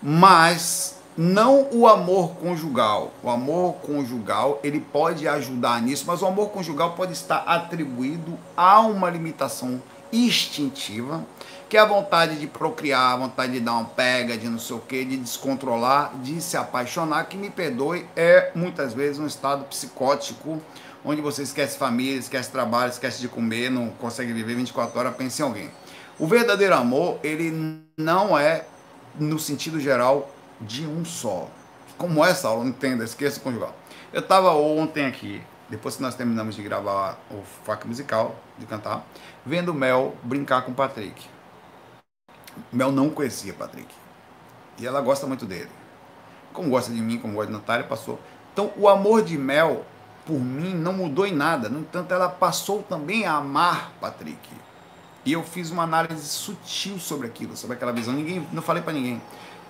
Mas 0.00 0.96
não 1.16 1.68
o 1.72 1.88
amor 1.88 2.36
conjugal. 2.36 3.12
O 3.20 3.28
amor 3.28 3.74
conjugal, 3.74 4.60
ele 4.62 4.80
pode 4.80 5.26
ajudar 5.26 5.82
nisso, 5.82 6.04
mas 6.06 6.22
o 6.22 6.26
amor 6.26 6.50
conjugal 6.50 6.92
pode 6.92 7.12
estar 7.12 7.38
atribuído 7.38 8.38
a 8.56 8.80
uma 8.80 9.10
limitação 9.10 9.82
instintiva, 10.12 11.24
que 11.68 11.76
é 11.76 11.80
a 11.80 11.86
vontade 11.86 12.38
de 12.38 12.46
procriar, 12.46 13.14
a 13.14 13.16
vontade 13.16 13.52
de 13.52 13.60
dar 13.60 13.72
uma 13.72 13.86
pega, 13.86 14.36
de 14.36 14.48
não 14.48 14.58
sei 14.58 14.76
o 14.76 14.78
que, 14.78 15.04
de 15.04 15.16
descontrolar, 15.16 16.12
de 16.22 16.40
se 16.40 16.56
apaixonar, 16.56 17.24
que 17.24 17.36
me 17.36 17.50
perdoe, 17.50 18.06
é 18.14 18.52
muitas 18.54 18.94
vezes 18.94 19.18
um 19.18 19.26
estado 19.26 19.64
psicótico 19.64 20.60
onde 21.04 21.20
você 21.20 21.42
esquece 21.42 21.76
família, 21.76 22.18
esquece 22.18 22.50
trabalho, 22.50 22.90
esquece 22.90 23.20
de 23.20 23.28
comer, 23.28 23.70
não 23.70 23.90
consegue 23.90 24.32
viver 24.32 24.54
24 24.54 24.98
horas, 24.98 25.16
pense 25.16 25.42
em 25.42 25.44
alguém. 25.44 25.70
O 26.18 26.26
verdadeiro 26.26 26.74
amor, 26.74 27.18
ele 27.22 27.82
não 27.96 28.38
é, 28.38 28.64
no 29.18 29.38
sentido 29.38 29.80
geral, 29.80 30.30
de 30.60 30.86
um 30.86 31.04
só. 31.04 31.48
Como 31.98 32.24
essa 32.24 32.48
aula, 32.48 32.64
entenda, 32.64 33.04
esqueça 33.04 33.40
o 33.40 33.42
conjugal. 33.42 33.74
Eu 34.12 34.20
estava 34.20 34.52
ontem 34.52 35.06
aqui, 35.06 35.42
depois 35.68 35.96
que 35.96 36.02
nós 36.02 36.14
terminamos 36.14 36.54
de 36.54 36.62
gravar 36.62 37.18
o 37.30 37.42
fac 37.64 37.86
musical, 37.86 38.36
de 38.58 38.66
cantar, 38.66 39.06
vendo 39.44 39.74
Mel 39.74 40.14
brincar 40.22 40.62
com 40.62 40.72
o 40.72 40.74
Patrick. 40.74 41.26
Mel 42.70 42.92
não 42.92 43.10
conhecia 43.10 43.52
Patrick. 43.54 43.92
E 44.78 44.86
ela 44.86 45.00
gosta 45.00 45.26
muito 45.26 45.46
dele. 45.46 45.70
Como 46.52 46.68
gosta 46.68 46.92
de 46.92 47.00
mim, 47.00 47.18
como 47.18 47.34
gosta 47.34 47.50
de 47.50 47.58
Natália, 47.58 47.86
passou. 47.86 48.20
Então, 48.52 48.70
o 48.76 48.88
amor 48.88 49.22
de 49.22 49.38
Mel 49.38 49.84
por 50.24 50.38
mim 50.38 50.74
não 50.74 50.92
mudou 50.92 51.26
em 51.26 51.34
nada. 51.34 51.68
No 51.68 51.80
entanto, 51.80 52.12
ela 52.12 52.28
passou 52.28 52.82
também 52.82 53.26
a 53.26 53.36
amar 53.36 53.92
Patrick. 54.00 54.48
E 55.24 55.32
eu 55.32 55.42
fiz 55.42 55.70
uma 55.70 55.84
análise 55.84 56.26
sutil 56.26 56.98
sobre 56.98 57.26
aquilo, 57.26 57.56
sobre 57.56 57.76
aquela 57.76 57.92
visão. 57.92 58.14
Ninguém, 58.14 58.46
não 58.52 58.62
falei 58.62 58.82
para 58.82 58.92
ninguém. 58.92 59.20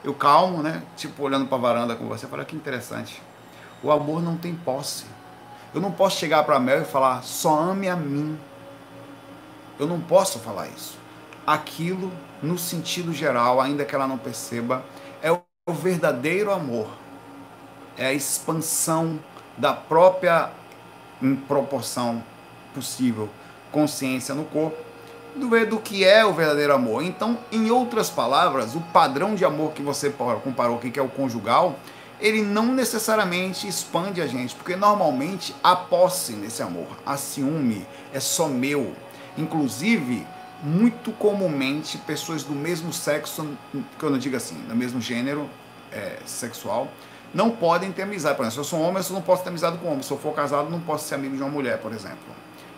Eu 0.02 0.14
calmo, 0.14 0.62
né? 0.62 0.82
Tipo 0.96 1.22
olhando 1.22 1.46
para 1.46 1.56
a 1.56 1.60
varanda 1.60 1.94
com 1.94 2.06
você, 2.08 2.26
falei 2.26 2.44
que 2.44 2.56
interessante. 2.56 3.22
O 3.82 3.90
amor 3.90 4.22
não 4.22 4.36
tem 4.36 4.54
posse. 4.54 5.04
Eu 5.74 5.80
não 5.80 5.92
posso 5.92 6.18
chegar 6.18 6.44
para 6.44 6.58
Mel 6.58 6.82
e 6.82 6.84
falar 6.84 7.22
só 7.22 7.58
ame 7.58 7.88
a 7.88 7.96
mim. 7.96 8.38
Eu 9.78 9.86
não 9.86 10.00
posso 10.00 10.38
falar 10.38 10.68
isso. 10.68 10.98
Aquilo, 11.46 12.12
no 12.42 12.58
sentido 12.58 13.12
geral, 13.12 13.60
ainda 13.60 13.84
que 13.84 13.94
ela 13.94 14.06
não 14.06 14.18
perceba, 14.18 14.84
é 15.22 15.32
o 15.32 15.72
verdadeiro 15.72 16.52
amor. 16.52 16.88
É 17.96 18.06
a 18.06 18.12
expansão 18.12 19.18
da 19.56 19.72
própria 19.72 20.50
em 21.20 21.36
proporção 21.36 22.22
possível 22.74 23.28
consciência 23.70 24.34
no 24.34 24.44
corpo 24.44 24.76
do, 25.34 25.48
do 25.66 25.78
que 25.78 26.04
é 26.04 26.24
o 26.24 26.32
verdadeiro 26.32 26.74
amor. 26.74 27.02
Então, 27.02 27.38
em 27.50 27.70
outras 27.70 28.10
palavras, 28.10 28.74
o 28.74 28.80
padrão 28.80 29.34
de 29.34 29.44
amor 29.44 29.72
que 29.72 29.82
você 29.82 30.10
comparou 30.44 30.76
aqui, 30.76 30.90
que 30.90 30.98
é 30.98 31.02
o 31.02 31.08
conjugal, 31.08 31.76
ele 32.20 32.42
não 32.42 32.66
necessariamente 32.66 33.66
expande 33.66 34.20
a 34.20 34.26
gente, 34.26 34.54
porque 34.54 34.76
normalmente 34.76 35.54
há 35.62 35.74
posse 35.74 36.32
nesse 36.32 36.62
amor, 36.62 36.86
há 37.04 37.16
ciúme, 37.16 37.86
é 38.12 38.20
só 38.20 38.46
meu. 38.46 38.92
Inclusive, 39.36 40.24
muito 40.62 41.10
comumente, 41.12 41.98
pessoas 41.98 42.44
do 42.44 42.54
mesmo 42.54 42.92
sexo, 42.92 43.48
que 43.98 44.04
eu 44.04 44.10
não 44.10 44.18
digo 44.18 44.36
assim, 44.36 44.54
do 44.68 44.76
mesmo 44.76 45.00
gênero 45.00 45.50
é, 45.90 46.18
sexual, 46.24 46.88
não 47.34 47.50
podem 47.50 47.90
ter 47.92 48.02
amizade. 48.02 48.36
Por 48.36 48.42
exemplo, 48.42 48.54
se 48.54 48.60
eu 48.60 48.78
sou 48.78 48.80
homem, 48.80 49.02
eu 49.02 49.14
não 49.14 49.22
posso 49.22 49.42
ter 49.42 49.48
amizade 49.48 49.78
com 49.78 49.88
homem. 49.88 50.02
Se 50.02 50.10
eu 50.10 50.18
for 50.18 50.34
casado, 50.34 50.68
não 50.70 50.80
posso 50.80 51.08
ser 51.08 51.14
amigo 51.14 51.36
de 51.36 51.42
uma 51.42 51.50
mulher, 51.50 51.78
por 51.78 51.92
exemplo. 51.92 52.18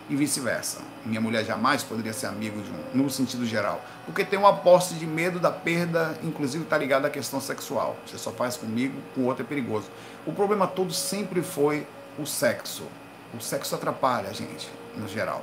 E 0.08 0.14
vice-versa. 0.14 0.80
Minha 1.04 1.20
mulher 1.20 1.44
jamais 1.44 1.82
poderia 1.82 2.12
ser 2.12 2.26
amigo 2.26 2.60
de 2.60 2.70
um, 2.70 3.02
no 3.02 3.10
sentido 3.10 3.46
geral. 3.46 3.82
Porque 4.04 4.24
tem 4.24 4.38
uma 4.38 4.54
posse 4.54 4.94
de 4.94 5.06
medo 5.06 5.40
da 5.40 5.50
perda, 5.50 6.16
inclusive 6.22 6.64
está 6.64 6.76
ligado 6.76 7.06
à 7.06 7.10
questão 7.10 7.40
sexual. 7.40 7.96
Você 8.06 8.18
só 8.18 8.30
faz 8.30 8.56
comigo, 8.56 9.00
com 9.14 9.22
o 9.22 9.24
outro 9.24 9.44
é 9.44 9.46
perigoso. 9.46 9.86
O 10.26 10.32
problema 10.32 10.66
todo 10.66 10.92
sempre 10.92 11.42
foi 11.42 11.86
o 12.18 12.26
sexo. 12.26 12.84
O 13.32 13.40
sexo 13.40 13.74
atrapalha 13.74 14.28
a 14.28 14.32
gente, 14.32 14.68
no 14.94 15.08
geral. 15.08 15.42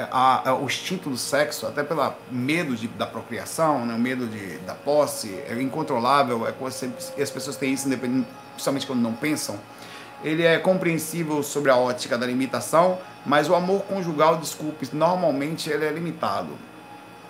É, 0.00 0.08
a, 0.10 0.48
a, 0.48 0.54
o 0.54 0.64
instinto 0.64 1.10
do 1.10 1.18
sexo, 1.18 1.66
até 1.66 1.82
pelo 1.82 2.10
medo 2.30 2.74
de, 2.74 2.88
da 2.88 3.06
procriação, 3.06 3.84
né, 3.84 3.94
o 3.94 3.98
medo 3.98 4.26
de, 4.26 4.56
da 4.60 4.74
posse, 4.74 5.34
é 5.46 5.60
incontrolável, 5.60 6.48
é 6.48 6.52
coisa, 6.52 6.90
as 7.20 7.30
pessoas 7.30 7.56
têm 7.56 7.74
isso, 7.74 7.86
principalmente 8.60 8.86
quando 8.86 9.00
não 9.00 9.14
pensam. 9.14 9.58
Ele 10.22 10.44
é 10.44 10.58
compreensível 10.58 11.42
sobre 11.42 11.70
a 11.70 11.76
ótica 11.76 12.18
da 12.18 12.26
limitação, 12.26 12.98
mas 13.24 13.48
o 13.48 13.54
amor 13.54 13.82
conjugal, 13.82 14.36
desculpe, 14.36 14.88
normalmente 14.92 15.70
ele 15.70 15.86
é 15.86 15.90
limitado. 15.90 16.50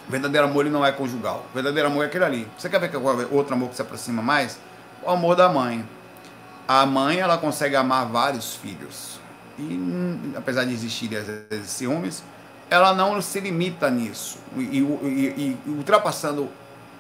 O 0.09 0.11
verdadeiro 0.11 0.49
amor 0.49 0.67
ele 0.67 0.75
não 0.75 0.85
é 0.85 0.91
conjugal. 0.91 1.47
O 1.51 1.55
verdadeiro 1.55 1.89
amor 1.89 2.03
é 2.03 2.07
aquele 2.07 2.25
ali. 2.25 2.49
Você 2.59 2.69
quer 2.69 2.81
ver 2.81 2.91
que 2.91 2.97
outro 2.97 3.55
amor 3.55 3.69
que 3.69 3.77
se 3.77 3.83
aproxima 3.83 4.21
mais? 4.21 4.59
O 5.05 5.11
amor 5.11 5.37
da 5.37 5.49
mãe. 5.49 5.89
A 6.67 6.85
mãe 6.85 7.21
ela 7.21 7.39
consegue 7.39 7.77
amar 7.77 8.07
vários 8.07 8.57
filhos. 8.57 9.21
E 9.57 9.63
hum, 9.63 10.33
apesar 10.37 10.65
de 10.65 10.73
existirem 10.73 11.19
às 11.19 11.27
vezes 11.27 11.71
ciúmes, 11.71 12.25
ela 12.69 12.93
não 12.93 13.21
se 13.21 13.39
limita 13.39 13.89
nisso. 13.89 14.39
E, 14.57 14.79
e, 14.79 15.59
e, 15.65 15.71
ultrapassando 15.71 16.49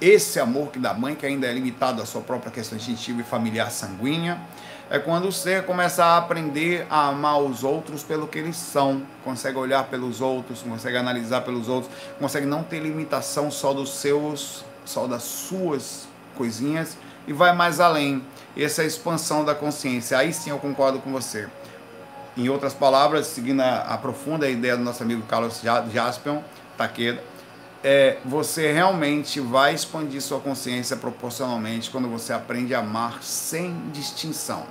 esse 0.00 0.40
amor 0.40 0.68
que 0.68 0.78
da 0.78 0.94
mãe, 0.94 1.14
que 1.14 1.26
ainda 1.26 1.46
é 1.46 1.52
limitado 1.52 2.00
à 2.00 2.06
sua 2.06 2.22
própria 2.22 2.50
questão 2.50 2.78
instintiva 2.78 3.20
e 3.20 3.24
familiar 3.24 3.70
sanguínea, 3.70 4.40
é 4.88 4.98
quando 4.98 5.28
o 5.28 5.32
ser 5.32 5.64
começa 5.64 6.04
a 6.04 6.16
aprender 6.16 6.84
a 6.90 7.08
amar 7.08 7.40
os 7.40 7.62
outros 7.62 8.02
pelo 8.02 8.26
que 8.26 8.38
eles 8.38 8.56
são, 8.56 9.02
consegue 9.22 9.56
olhar 9.56 9.84
pelos 9.84 10.20
outros, 10.20 10.62
consegue 10.62 10.96
analisar 10.96 11.42
pelos 11.42 11.68
outros, 11.68 11.92
consegue 12.18 12.44
não 12.44 12.64
ter 12.64 12.80
limitação 12.80 13.52
só 13.52 13.72
dos 13.72 13.90
seus, 13.90 14.64
só 14.84 15.06
das 15.06 15.22
suas 15.22 16.08
coisinhas 16.36 16.96
e 17.26 17.32
vai 17.32 17.54
mais 17.54 17.78
além. 17.78 18.24
Essa 18.56 18.82
é 18.82 18.84
a 18.84 18.88
expansão 18.88 19.44
da 19.44 19.54
consciência. 19.54 20.18
Aí 20.18 20.32
sim 20.32 20.50
eu 20.50 20.58
concordo 20.58 20.98
com 20.98 21.12
você. 21.12 21.46
Em 22.36 22.48
outras 22.48 22.74
palavras, 22.74 23.28
seguindo 23.28 23.60
a, 23.60 23.82
a 23.82 23.98
profunda 23.98 24.48
ideia 24.48 24.76
do 24.76 24.82
nosso 24.82 25.02
amigo 25.04 25.22
Carlos 25.22 25.60
Jaspion 25.92 26.40
Takeda, 26.76 27.22
é, 27.82 28.18
você 28.24 28.72
realmente 28.72 29.40
vai 29.40 29.74
expandir 29.74 30.20
sua 30.20 30.40
consciência 30.40 30.96
proporcionalmente 30.96 31.90
quando 31.90 32.08
você 32.08 32.32
aprende 32.32 32.74
a 32.74 32.80
amar 32.80 33.22
sem 33.22 33.74
distinção. 33.90 34.64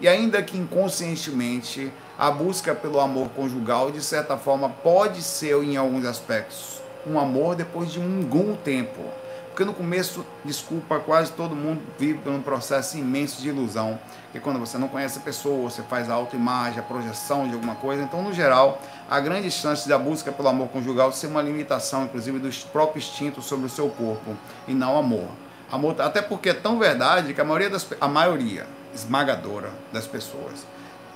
E 0.00 0.08
ainda 0.08 0.42
que 0.42 0.56
inconscientemente, 0.56 1.92
a 2.18 2.30
busca 2.30 2.74
pelo 2.74 3.00
amor 3.00 3.28
conjugal, 3.30 3.90
de 3.90 4.02
certa 4.02 4.36
forma, 4.36 4.68
pode 4.68 5.22
ser, 5.22 5.56
em 5.62 5.76
alguns 5.76 6.04
aspectos, 6.04 6.80
um 7.06 7.18
amor 7.18 7.54
depois 7.54 7.92
de 7.92 8.00
um 8.00 8.18
algum 8.22 8.56
tempo. 8.56 9.00
Porque 9.48 9.64
no 9.64 9.74
começo, 9.74 10.24
desculpa, 10.44 10.98
quase 10.98 11.30
todo 11.32 11.54
mundo 11.54 11.82
vive 11.98 12.18
por 12.18 12.32
um 12.32 12.40
processo 12.40 12.96
imenso 12.96 13.42
de 13.42 13.48
ilusão. 13.48 13.98
Que 14.32 14.40
quando 14.40 14.58
você 14.58 14.78
não 14.78 14.88
conhece 14.88 15.18
a 15.18 15.20
pessoa, 15.20 15.70
você 15.70 15.82
faz 15.82 16.08
a 16.08 16.14
autoimagem, 16.14 16.78
a 16.78 16.82
projeção 16.82 17.46
de 17.46 17.54
alguma 17.54 17.74
coisa. 17.74 18.02
Então, 18.02 18.22
no 18.22 18.32
geral, 18.32 18.80
há 19.08 19.20
grandes 19.20 19.52
chances 19.52 19.86
da 19.86 19.98
busca 19.98 20.32
pelo 20.32 20.48
amor 20.48 20.68
conjugal 20.68 21.12
ser 21.12 21.26
uma 21.26 21.42
limitação, 21.42 22.04
inclusive, 22.04 22.38
do 22.38 22.50
próprio 22.68 22.98
instinto 22.98 23.42
sobre 23.42 23.66
o 23.66 23.68
seu 23.68 23.90
corpo, 23.90 24.34
e 24.66 24.72
não 24.72 24.96
amor. 24.96 25.28
amor 25.70 26.00
até 26.00 26.22
porque 26.22 26.48
é 26.48 26.54
tão 26.54 26.78
verdade 26.78 27.34
que 27.34 27.40
a 27.40 27.44
maioria, 27.44 27.68
das, 27.68 27.86
a 28.00 28.08
maioria 28.08 28.66
esmagadora 28.94 29.70
das 29.92 30.06
pessoas 30.06 30.66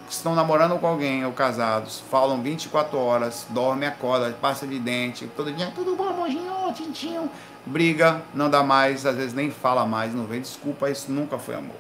que 0.07 0.13
estão 0.13 0.35
namorando 0.35 0.79
com 0.79 0.87
alguém 0.87 1.25
ou 1.25 1.33
casados, 1.33 2.03
falam 2.11 2.41
24 2.41 2.97
horas, 2.97 3.47
dorme, 3.51 3.87
acorda, 3.87 4.31
passa 4.41 4.67
de 4.67 4.79
dente, 4.79 5.27
todo 5.37 5.53
dia, 5.53 5.73
tudo 5.75 5.97
bom, 5.97 6.09
amorzinho, 6.09 6.53
tintinho, 6.73 7.31
briga, 7.65 8.23
não 8.33 8.49
dá 8.49 8.63
mais, 8.63 9.05
às 9.05 9.17
vezes 9.17 9.35
nem 9.35 9.51
fala 9.51 9.85
mais, 9.85 10.15
não 10.15 10.25
vem 10.25 10.41
desculpa, 10.41 10.89
isso 10.89 11.11
nunca 11.11 11.39
foi 11.39 11.57
amor. 11.57 11.77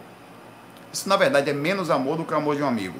Isso 0.96 1.10
na 1.10 1.16
verdade 1.18 1.50
é 1.50 1.52
menos 1.52 1.90
amor 1.90 2.16
do 2.16 2.24
que 2.24 2.32
o 2.32 2.36
amor 2.38 2.56
de 2.56 2.62
um 2.62 2.66
amigo. 2.66 2.98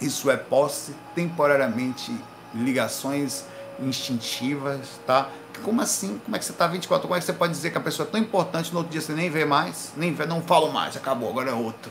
Isso 0.00 0.30
é 0.30 0.36
posse, 0.36 0.94
temporariamente 1.16 2.14
ligações 2.54 3.44
instintivas, 3.80 5.00
tá? 5.04 5.28
Como 5.64 5.82
assim? 5.82 6.20
Como 6.24 6.36
é 6.36 6.38
que 6.38 6.44
você 6.44 6.52
está 6.52 6.68
24? 6.68 7.08
Como 7.08 7.16
é 7.16 7.18
que 7.18 7.26
você 7.26 7.32
pode 7.32 7.52
dizer 7.52 7.72
que 7.72 7.78
a 7.78 7.80
pessoa 7.80 8.06
é 8.06 8.10
tão 8.12 8.20
importante 8.20 8.70
no 8.70 8.78
outro 8.78 8.92
dia 8.92 9.00
você 9.00 9.14
nem 9.14 9.28
vê 9.28 9.44
mais, 9.44 9.92
nem 9.96 10.14
vê, 10.14 10.26
não 10.26 10.40
falo 10.42 10.72
mais, 10.72 10.96
acabou, 10.96 11.28
agora 11.28 11.50
é 11.50 11.54
outro. 11.54 11.90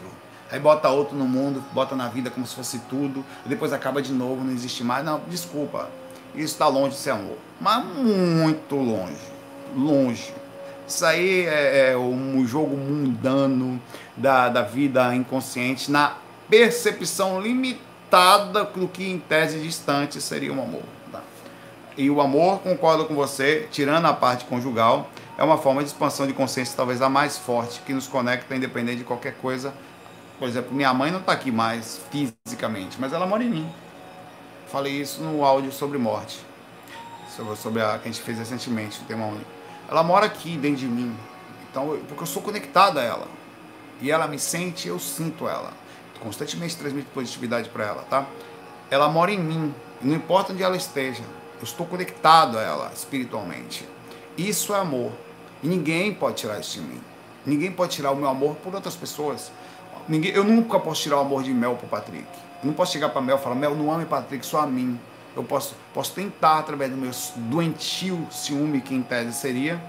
Aí 0.50 0.62
bota 0.62 0.88
outro 0.88 1.14
no 1.14 1.26
mundo, 1.26 1.62
bota 1.74 1.94
na 1.94 2.08
vida 2.08 2.30
como 2.30 2.48
se 2.48 2.56
fosse 2.56 2.80
tudo, 2.90 3.26
depois 3.46 3.74
acaba 3.74 4.02
de 4.02 4.14
novo, 4.14 4.46
não 4.46 4.54
existe 4.54 4.82
mais. 4.82 5.04
Não, 5.04 5.20
desculpa. 5.28 5.90
Isso 6.34 6.54
está 6.54 6.70
longe 6.70 6.96
de 6.96 7.02
ser 7.02 7.10
amor. 7.10 7.38
Mas 7.60 7.84
muito 7.84 8.76
longe 8.78 9.42
longe. 9.76 10.34
Isso 10.88 11.06
aí 11.06 11.46
é, 11.46 11.92
é 11.92 11.98
um 11.98 12.46
jogo 12.46 12.76
mundano 12.76 13.82
da, 14.22 14.50
da 14.50 14.62
vida 14.62 15.14
inconsciente 15.16 15.92
na 15.92 16.16
percepção 16.50 17.42
limitada 17.42 18.64
do 18.64 18.88
que 18.88 19.10
em 19.10 19.20
tese 19.20 19.60
distante 19.60 20.22
seria 20.22 20.54
um 20.54 20.62
amor. 20.62 20.84
Tá? 21.12 21.22
E 21.98 22.10
o 22.10 22.22
amor, 22.22 22.60
concordo 22.60 23.06
com 23.06 23.16
você, 23.16 23.68
tirando 23.72 24.06
a 24.06 24.14
parte 24.14 24.46
conjugal, 24.46 25.10
é 25.38 25.44
uma 25.44 25.58
forma 25.58 25.82
de 25.82 25.90
expansão 25.90 26.28
de 26.28 26.34
consciência 26.34 26.76
talvez 26.78 27.02
a 27.02 27.10
mais 27.10 27.38
forte, 27.38 27.82
que 27.82 27.94
nos 27.94 28.08
conecta 28.08 28.56
independente 28.56 29.00
de 29.00 29.04
qualquer 29.04 29.34
coisa. 29.36 29.74
Por 30.38 30.48
exemplo, 30.48 30.74
minha 30.74 30.94
mãe 30.94 31.10
não 31.10 31.20
está 31.20 31.32
aqui 31.32 31.52
mais 31.52 32.02
fisicamente, 32.12 32.98
mas 33.00 33.14
ela 33.14 33.26
mora 33.26 33.44
em 33.44 33.50
mim. 33.50 33.70
Falei 34.68 34.94
isso 34.94 35.22
no 35.22 35.44
áudio 35.44 35.72
sobre 35.72 35.98
morte, 35.98 36.40
sobre, 37.36 37.56
sobre 37.56 37.82
a 37.82 37.98
que 37.98 38.08
a 38.08 38.12
gente 38.12 38.22
fez 38.22 38.38
recentemente, 38.38 39.02
o 39.02 39.06
tema. 39.06 39.32
Ela 39.90 40.04
mora 40.04 40.26
aqui 40.26 40.58
dentro 40.58 40.78
de 40.78 40.88
mim. 40.88 41.16
Então, 41.70 41.98
porque 42.08 42.24
eu 42.24 42.28
sou 42.28 42.42
conectado 42.42 42.98
a 43.00 43.04
ela. 43.04 43.41
E 44.02 44.12
ela 44.12 44.28
me 44.28 44.40
sente, 44.40 44.88
eu 44.88 45.00
sinto 45.00 45.48
ela. 45.48 45.72
Constantemente 46.20 46.76
transmito 46.76 47.10
positividade 47.14 47.70
para 47.70 47.86
ela, 47.86 48.02
tá? 48.04 48.26
Ela 48.90 49.10
mora 49.10 49.32
em 49.32 49.40
mim. 49.40 49.74
Não 50.02 50.16
importa 50.16 50.54
onde 50.54 50.64
ela 50.64 50.76
esteja. 50.76 51.24
Eu 51.58 51.64
estou 51.64 51.86
conectado 51.86 52.58
a 52.58 52.62
ela 52.62 52.92
espiritualmente. 52.94 53.88
Isso 54.38 54.74
é 54.74 54.80
amor. 54.80 55.12
E 55.64 55.68
ninguém 55.68 56.14
pode 56.14 56.38
tirar 56.38 56.60
isso 56.60 56.80
de 56.80 56.82
mim. 56.82 57.02
Ninguém 57.46 57.72
pode 57.72 57.94
tirar 57.94 58.12
o 58.12 58.16
meu 58.16 58.28
amor 58.28 58.56
por 58.58 58.74
outras 58.74 58.96
pessoas. 58.96 59.52
Ninguém, 60.08 60.32
eu 60.32 60.44
nunca 60.44 60.80
posso 60.80 61.02
tirar 61.02 61.18
o 61.18 61.22
amor 61.22 61.44
de 61.44 61.54
Mel 61.54 61.76
pro 61.76 61.88
Patrick. 61.88 62.28
Eu 62.62 62.68
não 62.68 62.74
posso 62.74 62.92
chegar 62.92 63.10
para 63.10 63.22
Mel 63.22 63.38
e 63.38 63.40
falar, 63.40 63.56
Mel, 63.56 63.76
não 63.76 63.92
ame 63.92 64.06
Patrick, 64.06 64.46
só 64.46 64.62
a 64.62 64.68
mim 64.68 65.00
eu 65.36 65.44
posso, 65.44 65.76
posso 65.94 66.14
tentar, 66.14 66.60
através 66.60 66.92
do 66.92 66.98
meu 66.98 67.12
doentio 67.50 68.28
ciúme, 68.32 68.82
que 68.82 68.94
em 68.94 69.02
tese 69.02 69.34
seria, 69.34 69.82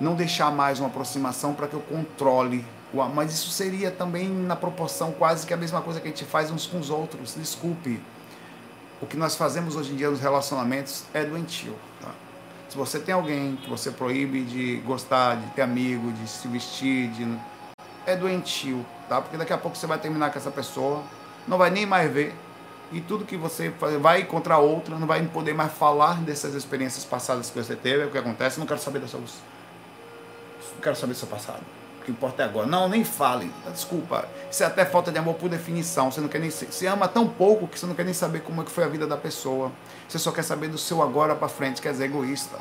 não 0.00 0.14
deixar 0.14 0.50
mais 0.50 0.80
uma 0.80 0.88
aproximação 0.88 1.54
para 1.54 1.66
que 1.66 1.74
eu 1.74 1.80
controle. 1.80 2.64
Mas 3.04 3.32
isso 3.32 3.50
seria 3.50 3.90
também 3.90 4.28
na 4.28 4.56
proporção 4.56 5.12
quase 5.12 5.46
que 5.46 5.52
a 5.52 5.56
mesma 5.56 5.82
coisa 5.82 6.00
que 6.00 6.06
a 6.06 6.10
gente 6.10 6.24
faz 6.24 6.50
uns 6.50 6.66
com 6.66 6.78
os 6.78 6.90
outros. 6.90 7.34
Desculpe. 7.34 8.00
O 9.00 9.06
que 9.06 9.16
nós 9.16 9.36
fazemos 9.36 9.76
hoje 9.76 9.92
em 9.92 9.96
dia 9.96 10.10
nos 10.10 10.20
relacionamentos 10.20 11.04
é 11.12 11.24
doentio. 11.24 11.74
Tá? 12.00 12.10
Se 12.68 12.76
você 12.76 12.98
tem 12.98 13.14
alguém 13.14 13.56
que 13.56 13.68
você 13.68 13.90
proíbe 13.90 14.42
de 14.42 14.76
gostar, 14.78 15.36
de 15.36 15.50
ter 15.50 15.62
amigo, 15.62 16.12
de 16.12 16.28
se 16.28 16.48
vestir, 16.48 17.10
de... 17.10 17.38
é 18.06 18.16
doentio. 18.16 18.84
Tá? 19.08 19.20
Porque 19.20 19.36
daqui 19.36 19.52
a 19.52 19.58
pouco 19.58 19.76
você 19.76 19.86
vai 19.86 19.98
terminar 19.98 20.32
com 20.32 20.38
essa 20.38 20.50
pessoa, 20.50 21.02
não 21.46 21.58
vai 21.58 21.70
nem 21.70 21.84
mais 21.84 22.10
ver, 22.10 22.34
e 22.92 23.00
tudo 23.00 23.24
que 23.24 23.36
você 23.36 23.70
vai 24.00 24.22
encontrar 24.22 24.58
outra, 24.58 24.96
não 24.96 25.06
vai 25.06 25.22
poder 25.26 25.54
mais 25.54 25.72
falar 25.72 26.20
dessas 26.22 26.54
experiências 26.54 27.04
passadas 27.04 27.50
que 27.50 27.58
você 27.58 27.74
teve, 27.74 28.04
é 28.04 28.06
o 28.06 28.10
que 28.10 28.18
acontece, 28.18 28.58
não 28.58 28.66
quero 28.66 28.80
saber 28.80 29.00
da 29.00 29.08
sua 29.08 29.20
não 29.20 30.80
quero 30.82 30.96
saber 30.96 31.12
do 31.12 31.18
seu 31.18 31.28
passado. 31.28 31.62
Que 32.06 32.12
importa 32.12 32.44
é 32.44 32.46
agora. 32.46 32.68
Não, 32.68 32.88
nem 32.88 33.02
fale. 33.02 33.52
Desculpa. 33.72 34.28
Isso 34.48 34.62
é 34.62 34.66
até 34.66 34.84
falta 34.84 35.10
de 35.10 35.18
amor 35.18 35.34
por 35.34 35.48
definição. 35.48 36.08
Você 36.08 36.20
não 36.20 36.28
quer 36.28 36.38
nem 36.38 36.50
você 36.50 36.86
ama 36.86 37.08
tão 37.08 37.26
pouco 37.26 37.66
que 37.66 37.76
você 37.76 37.84
não 37.84 37.96
quer 37.96 38.04
nem 38.04 38.14
saber 38.14 38.42
como 38.42 38.62
é 38.62 38.64
que 38.64 38.70
foi 38.70 38.84
a 38.84 38.86
vida 38.86 39.08
da 39.08 39.16
pessoa. 39.16 39.72
Você 40.08 40.16
só 40.16 40.30
quer 40.30 40.44
saber 40.44 40.68
do 40.68 40.78
seu 40.78 41.02
agora 41.02 41.34
para 41.34 41.48
frente, 41.48 41.82
quer 41.82 41.90
dizer, 41.90 42.04
egoísta. 42.04 42.58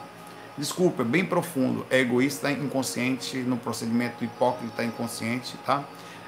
Desculpa, 0.57 1.03
é 1.03 1.05
bem 1.05 1.23
profundo. 1.23 1.85
É 1.91 1.99
egoísta, 1.99 2.49
inconsciente, 2.49 3.37
no 3.37 3.55
procedimento 3.55 4.23
hipócrita 4.23 4.83
inconsciente, 4.83 5.55
tá? 5.63 5.83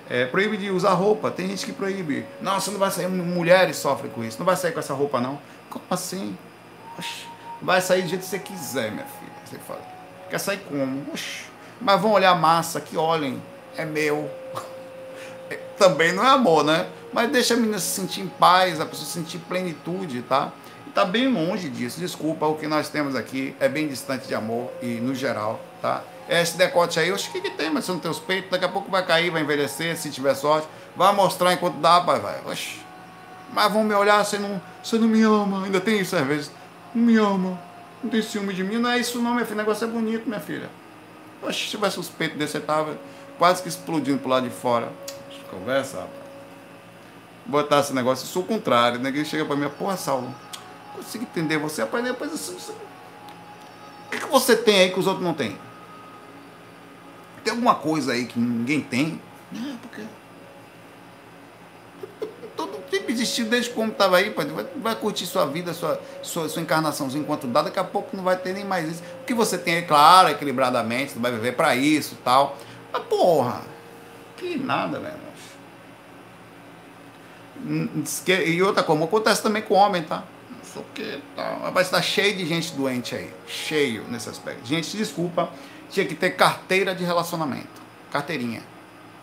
É, 0.07 0.27
proíbe 0.27 0.55
de 0.55 0.69
usar 0.69 0.93
roupa. 0.93 1.31
Tem 1.31 1.47
gente 1.47 1.65
que 1.65 1.73
proíbe. 1.73 2.23
Não, 2.39 2.59
você 2.59 2.69
não 2.69 2.77
vai 2.77 2.91
sair. 2.91 3.07
Mulheres 3.07 3.77
sofrem 3.77 4.11
com 4.11 4.23
isso. 4.23 4.37
Não 4.37 4.45
vai 4.45 4.55
sair 4.55 4.73
com 4.73 4.79
essa 4.79 4.93
roupa, 4.93 5.19
não. 5.19 5.39
Como 5.71 5.83
assim? 5.89 6.37
Oxi. 6.99 7.25
Vai 7.63 7.81
sair 7.81 8.03
do 8.03 8.09
jeito 8.09 8.21
que 8.21 8.27
você 8.27 8.37
quiser, 8.37 8.91
minha 8.91 9.05
filha. 9.05 9.31
Você 9.43 9.57
fala. 9.57 9.81
Quer 10.29 10.39
sair 10.39 10.59
como? 10.59 11.03
Oxi. 11.11 11.46
Mas 11.79 12.01
vão 12.01 12.11
olhar 12.11 12.35
massa, 12.35 12.81
que 12.81 12.97
olhem. 12.97 13.41
É 13.77 13.85
meu. 13.85 14.29
Também 15.77 16.13
não 16.13 16.23
é 16.23 16.29
amor, 16.29 16.63
né? 16.63 16.87
Mas 17.13 17.31
deixa 17.31 17.53
a 17.53 17.57
menina 17.57 17.79
se 17.79 17.87
sentir 17.87 18.21
em 18.21 18.27
paz, 18.27 18.79
a 18.79 18.85
pessoa 18.85 19.07
sentir 19.07 19.39
plenitude, 19.39 20.21
tá? 20.23 20.51
E 20.85 20.89
tá 20.89 21.05
bem 21.05 21.31
longe 21.31 21.69
disso. 21.69 21.99
Desculpa, 21.99 22.45
o 22.45 22.55
que 22.55 22.67
nós 22.67 22.89
temos 22.89 23.15
aqui 23.15 23.55
é 23.59 23.69
bem 23.69 23.87
distante 23.87 24.27
de 24.27 24.35
amor 24.35 24.71
e 24.81 24.95
no 24.95 25.15
geral, 25.15 25.59
tá? 25.81 26.03
É, 26.29 26.41
esse 26.41 26.57
decote 26.57 26.99
aí, 26.99 27.11
oxe, 27.11 27.29
o 27.29 27.31
que, 27.31 27.41
que 27.41 27.51
tem, 27.51 27.69
mas 27.69 27.85
você 27.85 27.91
não 27.93 27.99
tem 27.99 28.11
os 28.11 28.19
peitos, 28.19 28.51
daqui 28.51 28.65
a 28.65 28.69
pouco 28.69 28.91
vai 28.91 29.05
cair, 29.05 29.29
vai 29.29 29.41
envelhecer, 29.41 29.95
se 29.95 30.09
tiver 30.09 30.35
sorte, 30.35 30.67
vai 30.95 31.13
mostrar 31.13 31.53
enquanto 31.53 31.75
dá, 31.75 32.01
pai, 32.01 32.19
vai. 32.19 32.41
Oxe. 32.45 32.81
Mas 33.53 33.71
vão 33.71 33.83
me 33.83 33.93
olhar, 33.93 34.23
você 34.25 34.37
não, 34.37 34.61
você 34.83 34.97
não 34.97 35.07
me 35.07 35.21
ama, 35.21 35.63
ainda 35.63 35.79
tem 35.79 35.99
isso 35.99 36.15
às 36.15 36.27
vezes. 36.27 36.51
Não 36.93 37.03
me 37.03 37.15
ama, 37.15 37.57
não 38.03 38.09
tem 38.09 38.21
ciúme 38.21 38.53
de 38.53 38.63
mim, 38.63 38.77
não 38.77 38.89
é 38.89 38.99
isso 38.99 39.21
não, 39.21 39.33
minha 39.33 39.45
filha, 39.45 39.55
o 39.55 39.59
negócio 39.59 39.85
é 39.85 39.87
bonito, 39.87 40.27
minha 40.27 40.41
filha. 40.41 40.69
Se 41.53 41.69
tivesse 41.69 41.99
os 41.99 42.09
peitos 42.09 42.37
desse, 42.37 42.53
você 42.53 42.59
tava 42.59 42.97
quase 43.37 43.61
que 43.61 43.69
explodindo 43.69 44.19
pro 44.19 44.29
lado 44.29 44.47
de 44.47 44.53
fora. 44.53 44.91
Conversa, 45.49 45.97
rapaz. 45.97 46.27
Botar 47.45 47.79
esse 47.79 47.93
negócio, 47.93 48.25
eu 48.25 48.27
sou 48.27 48.43
o 48.43 48.45
contrário, 48.45 48.99
ninguém 48.99 49.23
chega 49.23 49.45
pra 49.45 49.55
mim, 49.55 49.69
porra, 49.69 49.95
Saulo, 49.95 50.35
consigo 50.93 51.23
entender 51.23 51.57
você, 51.57 51.81
rapaz, 51.81 52.03
depois 52.03 52.33
assim, 52.33 52.53
o 52.55 54.09
que, 54.11 54.19
que 54.19 54.25
você 54.25 54.57
tem 54.57 54.79
aí 54.81 54.91
que 54.91 54.99
os 54.99 55.07
outros 55.07 55.23
não 55.23 55.33
têm? 55.33 55.57
tem 57.47 57.51
alguma 57.51 57.75
coisa 57.75 58.11
aí 58.11 58.25
que 58.25 58.37
ninguém 58.37 58.81
tem? 58.81 59.21
Não, 59.49 59.77
porque. 59.77 60.01
Todo 62.57 62.77
sempre 62.91 63.13
existiu 63.13 63.45
desde 63.45 63.69
como 63.69 63.91
estava 63.91 64.17
aí, 64.17 64.31
vai, 64.31 64.45
vai, 64.75 64.95
curtir 64.95 65.25
sua 65.25 65.45
vida, 65.45 65.73
sua, 65.73 66.01
sua, 66.21 66.49
sua 66.49 66.61
encarnaçãozinha 66.61 67.21
enquanto 67.23 67.47
dá, 67.47 67.61
daqui 67.61 67.79
a 67.79 67.83
pouco 67.83 68.17
não 68.17 68.23
vai 68.23 68.35
ter 68.35 68.51
nem 68.51 68.65
mais 68.65 68.89
isso. 68.89 69.03
O 69.21 69.25
que 69.25 69.33
você 69.33 69.57
tem 69.57 69.75
é 69.75 69.81
claro, 69.83 70.29
equilibradamente, 70.29 71.17
vai 71.17 71.31
viver 71.31 71.53
para 71.53 71.75
isso 71.75 72.15
e 72.19 72.23
tal. 72.23 72.57
Mas 72.91 73.03
porra, 73.03 73.61
que 74.35 74.57
nada, 74.57 74.99
velho. 74.99 75.27
E 78.45 78.61
outra 78.61 78.83
coisa, 78.83 79.03
acontece 79.03 79.41
também 79.41 79.61
com 79.61 79.73
o 79.73 79.77
homem, 79.77 80.03
tá? 80.03 80.23
sei 80.67 80.81
o 80.81 80.85
que, 80.93 81.21
tal. 81.35 81.71
Vai 81.71 81.83
estar 81.83 82.01
cheio 82.01 82.35
de 82.35 82.45
gente 82.45 82.73
doente 82.73 83.15
aí. 83.15 83.33
Cheio 83.47 84.03
nesse 84.09 84.29
aspecto. 84.29 84.65
Gente, 84.65 84.95
desculpa, 84.95 85.49
tinha 85.89 86.05
que 86.05 86.15
ter 86.15 86.31
carteira 86.31 86.93
de 86.93 87.03
relacionamento. 87.03 87.81
Carteirinha. 88.11 88.61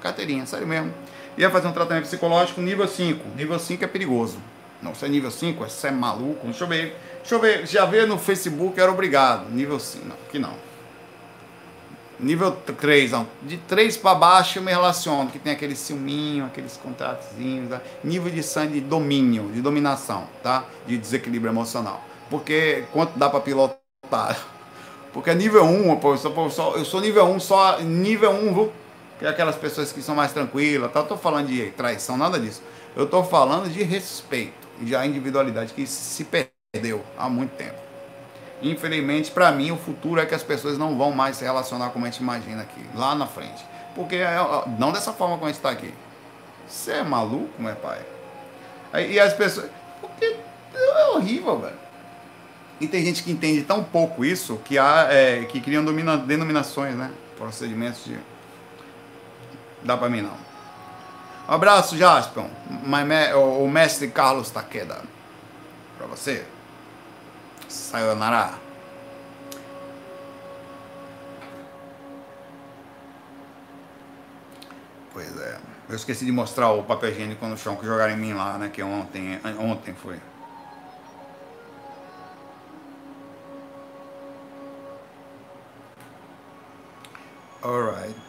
Carteirinha, 0.00 0.46
sério 0.46 0.66
mesmo. 0.66 0.92
Ia 1.36 1.50
fazer 1.50 1.68
um 1.68 1.72
tratamento 1.72 2.04
psicológico 2.04 2.60
nível 2.60 2.86
5. 2.86 3.36
Nível 3.36 3.58
5 3.58 3.84
é 3.84 3.86
perigoso. 3.86 4.38
Não, 4.80 4.94
se 4.94 5.04
é 5.04 5.08
nível 5.08 5.30
5, 5.30 5.64
você 5.64 5.88
é 5.88 5.90
maluco. 5.90 6.46
Deixa 6.46 6.64
eu 6.64 6.68
ver. 6.68 6.96
Deixa 7.18 7.34
eu 7.34 7.40
ver. 7.40 7.66
Já 7.66 7.84
vê 7.86 8.06
no 8.06 8.18
Facebook, 8.18 8.78
era 8.78 8.92
obrigado. 8.92 9.50
Nível 9.50 9.80
5. 9.80 10.06
Não, 10.06 10.16
aqui 10.28 10.38
não. 10.38 10.54
Nível 12.20 12.52
3, 12.52 13.10
não. 13.10 13.26
De 13.42 13.56
3 13.56 13.96
para 13.96 14.14
baixo 14.14 14.58
eu 14.58 14.62
me 14.62 14.70
relaciono, 14.70 15.30
que 15.30 15.38
tem 15.38 15.52
aquele 15.52 15.74
ciúminho, 15.74 16.44
aqueles 16.46 16.76
contratozinhos, 16.76 17.70
tá? 17.70 17.80
nível 18.04 18.30
de 18.30 18.42
sangue 18.42 18.74
de 18.74 18.80
domínio, 18.80 19.50
de 19.52 19.60
dominação, 19.60 20.24
tá? 20.42 20.64
De 20.86 20.96
desequilíbrio 20.96 21.50
emocional. 21.50 22.04
Porque 22.30 22.84
quanto 22.92 23.18
dá 23.18 23.28
para 23.28 23.40
pilotar? 23.40 24.38
Porque 25.12 25.30
é 25.30 25.34
nível 25.34 25.64
1, 25.64 25.96
pô, 25.96 26.14
eu, 26.14 26.50
sou, 26.50 26.76
eu 26.76 26.84
sou 26.84 27.00
nível 27.00 27.24
1, 27.26 27.40
só 27.40 27.80
nível 27.80 28.30
1, 28.30 28.54
viu? 28.54 28.72
Que 29.18 29.26
é 29.26 29.28
aquelas 29.28 29.56
pessoas 29.56 29.92
que 29.92 30.02
são 30.02 30.14
mais 30.14 30.32
tranquilas, 30.32 30.92
tá? 30.92 31.02
Tô 31.02 31.16
falando 31.16 31.48
de 31.48 31.70
traição, 31.70 32.16
nada 32.16 32.38
disso. 32.38 32.62
Eu 32.96 33.06
tô 33.06 33.22
falando 33.22 33.70
de 33.70 33.82
respeito 33.82 34.68
e 34.80 34.84
de 34.84 34.94
individualidade 34.94 35.72
que 35.72 35.86
se 35.86 36.24
perdeu 36.24 37.04
há 37.16 37.28
muito 37.28 37.52
tempo. 37.56 37.78
Infelizmente, 38.62 39.30
para 39.30 39.52
mim, 39.52 39.70
o 39.70 39.76
futuro 39.76 40.20
é 40.20 40.26
que 40.26 40.34
as 40.34 40.42
pessoas 40.42 40.78
não 40.78 40.96
vão 40.96 41.12
mais 41.12 41.36
se 41.36 41.44
relacionar 41.44 41.90
como 41.90 42.06
a 42.06 42.10
gente 42.10 42.20
imagina 42.20 42.62
aqui, 42.62 42.80
lá 42.94 43.14
na 43.14 43.26
frente. 43.26 43.64
Porque 43.94 44.16
é, 44.16 44.36
não 44.78 44.90
dessa 44.90 45.12
forma 45.12 45.34
como 45.34 45.46
a 45.46 45.48
gente 45.48 45.58
está 45.58 45.70
aqui. 45.70 45.92
Você 46.66 46.92
é 46.92 47.02
maluco, 47.02 47.50
meu 47.60 47.76
pai? 47.76 48.00
E 49.08 49.18
as 49.20 49.32
pessoas. 49.32 49.70
Porque 50.00 50.36
é 50.74 51.06
horrível, 51.08 51.58
velho. 51.58 51.84
E 52.80 52.88
tem 52.88 53.04
gente 53.04 53.22
que 53.22 53.30
entende 53.30 53.62
tão 53.62 53.84
pouco 53.84 54.24
isso 54.24 54.56
que, 54.64 54.78
há, 54.78 55.08
é, 55.10 55.44
que 55.44 55.60
criam 55.60 55.84
denominações, 55.84 56.94
né? 56.94 57.10
Procedimentos 57.36 58.04
de. 58.04 58.18
Dá 59.84 59.96
pra 59.96 60.08
mim 60.08 60.22
não. 60.22 60.36
Um 61.46 61.52
abraço, 61.52 61.96
Jaspion. 61.96 62.48
O 63.60 63.68
mestre 63.68 64.08
Carlos 64.08 64.50
Taqueda. 64.50 65.02
Pra 65.98 66.06
você. 66.06 66.46
Sayonara. 67.68 68.54
Pois 75.12 75.38
é. 75.38 75.58
Eu 75.86 75.96
esqueci 75.96 76.24
de 76.24 76.32
mostrar 76.32 76.70
o 76.70 76.82
papel 76.82 77.10
higiênico 77.10 77.46
no 77.46 77.58
chão 77.58 77.76
que 77.76 77.84
jogaram 77.84 78.14
em 78.14 78.16
mim 78.16 78.32
lá, 78.32 78.56
né? 78.56 78.70
Que 78.72 78.82
ontem, 78.82 79.38
ontem 79.58 79.94
foi. 79.94 80.18
Alright. 87.62 88.23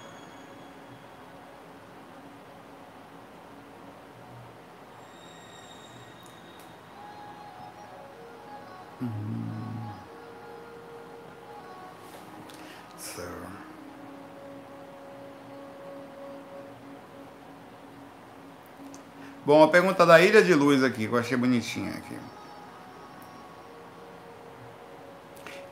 Bom, 19.45 19.61
a 19.61 19.67
pergunta 19.67 20.05
da 20.07 20.19
Ilha 20.19 20.41
de 20.41 20.55
Luz 20.55 20.83
aqui, 20.83 21.07
que 21.07 21.13
eu 21.13 21.19
achei 21.19 21.37
bonitinha 21.37 21.91
aqui. 21.91 22.17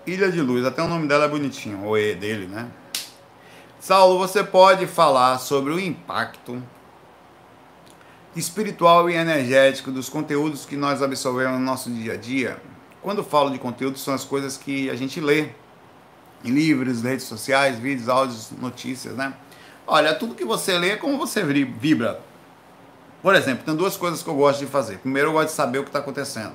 Ilha 0.05 0.31
de 0.31 0.41
Luz, 0.41 0.63
até 0.63 0.83
o 0.83 0.87
nome 0.87 1.07
dela 1.07 1.25
é 1.25 1.27
bonitinho, 1.27 1.83
o 1.83 1.97
E 1.97 2.13
dele, 2.13 2.45
né? 2.45 2.69
Saulo, 3.79 4.19
você 4.19 4.43
pode 4.43 4.85
falar 4.85 5.39
sobre 5.39 5.73
o 5.73 5.79
impacto 5.79 6.61
espiritual 8.35 9.09
e 9.09 9.15
energético 9.15 9.91
dos 9.91 10.07
conteúdos 10.07 10.65
que 10.65 10.75
nós 10.75 11.01
absorvemos 11.01 11.59
no 11.59 11.65
nosso 11.65 11.89
dia 11.89 12.13
a 12.13 12.17
dia? 12.17 12.61
Quando 13.03 13.23
falo 13.23 13.51
de 13.51 13.59
conteúdo, 13.59 13.99
são 13.99 14.13
as 14.13 14.23
coisas 14.23 14.57
que 14.57 14.89
a 14.89 14.95
gente 14.95 15.19
lê 15.19 15.49
em 16.43 16.49
livros, 16.49 17.03
redes 17.03 17.25
sociais, 17.25 17.77
vídeos, 17.77 18.09
áudios, 18.09 18.49
notícias, 18.59 19.15
né? 19.15 19.33
Olha, 19.85 20.15
tudo 20.15 20.33
que 20.33 20.45
você 20.45 20.77
lê 20.77 20.91
é 20.91 20.95
como 20.97 21.17
você 21.17 21.43
vibra 21.43 22.19
por 23.23 23.35
exemplo, 23.35 23.63
tem 23.63 23.73
duas 23.73 23.95
coisas 23.95 24.21
que 24.21 24.27
eu 24.27 24.35
gosto 24.35 24.59
de 24.59 24.65
fazer. 24.65 24.97
Primeiro, 24.97 25.29
eu 25.29 25.31
gosto 25.31 25.47
de 25.47 25.53
saber 25.53 25.79
o 25.79 25.83
que 25.83 25.89
está 25.89 25.99
acontecendo. 25.99 26.51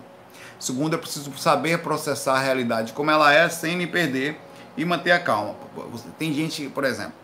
Segundo, 0.61 0.93
eu 0.93 0.99
preciso 0.99 1.33
saber 1.39 1.79
processar 1.79 2.35
a 2.35 2.39
realidade 2.39 2.93
como 2.93 3.11
ela 3.11 3.33
é, 3.33 3.49
sem 3.49 3.75
me 3.75 3.87
perder 3.87 4.39
e 4.77 4.85
manter 4.85 5.13
a 5.13 5.19
calma. 5.19 5.55
Tem 6.19 6.31
gente, 6.35 6.69
por 6.69 6.85
exemplo, 6.85 7.15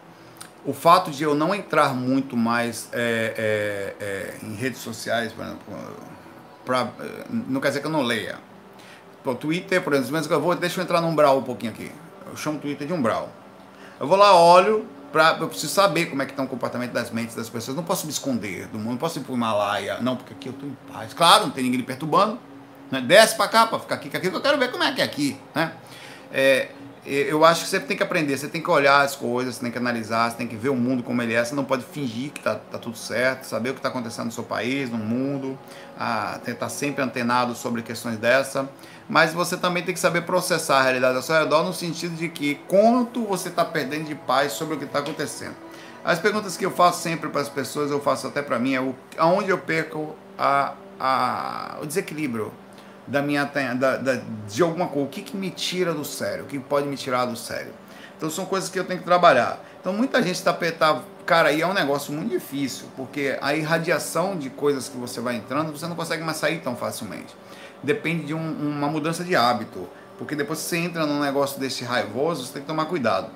o 0.64 0.72
fato 0.72 1.11
de 1.11 1.22
eu 1.22 1.35
não 1.35 1.55
entrar 1.55 1.95
muito 1.95 2.39
mais 2.39 2.89
é, 2.91 3.95
é, 4.01 4.05
é, 4.05 4.47
em 4.47 4.55
redes 4.55 4.81
sociais, 4.81 5.31
por 5.31 5.45
exemplo, 5.45 5.62
pra, 6.64 6.89
não 7.29 7.61
quer 7.61 7.68
dizer 7.68 7.81
que 7.81 7.87
eu 7.87 7.93
não 7.93 8.03
leia. 8.03 8.39
O 9.25 9.35
Twitter, 9.35 9.83
por 9.83 9.95
exemplo, 9.95 10.33
eu 10.33 10.41
vou, 10.41 10.55
deixa 10.55 10.81
eu 10.81 10.85
entrar 10.85 11.01
num 11.01 11.14
brawl 11.14 11.39
um 11.39 11.43
pouquinho 11.43 11.72
aqui. 11.72 11.91
Eu 12.27 12.37
chamo 12.37 12.59
o 12.59 12.61
Twitter 12.61 12.87
de 12.87 12.93
um 12.93 13.01
brawl. 13.01 13.31
Eu 13.99 14.07
vou 14.07 14.18
lá, 14.18 14.35
olho, 14.39 14.87
pra, 15.11 15.39
eu 15.41 15.49
preciso 15.49 15.72
saber 15.72 16.07
como 16.07 16.20
é 16.20 16.27
que 16.27 16.33
está 16.33 16.43
o 16.43 16.47
comportamento 16.47 16.93
das 16.93 17.11
mentes 17.11 17.35
das 17.35 17.49
pessoas. 17.49 17.77
Não 17.77 17.85
posso 17.85 18.05
me 18.05 18.12
esconder 18.12 18.66
do 18.66 18.79
mundo, 18.79 18.91
não 18.91 18.97
posso 18.99 19.18
ir 19.18 19.22
para 19.22 19.33
o 19.33 19.37
Himalaia. 19.37 19.99
Não, 20.01 20.16
porque 20.16 20.35
aqui 20.35 20.49
eu 20.49 20.53
estou 20.53 20.68
em 20.68 20.77
paz. 20.93 21.14
Claro, 21.14 21.45
não 21.45 21.51
tem 21.51 21.64
ninguém 21.64 21.79
me 21.79 21.87
perturbando. 21.87 22.39
Né? 22.91 23.01
Desce 23.01 23.37
para 23.37 23.49
cá 23.49 23.66
para 23.66 23.79
ficar 23.79 23.95
aqui, 23.95 24.11
que 24.11 24.16
aqui 24.16 24.27
eu 24.27 24.41
quero 24.41 24.59
ver 24.59 24.70
como 24.70 24.85
é 24.85 24.93
que 24.93 25.01
é 25.01 25.05
aqui. 25.05 25.39
Né? 25.55 25.72
É, 26.33 26.68
eu 27.07 27.45
acho 27.45 27.65
que 27.65 27.71
você 27.71 27.81
tem 27.81 27.97
que 27.97 28.03
aprender, 28.03 28.37
você 28.37 28.49
tem 28.49 28.63
que 28.63 28.71
olhar 28.71 29.03
as 29.03 29.15
coisas, 29.15 29.57
você 29.57 29.61
tem 29.61 29.71
que 29.71 29.79
analisar, 29.79 30.31
você 30.31 30.37
tem 30.37 30.47
que 30.47 30.57
ver 30.57 30.71
o 30.71 30.77
mundo 30.77 31.03
como 31.03 31.21
ele 31.21 31.35
é, 31.35 31.45
você 31.45 31.55
não 31.55 31.65
pode 31.65 31.85
fingir 31.85 32.31
que 32.31 32.41
está 32.41 32.55
tá 32.55 32.79
tudo 32.79 32.97
certo, 32.97 33.45
saber 33.45 33.71
o 33.71 33.73
que 33.73 33.79
está 33.79 33.89
acontecendo 33.91 34.27
no 34.27 34.33
seu 34.33 34.45
país, 34.45 34.91
no 34.91 34.99
mundo, 34.99 35.59
a, 35.99 36.39
tentar 36.45 36.69
sempre 36.69 37.03
antenado 37.03 37.55
sobre 37.55 37.83
questões 37.83 38.19
dessa 38.19 38.69
mas 39.09 39.35
você 39.35 39.57
também 39.57 39.83
tem 39.83 39.95
que 39.95 40.01
saber 40.01 40.23
processar 40.23 40.79
a 40.79 40.83
realidade 40.83 41.17
ao 41.17 41.23
seu 41.23 41.35
redor 41.35 41.63
no 41.63 41.73
sentido 41.73 42.17
de 42.17 42.29
que 42.29 42.57
quanto 42.67 43.25
você 43.25 43.49
está 43.49 43.65
perdendo 43.65 44.05
de 44.05 44.15
paz 44.15 44.53
sobre 44.53 44.75
o 44.75 44.79
que 44.79 44.85
está 44.85 45.01
acontecendo. 45.01 45.55
As 46.05 46.19
perguntas 46.19 46.57
que 46.57 46.65
eu 46.65 46.71
faço 46.71 47.03
sempre 47.03 47.29
para 47.31 47.41
as 47.41 47.49
pessoas, 47.49 47.91
eu 47.91 48.01
faço 48.01 48.27
até 48.27 48.43
para 48.43 48.59
mim, 48.59 48.75
é 48.75 48.81
o, 48.81 48.95
aonde 49.17 49.51
eu 49.51 49.59
perco 49.59 50.15
a, 50.39 50.75
a, 50.99 51.79
o 51.83 51.87
desequilíbrio 51.87 52.53
da 53.07 53.21
minha 53.21 53.45
da, 53.45 53.97
da, 53.97 54.21
de 54.49 54.63
alguma 54.63 54.89
coisa, 54.89 55.07
o 55.07 55.11
que, 55.11 55.23
que 55.23 55.37
me 55.37 55.51
tira 55.51 55.93
do 55.93 56.05
sério, 56.05 56.45
o 56.45 56.47
que 56.47 56.59
pode 56.59 56.87
me 56.87 56.97
tirar 56.97 57.27
do 57.27 57.37
sério. 57.37 57.73
Então 58.17 58.31
são 58.31 58.47
coisas 58.47 58.71
que 58.71 58.79
eu 58.79 58.85
tenho 58.85 59.01
que 59.01 59.05
trabalhar. 59.05 59.63
Então 59.81 59.93
muita 59.93 60.23
gente 60.23 60.37
está 60.37 60.53
tá, 60.53 61.03
cara, 61.27 61.51
aí 61.51 61.61
é 61.61 61.67
um 61.67 61.75
negócio 61.75 62.13
muito 62.13 62.31
difícil, 62.31 62.87
porque 62.97 63.39
a 63.41 63.55
irradiação 63.55 64.37
de 64.37 64.49
coisas 64.51 64.89
que 64.89 64.97
você 64.97 65.21
vai 65.21 65.37
entrando, 65.37 65.73
você 65.73 65.87
não 65.87 65.97
consegue 65.97 66.23
mais 66.23 66.39
sair 66.39 66.61
tão 66.61 66.75
facilmente 66.75 67.35
depende 67.85 68.27
de 68.27 68.35
um, 68.35 68.53
uma 68.79 68.89
mudança 68.89 69.23
de 69.23 69.37
hábito. 69.37 69.89
Porque 70.19 70.35
depois 70.35 70.61
que 70.61 70.67
você 70.67 70.79
entra 70.79 71.07
num 71.07 71.21
negócio 71.21 71.61
desse 71.61 71.85
raivoso, 71.85 72.47
você 72.47 72.55
tem 72.55 72.63
que 72.63 72.69
tomar 72.69 72.87
cuidado. 72.87 73.29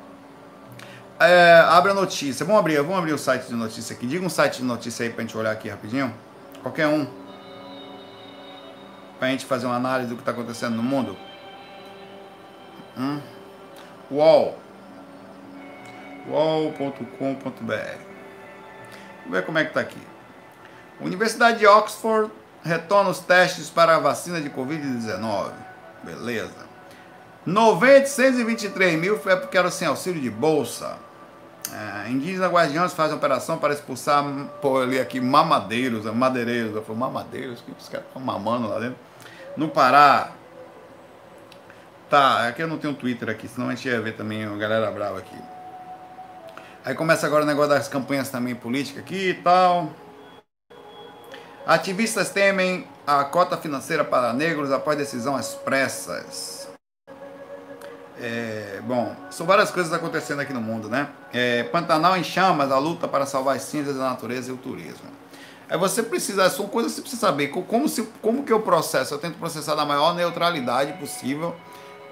É, 1.21 1.65
abre 1.69 1.91
a 1.91 1.95
notícia. 1.95 2.47
Vamos 2.47 2.61
abrir, 2.61 2.77
vamos 2.77 2.99
abrir 2.99 3.13
o 3.13 3.19
site 3.19 3.49
de 3.49 3.55
notícia 3.55 3.95
aqui. 3.95 4.07
Diga 4.07 4.25
um 4.25 4.31
site 4.31 4.59
de 4.59 4.65
notícia 4.65 5.05
aí 5.05 5.11
pra 5.11 5.23
gente 5.23 5.37
olhar 5.37 5.51
aqui 5.51 5.69
rapidinho. 5.69 6.15
Qualquer 6.63 6.87
um. 6.87 7.07
Pra 9.19 9.29
gente 9.29 9.45
fazer 9.45 9.67
uma 9.67 9.77
análise 9.77 10.11
do 10.11 10.15
que 10.15 10.23
está 10.23 10.33
acontecendo 10.33 10.77
no 10.77 10.83
mundo. 10.83 11.17
Hum? 12.97 13.21
UOL. 14.11 14.59
UOL.com.br. 16.29 18.09
Vamos 19.19 19.31
ver 19.31 19.45
como 19.45 19.59
é 19.59 19.65
que 19.65 19.75
tá 19.75 19.81
aqui. 19.81 20.01
Universidade 21.01 21.59
de 21.59 21.67
Oxford 21.67 22.31
retorna 22.63 23.11
os 23.11 23.21
testes 23.21 23.71
para 23.71 23.97
a 23.97 23.99
vacina 23.99 24.41
de 24.41 24.51
Covid-19. 24.51 25.53
Beleza. 26.03 26.69
923 27.47 28.99
mil 28.99 29.19
foi 29.19 29.37
porque 29.37 29.57
era 29.57 29.71
sem 29.71 29.89
auxílio 29.89 30.21
de 30.21 30.31
bolsa. 30.31 30.99
É, 31.73 32.11
indígenas 32.11 32.51
guardiões 32.51 32.93
fazem 32.93 33.17
operação 33.17 33.59
para 33.59 33.75
expulsar, 33.75 34.25
pô, 34.61 34.81
ali 34.81 34.99
aqui, 34.99 35.21
mamadeiros, 35.21 36.05
madeireiros. 36.07 36.75
Eu 36.75 36.95
mamadeiros? 36.95 37.61
Que 37.61 37.73
os 37.73 37.89
caras 37.89 38.07
estão 38.07 38.23
mamando 38.23 38.69
lá 38.69 38.79
dentro. 38.79 39.08
No 39.59 39.69
Pará. 39.69 40.31
Tá, 42.09 42.47
aqui 42.47 42.63
eu 42.63 42.69
não 42.69 42.79
tenho 42.79 42.95
Twitter 42.95 43.29
aqui, 43.29 43.49
senão 43.49 43.69
a 43.69 43.75
gente 43.75 43.89
ia 43.89 44.01
ver 44.01 44.17
também 44.17 44.45
a 44.45 44.57
galera 44.57 44.89
brava 44.89 45.19
aqui. 45.19 45.37
Aí 46.85 46.95
começa 46.95 47.27
agora 47.27 47.43
o 47.43 47.47
negócio 47.47 47.71
das 47.71 47.89
campanhas 47.89 48.31
também 48.31 48.55
políticas 48.55 49.03
aqui 49.03 49.31
e 49.31 49.35
tal. 49.35 49.91
Ativistas 51.67 52.31
temem 52.31 52.87
a 53.05 53.25
cota 53.25 53.57
financeira 53.57 54.05
para 54.05 54.33
negros 54.33 54.71
após 54.71 54.97
decisão 54.97 55.35
às 55.35 55.55
pressas. 55.57 56.69
É, 58.21 58.81
bom, 58.85 59.17
são 59.29 59.45
várias 59.45 59.73
coisas 59.73 59.93
acontecendo 59.93 60.39
aqui 60.39 60.53
no 60.53 60.61
mundo, 60.61 60.89
né? 60.89 61.09
É, 61.33 61.65
Pantanal 61.65 62.17
em 62.17 62.23
chamas, 62.23 62.71
a 62.71 62.79
luta 62.79 63.09
para 63.09 63.27
salvar 63.27 63.57
as 63.57 63.63
cinzas 63.63 63.97
da 63.97 64.09
natureza 64.09 64.51
e 64.51 64.55
o 64.55 64.57
turismo. 64.57 65.11
Aí 65.69 65.77
você 65.77 66.03
precisa, 66.03 66.49
são 66.49 66.67
coisas 66.67 66.93
que 66.93 66.97
você 66.97 67.03
precisa 67.03 67.21
saber. 67.21 67.49
Como, 67.49 67.89
se, 67.89 68.03
como 68.23 68.43
que 68.43 68.53
eu 68.53 68.61
processo? 68.61 69.15
Eu 69.15 69.19
tento 69.19 69.39
processar 69.39 69.75
da 69.75 69.85
maior 69.85 70.15
neutralidade 70.15 70.95
possível. 70.95 71.55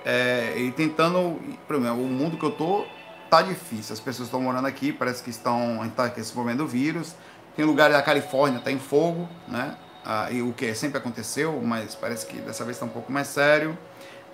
É, 0.05 0.55
e 0.57 0.71
tentando. 0.73 1.41
Primeiro, 1.67 1.97
o 1.97 2.07
mundo 2.07 2.37
que 2.37 2.45
eu 2.45 2.53
tô 2.53 2.85
tá 3.31 3.43
difícil. 3.43 3.93
As 3.93 4.01
pessoas 4.01 4.29
estão 4.29 4.41
morando 4.41 4.67
aqui, 4.67 4.93
parece 4.93 5.23
que 5.23 5.31
estão. 5.31 5.81
A 5.81 5.85
gente 5.85 5.95
tá 5.95 6.09
se 6.11 6.33
envolvendo 6.33 6.59
do 6.59 6.67
vírus. 6.67 7.15
Tem 7.57 7.65
lugares 7.65 7.97
da 7.97 8.03
Califórnia, 8.03 8.61
tá 8.61 8.71
em 8.71 8.79
fogo, 8.79 9.29
né? 9.49 9.77
Ah, 10.05 10.29
e 10.31 10.43
o 10.43 10.53
que 10.53 10.73
sempre 10.75 10.99
aconteceu, 10.99 11.61
mas 11.63 11.95
parece 11.95 12.27
que 12.27 12.37
dessa 12.37 12.65
vez 12.65 12.77
está 12.77 12.87
um 12.87 12.91
pouco 12.91 13.11
mais 13.11 13.27
sério. 13.27 13.77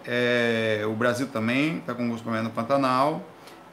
É, 0.04 0.82
o 0.84 0.92
Brasil 0.92 1.28
também 1.28 1.78
está 1.78 1.94
com 1.94 2.02
alguns 2.02 2.20
problemas 2.20 2.48
no 2.48 2.54
Pantanal. 2.54 3.22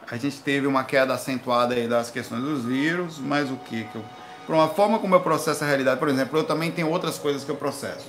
A 0.09 0.15
gente 0.15 0.39
teve 0.39 0.65
uma 0.65 0.83
queda 0.83 1.13
acentuada 1.13 1.75
aí 1.75 1.87
das 1.87 2.09
questões 2.09 2.41
dos 2.41 2.63
vírus, 2.63 3.19
mas 3.19 3.51
o 3.51 3.57
que? 3.57 3.83
que 3.83 3.95
eu, 3.95 4.03
por 4.49 4.55
uma 4.55 4.67
forma 4.67 4.97
como 4.97 5.13
eu 5.13 5.21
processo 5.21 5.63
a 5.63 5.67
realidade, 5.67 5.99
por 5.99 6.09
exemplo, 6.09 6.39
eu 6.39 6.43
também 6.43 6.71
tenho 6.71 6.89
outras 6.89 7.19
coisas 7.19 7.43
que 7.43 7.51
eu 7.51 7.55
processo. 7.55 8.07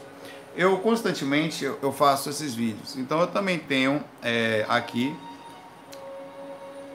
Eu 0.56 0.78
constantemente 0.78 1.66
eu 1.66 1.92
faço 1.92 2.30
esses 2.30 2.54
vídeos, 2.54 2.96
então 2.96 3.20
eu 3.20 3.26
também 3.26 3.58
tenho 3.58 4.02
é, 4.22 4.64
aqui 4.66 5.14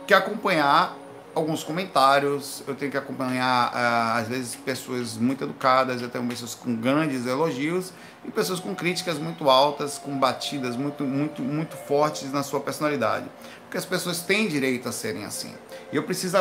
que 0.07 0.15
acompanhar 0.15 0.97
alguns 1.35 1.63
comentários, 1.63 2.63
eu 2.67 2.73
tenho 2.73 2.89
que 2.89 2.97
acompanhar 2.97 3.71
uh, 3.71 4.19
às 4.19 4.27
vezes 4.27 4.55
pessoas 4.55 5.15
muito 5.15 5.43
educadas, 5.43 6.01
eu 6.01 6.09
tenho 6.09 6.25
pessoas 6.25 6.55
com 6.55 6.75
grandes 6.75 7.27
elogios 7.27 7.93
e 8.23 8.31
pessoas 8.31 8.59
com 8.59 8.73
críticas 8.73 9.19
muito 9.19 9.47
altas, 9.47 9.99
com 9.99 10.17
batidas 10.17 10.75
muito 10.75 11.03
muito 11.03 11.43
muito 11.43 11.77
fortes 11.77 12.31
na 12.31 12.41
sua 12.41 12.61
personalidade, 12.61 13.27
porque 13.61 13.77
as 13.77 13.85
pessoas 13.85 14.21
têm 14.21 14.47
direito 14.47 14.89
a 14.89 14.91
serem 14.91 15.23
assim. 15.23 15.53
E 15.93 15.95
eu 15.95 16.01
preciso 16.01 16.35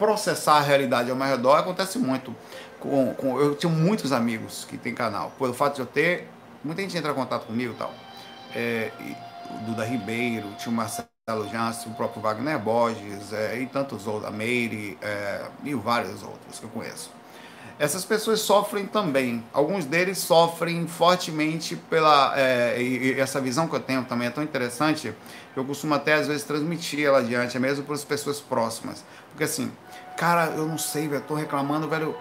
processar 0.00 0.56
a 0.56 0.60
realidade 0.60 1.10
ao 1.10 1.16
meu 1.16 1.26
redor. 1.26 1.58
Acontece 1.58 1.98
muito. 1.98 2.34
Com, 2.80 3.14
com 3.14 3.38
eu 3.38 3.54
tenho 3.54 3.72
muitos 3.72 4.10
amigos 4.10 4.66
que 4.68 4.78
têm 4.78 4.94
canal, 4.94 5.30
pelo 5.38 5.52
fato 5.52 5.74
de 5.76 5.82
eu 5.82 5.86
ter 5.86 6.28
muita 6.64 6.82
gente 6.82 6.96
entra 6.96 7.12
em 7.12 7.14
contato 7.14 7.46
comigo, 7.46 7.74
tal. 7.78 7.92
É, 8.54 8.90
e, 9.00 9.16
o 9.52 9.58
Duda 9.66 9.84
Ribeiro, 9.84 10.46
tinha 10.58 10.72
Marcelo 10.72 11.48
Janssen, 11.50 11.90
o 11.92 11.94
próprio 11.94 12.22
Wagner 12.22 12.58
Borges 12.58 13.32
é, 13.32 13.58
e 13.58 13.66
tantos 13.66 14.06
outros, 14.06 14.26
a 14.26 14.30
Meire 14.30 14.96
é, 15.02 15.44
e 15.64 15.74
vários 15.74 16.22
outros 16.22 16.58
que 16.58 16.64
eu 16.64 16.70
conheço. 16.70 17.10
Essas 17.78 18.04
pessoas 18.04 18.40
sofrem 18.40 18.86
também. 18.86 19.42
Alguns 19.52 19.86
deles 19.86 20.18
sofrem 20.18 20.86
fortemente 20.86 21.74
pela. 21.74 22.38
É, 22.38 22.80
e, 22.80 23.14
e 23.14 23.20
essa 23.20 23.40
visão 23.40 23.66
que 23.66 23.74
eu 23.74 23.80
tenho 23.80 24.04
também 24.04 24.28
é 24.28 24.30
tão 24.30 24.44
interessante, 24.44 25.14
eu 25.56 25.64
costumo 25.64 25.94
até 25.94 26.12
às 26.12 26.28
vezes 26.28 26.44
transmitir 26.44 27.06
ela 27.06 27.18
adiante, 27.18 27.56
é 27.56 27.60
mesmo 27.60 27.82
para 27.84 27.94
as 27.94 28.04
pessoas 28.04 28.38
próximas. 28.38 29.02
Porque 29.30 29.44
assim, 29.44 29.72
cara, 30.20 30.50
eu 30.50 30.66
não 30.66 30.76
sei, 30.76 31.08
velho, 31.08 31.22
tô 31.22 31.34
reclamando, 31.34 31.88
velho. 31.88 32.14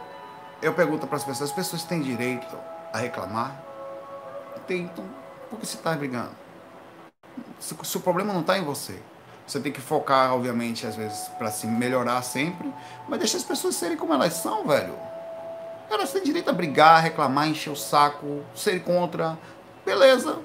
Eu 0.61 0.73
pergunto 0.73 1.05
para 1.05 1.17
as 1.17 1.23
pessoas: 1.25 1.49
as 1.49 1.55
pessoas 1.55 1.83
têm 1.83 2.01
direito 2.01 2.57
a 2.93 2.97
reclamar? 2.97 3.61
Tem, 4.65 4.83
então, 4.83 5.03
por 5.49 5.59
que 5.59 5.65
você 5.65 5.75
está 5.75 5.93
brigando? 5.93 6.31
se, 7.59 7.75
se 7.83 7.97
o 7.97 7.99
problema 7.99 8.31
não 8.31 8.39
está 8.39 8.57
em 8.57 8.63
você, 8.63 8.97
você 9.45 9.59
tem 9.59 9.71
que 9.71 9.81
focar, 9.81 10.33
obviamente, 10.33 10.87
às 10.87 10.95
vezes, 10.95 11.27
para 11.37 11.51
se 11.51 11.67
melhorar 11.67 12.21
sempre, 12.21 12.73
mas 13.07 13.19
deixa 13.19 13.35
as 13.35 13.43
pessoas 13.43 13.75
serem 13.75 13.97
como 13.97 14.13
elas 14.13 14.33
são, 14.33 14.65
velho. 14.65 14.93
Elas 15.89 16.13
têm 16.13 16.23
direito 16.23 16.49
a 16.49 16.53
brigar, 16.53 17.01
reclamar, 17.01 17.49
encher 17.49 17.71
o 17.71 17.75
saco, 17.75 18.43
ser 18.55 18.81
contra. 18.83 19.37
Beleza. 19.85 20.37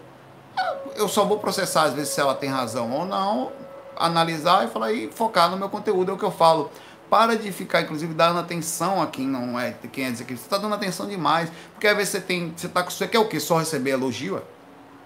Eu 0.96 1.06
só 1.06 1.24
vou 1.24 1.38
processar, 1.38 1.84
às 1.84 1.94
vezes, 1.94 2.14
se 2.14 2.20
ela 2.20 2.34
tem 2.34 2.48
razão 2.48 2.90
ou 2.90 3.04
não, 3.04 3.52
analisar 3.96 4.64
e 4.64 4.68
falar 4.68 4.92
e 4.92 5.10
focar 5.12 5.50
no 5.50 5.56
meu 5.56 5.68
conteúdo, 5.68 6.10
é 6.10 6.14
o 6.14 6.18
que 6.18 6.24
eu 6.24 6.30
falo. 6.30 6.70
Para 7.10 7.36
de 7.36 7.52
ficar, 7.52 7.82
inclusive, 7.82 8.12
dando 8.14 8.40
atenção 8.40 9.00
a 9.00 9.06
quem 9.06 9.26
não 9.26 9.58
é, 9.58 9.74
quem 9.92 10.06
é 10.06 10.10
que 10.10 10.16
você 10.16 10.32
está 10.34 10.58
dando 10.58 10.74
atenção 10.74 11.06
demais. 11.06 11.50
Porque 11.72 11.86
às 11.86 11.96
vezes 11.96 12.12
você 12.12 12.20
tem. 12.20 12.52
Você 12.56 12.68
tá. 12.68 12.82
Você 12.82 13.06
quer 13.06 13.18
o 13.18 13.26
quê? 13.26 13.38
Só 13.38 13.58
receber 13.58 13.90
elogio? 13.90 14.42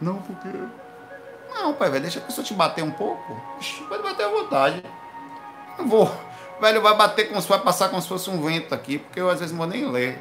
Não, 0.01 0.17
porque 0.23 0.49
não, 1.55 1.75
pai, 1.75 1.91
velho, 1.91 2.03
deixa 2.03 2.21
a 2.21 2.23
pessoa 2.23 2.45
te 2.45 2.55
bater 2.55 2.85
um 2.85 2.91
pouco. 2.91 3.41
Pode 3.89 4.03
bater 4.03 4.27
à 4.27 4.29
vontade. 4.29 4.83
Não 5.79 5.89
vou. 5.89 6.11
Velho, 6.61 6.83
vai 6.83 6.97
bater 6.97 7.29
como 7.29 7.41
se 7.41 7.49
vai 7.49 7.61
passar 7.61 7.89
como 7.89 8.03
se 8.03 8.09
fosse 8.09 8.29
um 8.29 8.43
vento 8.43 8.75
aqui, 8.75 8.99
porque 8.99 9.21
eu 9.21 9.31
às 9.31 9.39
vezes 9.39 9.53
não 9.53 9.59
vou 9.59 9.69
nem 9.69 9.89
ler. 9.89 10.19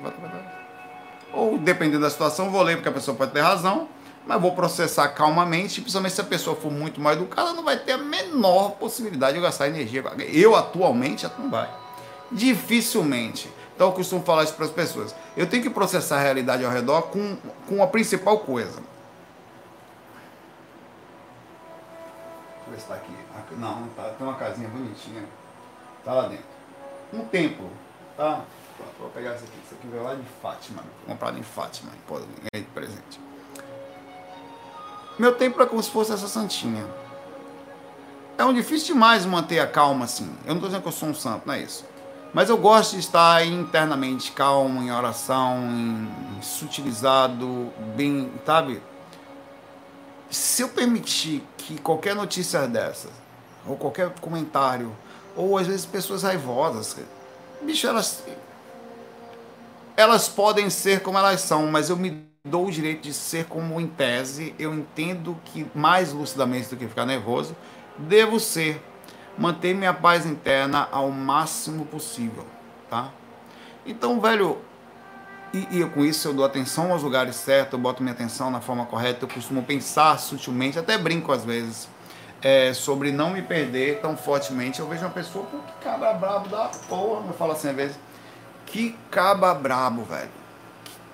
Ou 1.34 1.57
dependendo 1.57 2.01
da 2.01 2.11
situação, 2.11 2.51
vou 2.51 2.61
ler, 2.61 2.75
porque 2.75 2.89
a 2.89 2.91
pessoa 2.91 3.17
pode 3.17 3.32
ter 3.32 3.41
razão, 3.41 3.89
mas 4.28 4.41
vou 4.41 4.51
processar 4.53 5.07
calmamente, 5.09 5.80
principalmente 5.80 6.13
se 6.13 6.21
a 6.21 6.25
pessoa 6.25 6.55
for 6.55 6.71
muito 6.71 6.99
mal 6.99 7.13
educada, 7.13 7.53
não 7.53 7.63
vai 7.63 7.78
ter 7.78 7.93
a 7.93 7.97
menor 7.97 8.71
possibilidade 8.71 9.38
de 9.38 9.41
gastar 9.41 9.67
energia. 9.67 10.03
Eu 10.34 10.55
atualmente 10.55 11.25
não 11.39 11.49
vai. 11.49 11.69
Dificilmente. 12.32 13.49
Então 13.73 13.88
eu 13.88 13.93
costumo 13.93 14.23
falar 14.23 14.43
isso 14.43 14.53
para 14.53 14.65
as 14.65 14.71
pessoas. 14.71 15.15
Eu 15.36 15.47
tenho 15.47 15.63
que 15.63 15.69
processar 15.69 16.17
a 16.17 16.19
realidade 16.19 16.65
ao 16.65 16.71
redor 16.71 17.03
com, 17.03 17.38
com 17.67 17.82
a 17.82 17.88
principal 17.88 18.39
coisa 18.39 18.82
Deixa 22.67 22.67
eu 22.67 22.71
ver 22.71 22.80
se 22.82 22.88
tá 22.88 22.95
aqui. 22.95 23.55
Não, 23.55 23.82
não 23.82 23.88
tá. 23.89 24.03
Tem 24.09 24.28
uma 24.28 24.36
casinha 24.36 24.67
bonitinha. 24.67 25.23
Tá 26.03 26.13
lá 26.13 26.28
dentro. 26.28 26.45
Um 27.13 27.23
templo, 27.25 27.69
tá? 28.17 28.43
Pronto, 28.75 28.91
vou 28.99 29.09
pegar 29.09 29.36
esse 29.36 29.45
aqui. 29.45 29.57
Isso 29.65 29.75
aqui 29.75 29.88
veio 29.88 30.03
lá 30.03 30.15
de 30.15 30.23
Fátima. 30.41 30.84
Comprado 31.05 31.39
em 31.39 31.43
Fátima. 31.43 31.91
Ganhei 32.09 32.65
de 32.65 32.71
presente. 32.73 33.26
Meu 35.18 35.34
templo 35.36 35.63
é 35.63 35.65
como 35.65 35.82
se 35.82 35.89
fosse 35.89 36.11
essa 36.11 36.28
santinha. 36.28 36.86
É 38.38 38.45
um 38.45 38.53
difícil 38.53 38.93
demais 38.93 39.26
manter 39.26 39.59
a 39.59 39.68
calma 39.68 40.05
assim. 40.05 40.30
Eu 40.43 40.49
não 40.49 40.55
estou 40.55 40.70
dizendo 40.70 40.82
que 40.82 40.88
eu 40.88 40.91
sou 40.91 41.09
um 41.09 41.15
santo, 41.15 41.47
não 41.47 41.53
é 41.53 41.61
isso. 41.61 41.84
Mas 42.34 42.49
eu 42.49 42.57
gosto 42.57 42.93
de 42.93 42.99
estar 42.99 43.45
internamente 43.45 44.32
calmo, 44.32 44.82
em 44.84 44.91
oração, 44.91 45.57
em 45.57 46.41
sutilizado, 46.41 47.72
bem, 47.95 48.32
sabe? 48.45 48.82
se 50.30 50.61
eu 50.61 50.70
permitir 50.70 51.43
que 51.57 51.80
qualquer 51.80 52.15
notícia 52.15 52.68
dessa, 52.68 53.09
ou 53.65 53.78
qualquer 53.78 54.09
comentário, 54.20 54.95
ou 55.36 55.57
às 55.57 55.68
vezes 55.68 55.86
pessoas 55.86 56.24
raivosas, 56.24 56.97
bicho, 57.61 57.88
elas, 57.88 58.24
elas 59.95 60.28
podem 60.28 60.70
ser 60.70 61.01
como 61.01 61.18
elas 61.18 61.41
são, 61.41 61.68
mas 61.68 61.89
eu 61.89 61.97
me 61.97 62.26
dou 62.47 62.67
o 62.67 62.71
direito 62.71 63.01
de 63.01 63.13
ser 63.13 63.45
como 63.45 63.79
em 63.79 63.87
tese, 63.87 64.55
eu 64.57 64.73
entendo 64.73 65.37
que 65.45 65.67
mais 65.75 66.11
lucidamente 66.11 66.69
do 66.69 66.77
que 66.77 66.87
ficar 66.87 67.05
nervoso, 67.05 67.55
devo 67.97 68.39
ser, 68.39 68.81
manter 69.37 69.75
minha 69.75 69.93
paz 69.93 70.25
interna 70.25 70.87
ao 70.91 71.11
máximo 71.11 71.85
possível, 71.85 72.45
tá? 72.89 73.11
Então, 73.85 74.19
velho, 74.19 74.57
e, 75.53 75.79
e, 75.79 75.85
com 75.89 76.03
isso 76.03 76.27
eu 76.27 76.33
dou 76.33 76.43
atenção 76.43 76.91
aos 76.91 77.03
lugares 77.03 77.35
certos, 77.35 77.73
eu 77.73 77.79
boto 77.79 78.03
minha 78.03 78.13
atenção 78.13 78.51
na 78.51 78.59
forma 78.59 78.85
correta, 78.85 79.25
eu 79.25 79.29
costumo 79.29 79.63
pensar 79.63 80.19
sutilmente, 80.19 80.77
até 80.77 80.97
brinco 80.97 81.31
às 81.31 81.45
vezes, 81.45 81.87
é, 82.41 82.73
sobre 82.73 83.11
não 83.11 83.31
me 83.31 83.41
perder 83.41 83.99
tão 84.01 84.15
fortemente. 84.17 84.79
Eu 84.79 84.87
vejo 84.87 85.01
uma 85.03 85.11
pessoa, 85.11 85.45
pô, 85.45 85.57
que 85.59 85.83
cabra 85.83 86.13
brabo 86.13 86.49
da 86.49 86.69
porra, 86.87 87.25
eu 87.27 87.33
falo 87.33 87.53
assim 87.53 87.69
às 87.69 87.75
vezes, 87.75 87.97
que 88.65 88.97
caba 89.09 89.53
brabo, 89.53 90.03
velho. 90.03 90.29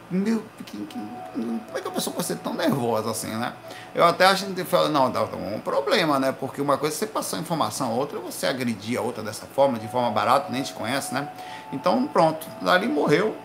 Meu, 0.09 0.43
que, 0.65 0.85
que, 0.85 0.99
como 1.33 1.61
é 1.77 1.81
que 1.81 1.87
a 1.87 1.91
pessoa 1.91 2.13
pode 2.13 2.27
ser 2.27 2.37
tão 2.37 2.53
nervosa 2.53 3.09
assim, 3.09 3.35
né? 3.35 3.53
Eu 3.95 4.05
até 4.05 4.25
acho 4.25 4.45
que 4.45 4.63
fala, 4.63 4.89
não, 4.89 5.11
dá 5.11 5.23
um 5.23 5.59
problema, 5.59 6.19
né? 6.19 6.31
Porque 6.31 6.61
uma 6.61 6.77
coisa 6.77 6.95
é 6.95 6.97
você 6.99 7.07
passar 7.07 7.39
informação 7.39 7.91
a 7.91 7.93
outra, 7.95 8.19
você 8.19 8.45
agredir 8.45 8.99
a 8.99 9.01
outra 9.01 9.23
dessa 9.23 9.45
forma, 9.47 9.79
de 9.79 9.87
forma 9.87 10.11
barata, 10.11 10.51
nem 10.51 10.61
te 10.61 10.73
conhece, 10.73 11.13
né? 11.13 11.29
Então, 11.71 12.05
pronto, 12.07 12.45
dali 12.61 12.87
morreu, 12.87 13.35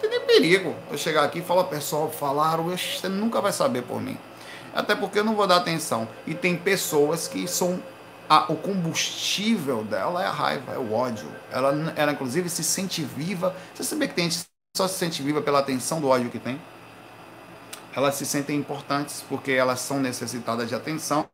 tem 0.00 0.10
nem 0.10 0.20
perigo 0.20 0.74
eu 0.90 0.98
chegar 0.98 1.24
aqui 1.24 1.40
e 1.40 1.42
falar, 1.42 1.64
pessoal, 1.64 2.10
falaram, 2.10 2.64
você 2.64 3.08
nunca 3.08 3.40
vai 3.40 3.52
saber 3.52 3.82
por 3.82 4.00
mim. 4.00 4.16
Até 4.74 4.94
porque 4.94 5.18
eu 5.18 5.24
não 5.24 5.34
vou 5.34 5.46
dar 5.46 5.56
atenção. 5.56 6.08
E 6.26 6.34
tem 6.34 6.56
pessoas 6.56 7.28
que 7.28 7.46
são. 7.46 7.82
A, 8.28 8.50
o 8.50 8.56
combustível 8.56 9.82
dela 9.82 10.22
é 10.22 10.26
a 10.26 10.30
raiva, 10.30 10.72
é 10.72 10.78
o 10.78 10.92
ódio. 10.92 11.28
Ela, 11.50 11.92
ela, 11.96 12.12
inclusive, 12.12 12.48
se 12.48 12.62
sente 12.62 13.02
viva. 13.02 13.54
Você 13.74 13.82
sabia 13.82 14.06
que 14.06 14.14
tem 14.14 14.30
gente 14.30 14.49
só 14.80 14.88
se 14.88 14.98
sente 14.98 15.22
viva 15.22 15.42
pela 15.42 15.58
atenção 15.58 16.00
do 16.00 16.08
ódio 16.08 16.30
que 16.30 16.38
tem? 16.38 16.58
Elas 17.94 18.14
se 18.14 18.24
sentem 18.24 18.56
importantes 18.56 19.22
porque 19.28 19.52
elas 19.52 19.78
são 19.80 20.00
necessitadas 20.00 20.70
de 20.70 20.74
atenção. 20.74 21.28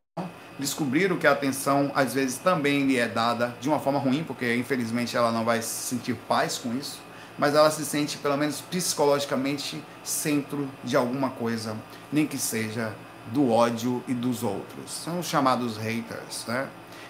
Descobriram 0.59 1.15
que 1.15 1.25
a 1.25 1.31
atenção, 1.31 1.89
às 1.95 2.13
vezes, 2.13 2.37
também 2.39 2.85
lhe 2.85 2.97
é 2.97 3.07
dada 3.07 3.55
de 3.61 3.69
uma 3.69 3.79
forma 3.79 3.99
ruim, 3.99 4.21
porque 4.25 4.53
infelizmente 4.55 5.15
ela 5.15 5.31
não 5.31 5.45
vai 5.45 5.61
sentir 5.61 6.15
paz 6.27 6.57
com 6.57 6.75
isso 6.75 6.99
mas 7.37 7.53
ela 7.53 7.69
se 7.69 7.85
sente, 7.85 8.17
pelo 8.17 8.35
menos 8.35 8.61
psicologicamente, 8.61 9.79
centro 10.03 10.67
de 10.83 10.97
alguma 10.97 11.29
coisa, 11.29 11.77
nem 12.11 12.25
que 12.25 12.35
seja 12.35 12.95
do 13.27 13.51
ódio 13.51 14.03
e 14.07 14.13
dos 14.15 14.41
outros. 14.41 14.89
São 14.89 15.19
os 15.19 15.27
chamados 15.27 15.77
haters, 15.77 16.47
né? 16.47 16.67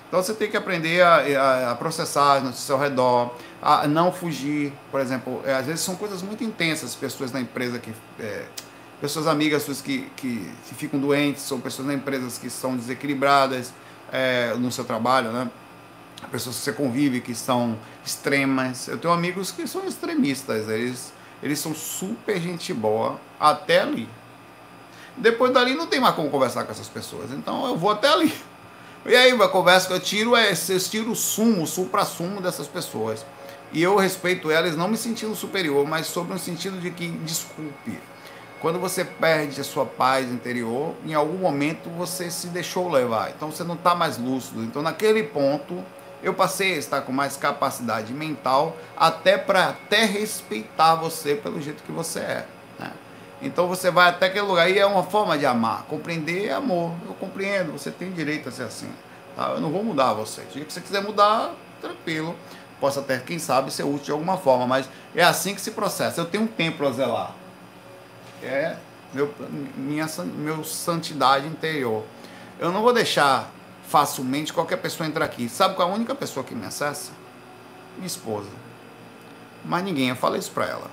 Então 0.08 0.22
você 0.24 0.34
tem 0.34 0.50
que 0.50 0.56
aprender 0.56 1.02
a, 1.02 1.72
a, 1.72 1.76
processar 1.76 2.42
no 2.42 2.54
seu 2.54 2.78
redor, 2.78 3.36
a 3.62 3.88
não 3.88 4.12
fugir, 4.12 4.72
por 4.90 5.02
exemplo, 5.02 5.42
é, 5.46 5.54
às 5.54 5.66
vezes 5.66 5.82
são 5.82 5.96
coisas 5.96 6.22
muito 6.22 6.44
intensas, 6.44 6.96
pessoas 6.96 7.32
na 7.32 7.42
empresa 7.42 7.78
que. 7.80 7.94
É, 8.20 8.46
pessoas 9.02 9.28
amigas 9.28 9.62
suas 9.62 9.80
que, 9.80 10.10
que, 10.16 10.52
que, 10.68 10.74
ficam 10.74 11.00
doentes, 11.00 11.44
são 11.44 11.60
pessoas 11.60 11.88
na 11.88 11.94
empresa 11.94 12.40
que 12.40 12.50
são 12.50 12.76
desequilibradas 12.76 13.72
é, 14.12 14.56
no 14.56 14.72
seu 14.72 14.84
trabalho, 14.84 15.32
né? 15.32 15.52
pessoas 16.32 16.56
que 16.56 16.64
você 16.64 16.74
convive 16.74 17.22
que 17.22 17.36
são 17.36 17.78
extremas. 18.04 18.88
Eu 18.88 18.98
tenho 18.98 19.14
amigos 19.14 19.52
que 19.52 19.68
são 19.68 19.86
extremistas, 19.86 20.68
eles 20.68 21.14
eles 21.42 21.60
são 21.60 21.74
super 21.74 22.40
gente 22.40 22.74
boa 22.74 23.20
até 23.40 23.82
ali. 23.82 24.10
Depois 25.16 25.52
dali 25.52 25.76
não 25.76 25.88
tem 25.88 26.00
mais 26.00 26.16
como 26.16 26.30
conversar 26.30 26.64
com 26.64 26.72
essas 26.72 26.88
pessoas. 26.88 27.32
Então 27.32 27.66
eu 27.68 27.78
vou 27.78 27.92
até 27.92 28.10
ali. 28.10 28.34
E 29.08 29.16
aí 29.16 29.32
a 29.32 29.48
conversa 29.48 29.88
que 29.88 29.94
eu 29.94 30.02
tiro 30.02 30.36
é 30.36 30.52
eu 30.52 30.80
tiro 30.82 31.12
o 31.12 31.16
sumo, 31.16 31.64
o 31.64 31.68
supra-sumo 31.68 32.42
dessas 32.42 32.68
pessoas. 32.68 33.26
E 33.72 33.82
eu 33.82 33.96
respeito 33.96 34.52
elas 34.52 34.76
não 34.76 34.90
me 34.90 34.98
sentindo 34.98 35.34
superior, 35.34 35.88
mas 35.88 36.08
sobre 36.08 36.34
um 36.34 36.38
sentido 36.38 36.78
de 36.78 36.92
que, 36.92 37.08
desculpe, 37.08 37.98
quando 38.60 38.80
você 38.80 39.06
perde 39.06 39.62
a 39.62 39.64
sua 39.64 39.86
paz 39.86 40.30
interior, 40.30 40.94
em 41.06 41.14
algum 41.14 41.38
momento 41.38 41.90
você 41.90 42.30
se 42.30 42.48
deixou 42.48 42.92
levar. 42.92 43.30
Então 43.30 43.50
você 43.50 43.64
não 43.64 43.76
está 43.76 43.96
mais 43.96 44.18
lúcido. 44.18 44.62
Então 44.62 44.82
naquele 44.82 45.24
ponto 45.24 45.82
eu 46.22 46.34
passei 46.34 46.74
a 46.74 46.78
estar 46.78 47.02
com 47.02 47.14
mais 47.14 47.38
capacidade 47.38 48.14
mental 48.14 48.76
até 48.98 49.38
para 49.38 49.70
até 49.70 50.04
respeitar 50.04 50.96
você 50.96 51.34
pelo 51.34 51.62
jeito 51.62 51.82
que 51.82 51.94
você 51.94 52.20
é. 52.20 52.46
Então 53.42 53.68
você 53.68 53.92
vai 53.92 54.10
até 54.10 54.28
aquele 54.28 54.46
lugar 54.46 54.70
e 54.70 54.80
é 54.80 54.86
uma 54.86 55.04
forma 55.04 55.38
de 55.38 55.46
amar. 55.46 55.84
Compreender 55.84 56.48
é 56.48 56.54
amor. 56.54 56.94
Eu 57.06 57.14
compreendo, 57.14 57.72
você 57.72 57.92
tem 57.92 58.12
direito 58.12 58.50
a 58.50 58.52
ser 58.52 58.64
assim. 58.64 58.90
Tá? 59.36 59.52
Eu 59.52 59.62
não 59.62 59.72
vou 59.72 59.84
mudar 59.84 60.14
você. 60.14 60.42
Se 60.52 60.64
você 60.64 60.82
quiser 60.82 61.02
mudar, 61.02 61.54
tranquilo. 61.80 62.36
Posso 62.80 63.00
até, 63.00 63.18
quem 63.20 63.40
sabe, 63.40 63.72
ser 63.72 63.84
útil 63.84 64.06
de 64.06 64.12
alguma 64.12 64.38
forma, 64.38 64.68
mas 64.68 64.90
é 65.16 65.24
assim 65.24 65.54
que 65.54 65.62
se 65.62 65.72
processa. 65.72 66.22
Eu 66.22 66.26
tenho 66.26 66.44
um 66.44 66.48
templo 66.48 66.88
a 66.88 66.92
zelar. 66.92 67.36
É 68.42 68.76
meu, 69.14 69.34
minha 69.76 70.06
meu 70.36 70.64
santidade 70.64 71.48
interior. 71.48 72.04
Eu 72.60 72.72
não 72.72 72.82
vou 72.82 72.94
deixar 72.94 73.50
facilmente 73.88 74.52
qualquer 74.52 74.78
pessoa 74.78 75.08
entrar 75.08 75.26
aqui. 75.26 75.48
Sabe 75.48 75.76
qual 75.76 75.88
é 75.88 75.92
a 75.92 75.96
única 75.96 76.14
pessoa 76.14 76.44
que 76.44 76.54
me 76.54 76.66
acessa? 76.66 77.12
Minha 77.96 78.08
esposa. 78.08 78.50
Mas 79.64 79.84
ninguém, 79.84 80.10
eu 80.10 80.16
falei 80.16 80.40
isso 80.40 80.52
pra 80.52 80.66
ela. 80.66 80.90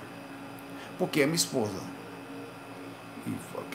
Porque 0.97 1.21
é 1.21 1.25
minha 1.25 1.35
esposa. 1.35 1.94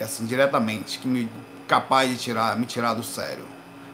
Assim, 0.05 0.27
diretamente, 0.27 0.99
que 0.99 1.09
me 1.09 1.31
capaz 1.67 2.11
de 2.11 2.17
tirar, 2.17 2.57
me 2.57 2.67
tirar 2.67 2.95
do 2.95 3.03
sério. 3.03 3.45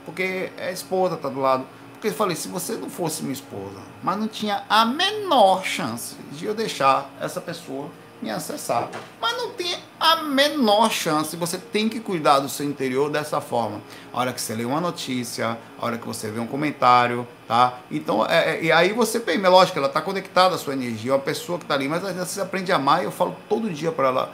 Porque 0.05 0.51
é 0.57 0.69
a 0.69 0.73
esposa, 0.73 1.17
tá 1.17 1.29
do 1.29 1.41
lado. 1.41 1.67
Porque 1.93 2.09
eu 2.09 2.15
falei, 2.15 2.37
se 2.37 2.49
você 2.49 2.75
não 2.75 2.89
fosse 2.89 3.23
minha 3.23 3.33
esposa, 3.33 3.81
mas 4.03 4.19
não 4.19 4.29
tinha 4.29 4.63
a 4.69 4.85
menor 4.85 5.65
chance 5.65 6.15
de 6.33 6.45
eu 6.47 6.55
deixar 6.55 7.11
essa 7.21 7.41
pessoa 7.41 7.91
me 8.21 8.31
acessar. 8.31 8.89
Mas 9.21 9.37
não 9.37 9.51
a 9.99 10.23
menor 10.23 10.91
chance. 10.91 11.37
Você 11.37 11.59
tem 11.59 11.89
que 11.89 12.01
cuidar 12.01 12.41
do 12.41 12.49
seu 12.49 12.67
interior 12.67 13.11
dessa 13.11 13.41
forma. 13.41 13.81
A 14.13 14.21
hora 14.21 14.33
que 14.33 14.41
você 14.41 14.55
lê 14.55 14.65
uma 14.65 14.81
notícia, 14.81 15.59
a 15.79 15.85
hora 15.85 15.99
que 15.99 16.07
você 16.07 16.31
vê 16.31 16.39
um 16.39 16.47
comentário, 16.47 17.27
tá? 17.47 17.81
Então, 17.91 18.25
é, 18.27 18.57
é, 18.57 18.65
e 18.65 18.73
aí 18.73 18.93
você 18.93 19.19
tem, 19.19 19.43
é 19.43 19.49
lógico, 19.49 19.79
ela 19.79 19.89
está 19.89 20.01
conectada 20.01 20.55
à 20.55 20.59
sua 20.59 20.75
energia, 20.75 21.13
é 21.13 21.15
uma 21.15 21.21
pessoa 21.21 21.59
que 21.59 21.65
está 21.65 21.75
ali, 21.75 21.89
mas 21.89 22.05
às 22.05 22.15
vezes 22.15 22.31
você 22.31 22.41
aprende 22.41 22.73
a 22.73 22.77
amar 22.77 23.03
e 23.03 23.05
eu 23.05 23.13
falo 23.13 23.37
todo 23.49 23.71
dia 23.71 23.93
para 23.93 24.09
ela: 24.09 24.33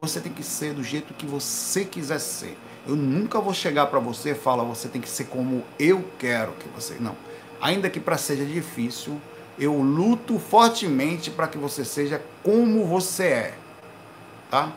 você 0.00 0.20
tem 0.20 0.32
que 0.32 0.42
ser 0.42 0.74
do 0.74 0.82
jeito 0.82 1.14
que 1.14 1.26
você 1.26 1.84
quiser 1.84 2.18
ser. 2.18 2.56
Eu 2.86 2.96
nunca 2.96 3.40
vou 3.40 3.52
chegar 3.52 3.86
para 3.86 4.00
você 4.00 4.30
e 4.30 4.34
falar, 4.34 4.64
você 4.64 4.88
tem 4.88 5.00
que 5.00 5.08
ser 5.08 5.24
como 5.24 5.62
eu 5.78 6.04
quero 6.18 6.52
que 6.52 6.68
você. 6.68 6.96
Não. 6.98 7.14
Ainda 7.60 7.90
que 7.90 8.00
para 8.00 8.16
seja 8.16 8.44
difícil, 8.44 9.20
eu 9.58 9.74
luto 9.74 10.38
fortemente 10.38 11.30
para 11.30 11.46
que 11.46 11.58
você 11.58 11.84
seja 11.84 12.22
como 12.42 12.86
você 12.86 13.24
é, 13.24 13.54
tá? 14.50 14.72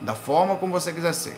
Da 0.00 0.14
forma 0.14 0.56
como 0.56 0.72
você 0.72 0.92
quiser 0.92 1.12
ser. 1.12 1.36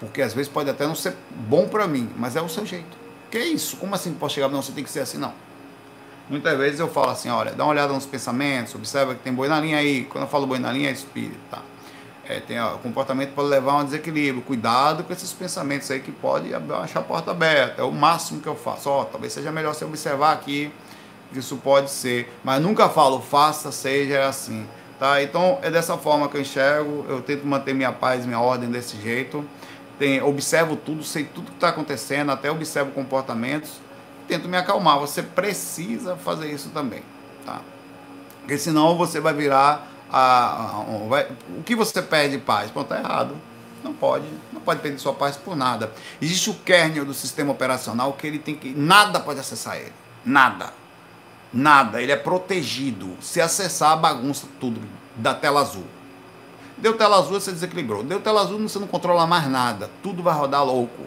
Porque 0.00 0.22
às 0.22 0.34
vezes 0.34 0.50
pode 0.50 0.68
até 0.70 0.86
não 0.86 0.94
ser 0.94 1.16
bom 1.30 1.68
para 1.68 1.86
mim, 1.86 2.10
mas 2.16 2.36
é 2.36 2.40
o 2.40 2.48
seu 2.48 2.64
jeito. 2.64 2.96
Que 3.30 3.38
é 3.38 3.46
isso? 3.46 3.76
Como 3.76 3.94
assim 3.94 4.12
pode 4.14 4.32
chegar? 4.32 4.48
Não, 4.48 4.62
você 4.62 4.72
tem 4.72 4.84
que 4.84 4.90
ser 4.90 5.00
assim, 5.00 5.18
não. 5.18 5.32
Muitas 6.28 6.56
vezes 6.56 6.80
eu 6.80 6.88
falo 6.88 7.10
assim, 7.10 7.28
olha, 7.28 7.52
dá 7.52 7.64
uma 7.64 7.72
olhada 7.72 7.92
nos 7.92 8.06
pensamentos, 8.06 8.74
observa 8.74 9.14
que 9.14 9.22
tem 9.22 9.32
boi 9.32 9.48
na 9.48 9.60
linha 9.60 9.78
aí. 9.78 10.04
Quando 10.04 10.24
eu 10.24 10.28
falo 10.28 10.46
boi 10.46 10.58
na 10.58 10.72
linha, 10.72 10.88
é 10.88 10.92
espírito, 10.92 11.38
tá? 11.50 11.62
É, 12.26 12.40
tem 12.40 12.58
ó, 12.58 12.76
o 12.76 12.78
comportamento 12.78 13.34
pode 13.34 13.48
levar 13.48 13.72
a 13.72 13.76
um 13.78 13.84
desequilíbrio. 13.84 14.42
Cuidado 14.42 15.04
com 15.04 15.12
esses 15.12 15.32
pensamentos 15.32 15.90
aí 15.90 16.00
que 16.00 16.12
pode 16.12 16.54
achar 16.54 17.00
a 17.00 17.02
porta 17.02 17.30
aberta. 17.30 17.82
É 17.82 17.84
o 17.84 17.92
máximo 17.92 18.40
que 18.40 18.46
eu 18.46 18.56
faço. 18.56 18.88
Ó, 18.88 19.04
talvez 19.04 19.32
seja 19.32 19.52
melhor 19.52 19.74
você 19.74 19.84
observar 19.84 20.32
aqui 20.32 20.72
isso 21.38 21.56
pode 21.56 21.90
ser, 21.90 22.32
mas 22.42 22.62
nunca 22.62 22.88
falo 22.88 23.20
faça, 23.20 23.72
seja 23.72 24.26
assim, 24.26 24.66
tá? 24.98 25.22
Então 25.22 25.58
é 25.62 25.70
dessa 25.70 25.96
forma 25.96 26.28
que 26.28 26.36
eu 26.36 26.40
enxergo, 26.40 27.04
eu 27.08 27.22
tento 27.22 27.46
manter 27.46 27.74
minha 27.74 27.92
paz, 27.92 28.24
minha 28.24 28.40
ordem 28.40 28.70
desse 28.70 29.00
jeito. 29.00 29.44
Tem, 29.98 30.20
observo 30.22 30.76
tudo, 30.76 31.04
sei 31.04 31.24
tudo 31.24 31.46
que 31.46 31.56
está 31.56 31.68
acontecendo, 31.68 32.32
até 32.32 32.50
observo 32.50 32.90
comportamentos, 32.90 33.80
tento 34.26 34.48
me 34.48 34.56
acalmar. 34.56 34.98
Você 34.98 35.22
precisa 35.22 36.16
fazer 36.16 36.50
isso 36.50 36.70
também, 36.70 37.02
tá? 37.46 37.60
Porque 38.40 38.58
senão 38.58 38.96
você 38.96 39.20
vai 39.20 39.32
virar 39.32 39.88
a, 40.10 40.80
a, 40.80 40.84
vai, 41.08 41.28
o 41.58 41.62
que 41.62 41.74
você 41.74 42.02
perde 42.02 42.38
paz? 42.38 42.70
Pô, 42.70 42.84
tá 42.84 42.98
errado. 42.98 43.36
Não 43.82 43.92
pode, 43.92 44.26
não 44.52 44.60
pode 44.60 44.80
perder 44.80 44.98
sua 44.98 45.12
paz 45.12 45.36
por 45.36 45.54
nada. 45.54 45.92
Existe 46.20 46.50
o 46.50 46.54
kernel 46.54 47.04
do 47.04 47.12
sistema 47.12 47.52
operacional 47.52 48.12
que 48.14 48.26
ele 48.26 48.38
tem 48.38 48.54
que 48.54 48.70
nada 48.70 49.20
pode 49.20 49.40
acessar 49.40 49.76
ele, 49.76 49.92
nada. 50.24 50.72
Nada, 51.54 52.02
ele 52.02 52.10
é 52.10 52.16
protegido. 52.16 53.16
Se 53.20 53.40
acessar 53.40 53.96
bagunça 53.96 54.48
tudo 54.58 54.80
da 55.16 55.32
tela 55.32 55.60
azul. 55.60 55.84
Deu 56.76 56.96
tela 56.96 57.16
azul, 57.16 57.40
você 57.40 57.52
desequilibrou. 57.52 58.02
Deu 58.02 58.20
tela 58.20 58.40
azul, 58.40 58.58
você 58.58 58.80
não 58.80 58.88
controla 58.88 59.24
mais 59.24 59.48
nada. 59.48 59.88
Tudo 60.02 60.20
vai 60.20 60.34
rodar 60.34 60.64
louco. 60.64 61.02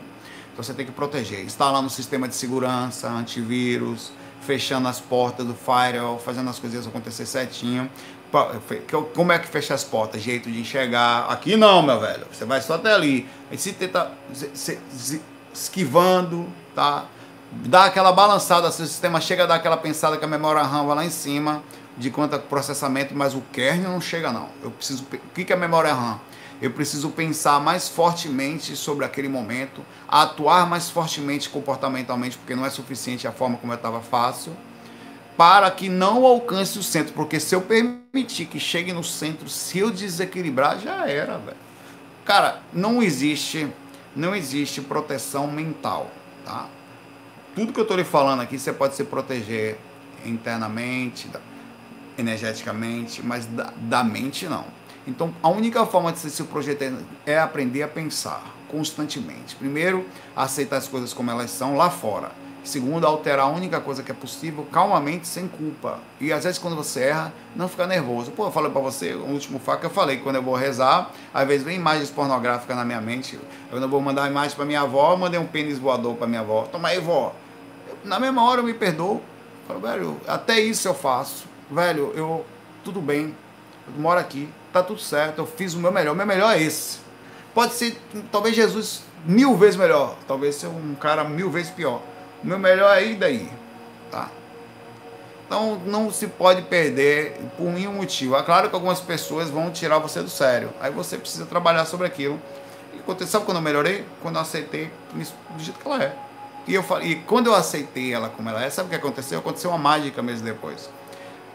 Então 0.53 0.63
você 0.63 0.73
tem 0.73 0.85
que 0.85 0.91
proteger. 0.93 1.43
Instalar 1.43 1.81
no 1.81 1.89
sistema 1.89 2.29
de 2.29 2.35
segurança, 2.35 3.09
antivírus, 3.09 4.13
fechando 4.41 4.87
as 4.87 5.01
portas 5.01 5.45
do 5.45 5.53
firewall, 5.53 6.17
fazendo 6.17 6.49
as 6.49 6.57
coisas 6.57 6.87
acontecer 6.87 7.25
certinho. 7.25 7.91
Como 9.13 9.31
é 9.33 9.39
que 9.39 9.47
fecha 9.47 9.73
as 9.73 9.83
portas? 9.83 10.21
Jeito 10.21 10.49
de 10.49 10.61
enxergar. 10.61 11.25
Aqui 11.29 11.57
não, 11.57 11.81
meu 11.81 11.99
velho. 11.99 12.25
Você 12.31 12.45
vai 12.45 12.61
só 12.61 12.75
até 12.75 12.93
ali. 12.93 13.27
Aí 13.51 13.57
se 13.57 13.73
tenta 13.73 14.11
se, 14.33 14.79
se, 14.89 15.21
esquivando, 15.53 16.47
tá? 16.73 17.05
Dá 17.51 17.85
aquela 17.85 18.11
balançada, 18.11 18.71
se 18.71 18.81
o 18.81 18.87
sistema 18.87 19.21
chega 19.21 19.43
a 19.43 19.45
dar 19.45 19.55
aquela 19.55 19.77
pensada 19.77 20.17
que 20.17 20.25
a 20.25 20.27
memória 20.27 20.61
RAM 20.61 20.85
vai 20.85 20.95
lá 20.97 21.05
em 21.05 21.09
cima, 21.09 21.63
de 21.97 22.11
quanto 22.11 22.37
processamento, 22.39 23.15
mas 23.15 23.33
o 23.33 23.41
kernel 23.51 23.91
não 23.91 24.01
chega 24.01 24.31
não. 24.31 24.49
Eu 24.61 24.69
preciso, 24.71 25.03
o 25.03 25.17
que 25.33 25.51
é 25.51 25.55
memória 25.55 25.93
RAM? 25.93 26.19
Eu 26.61 26.71
preciso 26.71 27.09
pensar 27.09 27.59
mais 27.59 27.87
fortemente 27.87 28.75
sobre 28.75 29.05
aquele 29.05 29.27
momento, 29.27 29.83
atuar 30.07 30.67
mais 30.67 30.89
fortemente 30.89 31.49
comportamentalmente, 31.49 32.37
porque 32.37 32.55
não 32.55 32.65
é 32.65 32.69
suficiente 32.69 33.27
a 33.27 33.31
forma 33.31 33.57
como 33.57 33.73
eu 33.73 33.77
estava 33.77 34.01
fácil, 34.01 34.55
para 35.35 35.69
que 35.69 35.87
não 35.87 36.25
alcance 36.25 36.79
o 36.79 36.83
centro, 36.83 37.13
porque 37.13 37.39
se 37.39 37.53
eu 37.53 37.61
permitir 37.61 38.45
que 38.45 38.59
chegue 38.59 38.91
no 38.91 39.03
centro, 39.03 39.47
se 39.47 39.77
eu 39.77 39.91
desequilibrar, 39.91 40.79
já 40.79 41.07
era, 41.07 41.37
velho. 41.37 41.57
Cara, 42.25 42.59
não 42.73 43.03
existe, 43.03 43.67
não 44.15 44.35
existe 44.35 44.81
proteção 44.81 45.47
mental, 45.47 46.09
tá? 46.43 46.67
Tudo 47.57 47.73
que 47.73 47.79
eu 47.79 47.81
estou 47.81 47.97
lhe 47.97 48.03
falando 48.03 48.39
aqui, 48.39 48.59
você 48.59 48.71
pode 48.71 48.93
se 48.93 49.03
proteger 49.03 49.79
internamente, 50.23 51.27
energeticamente, 52.15 53.25
mas 53.25 53.47
da, 53.47 53.73
da 53.75 54.03
mente 54.03 54.45
não. 54.45 54.63
Então, 55.07 55.33
a 55.41 55.49
única 55.49 55.83
forma 55.83 56.11
de 56.11 56.19
você 56.19 56.29
se 56.29 56.43
projetar 56.43 56.93
é 57.25 57.39
aprender 57.39 57.81
a 57.81 57.87
pensar 57.87 58.43
constantemente. 58.67 59.55
Primeiro, 59.55 60.05
aceitar 60.35 60.77
as 60.77 60.87
coisas 60.87 61.13
como 61.13 61.31
elas 61.31 61.49
são 61.49 61.75
lá 61.75 61.89
fora. 61.89 62.29
Segundo, 62.63 63.07
alterar 63.07 63.47
a 63.47 63.49
única 63.49 63.81
coisa 63.81 64.03
que 64.03 64.11
é 64.11 64.13
possível 64.13 64.67
calmamente, 64.71 65.27
sem 65.27 65.47
culpa. 65.47 65.97
E 66.21 66.31
às 66.31 66.43
vezes 66.43 66.59
quando 66.59 66.75
você 66.75 67.05
erra, 67.05 67.33
não 67.55 67.67
ficar 67.67 67.87
nervoso. 67.87 68.29
Pô, 68.29 68.45
eu 68.45 68.51
falei 68.51 68.69
para 68.69 68.81
você, 68.81 69.13
o 69.13 69.23
último 69.23 69.59
que 69.59 69.85
eu 69.85 69.89
falei, 69.89 70.17
quando 70.17 70.35
eu 70.35 70.43
vou 70.43 70.53
rezar, 70.53 71.09
às 71.33 71.47
vezes 71.47 71.65
vem 71.65 71.77
imagens 71.77 72.11
pornográficas 72.11 72.77
na 72.77 72.85
minha 72.85 73.01
mente. 73.01 73.39
Eu 73.71 73.79
não 73.79 73.87
vou 73.87 73.99
mandar 73.99 74.29
imagem 74.29 74.55
para 74.55 74.65
minha 74.65 74.81
avó, 74.81 75.13
eu 75.13 75.17
mandei 75.17 75.39
um 75.39 75.47
pênis 75.47 75.79
voador 75.79 76.15
para 76.17 76.27
minha 76.27 76.41
avó. 76.41 76.67
Toma 76.71 76.89
aí, 76.89 76.99
vó 76.99 77.33
na 78.07 78.19
mesma 78.19 78.43
hora 78.43 78.61
eu 78.61 78.65
me 78.65 78.73
perdoo. 78.73 79.21
Falo, 79.67 79.81
velho, 79.81 80.21
até 80.27 80.59
isso 80.59 80.87
eu 80.87 80.93
faço. 80.93 81.45
Velho, 81.69 82.13
eu. 82.15 82.45
Tudo 82.83 83.01
bem. 83.01 83.35
Eu 83.87 84.01
moro 84.01 84.19
aqui. 84.19 84.49
Tá 84.71 84.81
tudo 84.81 84.99
certo. 84.99 85.39
Eu 85.39 85.45
fiz 85.45 85.73
o 85.73 85.79
meu 85.79 85.91
melhor. 85.91 86.13
O 86.13 86.15
meu 86.15 86.25
melhor 86.25 86.55
é 86.55 86.61
esse. 86.61 86.99
Pode 87.53 87.73
ser, 87.73 87.99
talvez 88.31 88.55
Jesus 88.55 89.01
mil 89.25 89.55
vezes 89.57 89.75
melhor. 89.75 90.15
Talvez 90.27 90.55
ser 90.55 90.67
um 90.67 90.95
cara 90.95 91.23
mil 91.23 91.49
vezes 91.49 91.71
pior. 91.71 92.01
O 92.43 92.47
meu 92.47 92.57
melhor 92.57 92.95
é 92.95 93.03
ir 93.03 93.15
daí. 93.15 93.49
Tá? 94.09 94.29
Então 95.45 95.81
não 95.85 96.11
se 96.11 96.27
pode 96.27 96.61
perder 96.63 97.37
por 97.57 97.65
nenhum 97.71 97.93
motivo. 97.93 98.35
É 98.35 98.43
claro 98.43 98.69
que 98.69 98.75
algumas 98.75 98.99
pessoas 98.99 99.49
vão 99.49 99.71
tirar 99.71 99.97
você 99.97 100.21
do 100.21 100.29
sério. 100.29 100.69
Aí 100.79 100.91
você 100.91 101.17
precisa 101.17 101.45
trabalhar 101.45 101.85
sobre 101.85 102.05
aquilo. 102.05 102.39
E 102.93 103.25
sabe 103.25 103.45
quando 103.45 103.57
eu 103.57 103.63
melhorei? 103.63 104.05
Quando 104.21 104.35
eu 104.35 104.41
aceitei 104.41 104.91
do 105.13 105.63
jeito 105.63 105.79
que 105.79 105.87
ela 105.87 106.03
é. 106.03 106.26
E, 106.68 106.74
eu, 106.74 106.84
e 107.01 107.15
quando 107.15 107.47
eu 107.47 107.55
aceitei 107.55 108.13
ela 108.13 108.30
como 108.30 108.49
ela 108.49 108.63
é, 108.63 108.70
sabe 108.70 108.88
o 108.88 108.89
que 108.89 108.95
aconteceu? 108.95 109.39
Aconteceu 109.39 109.70
uma 109.70 109.78
mágica 109.78 110.22
meses 110.22 110.41
depois. 110.41 110.89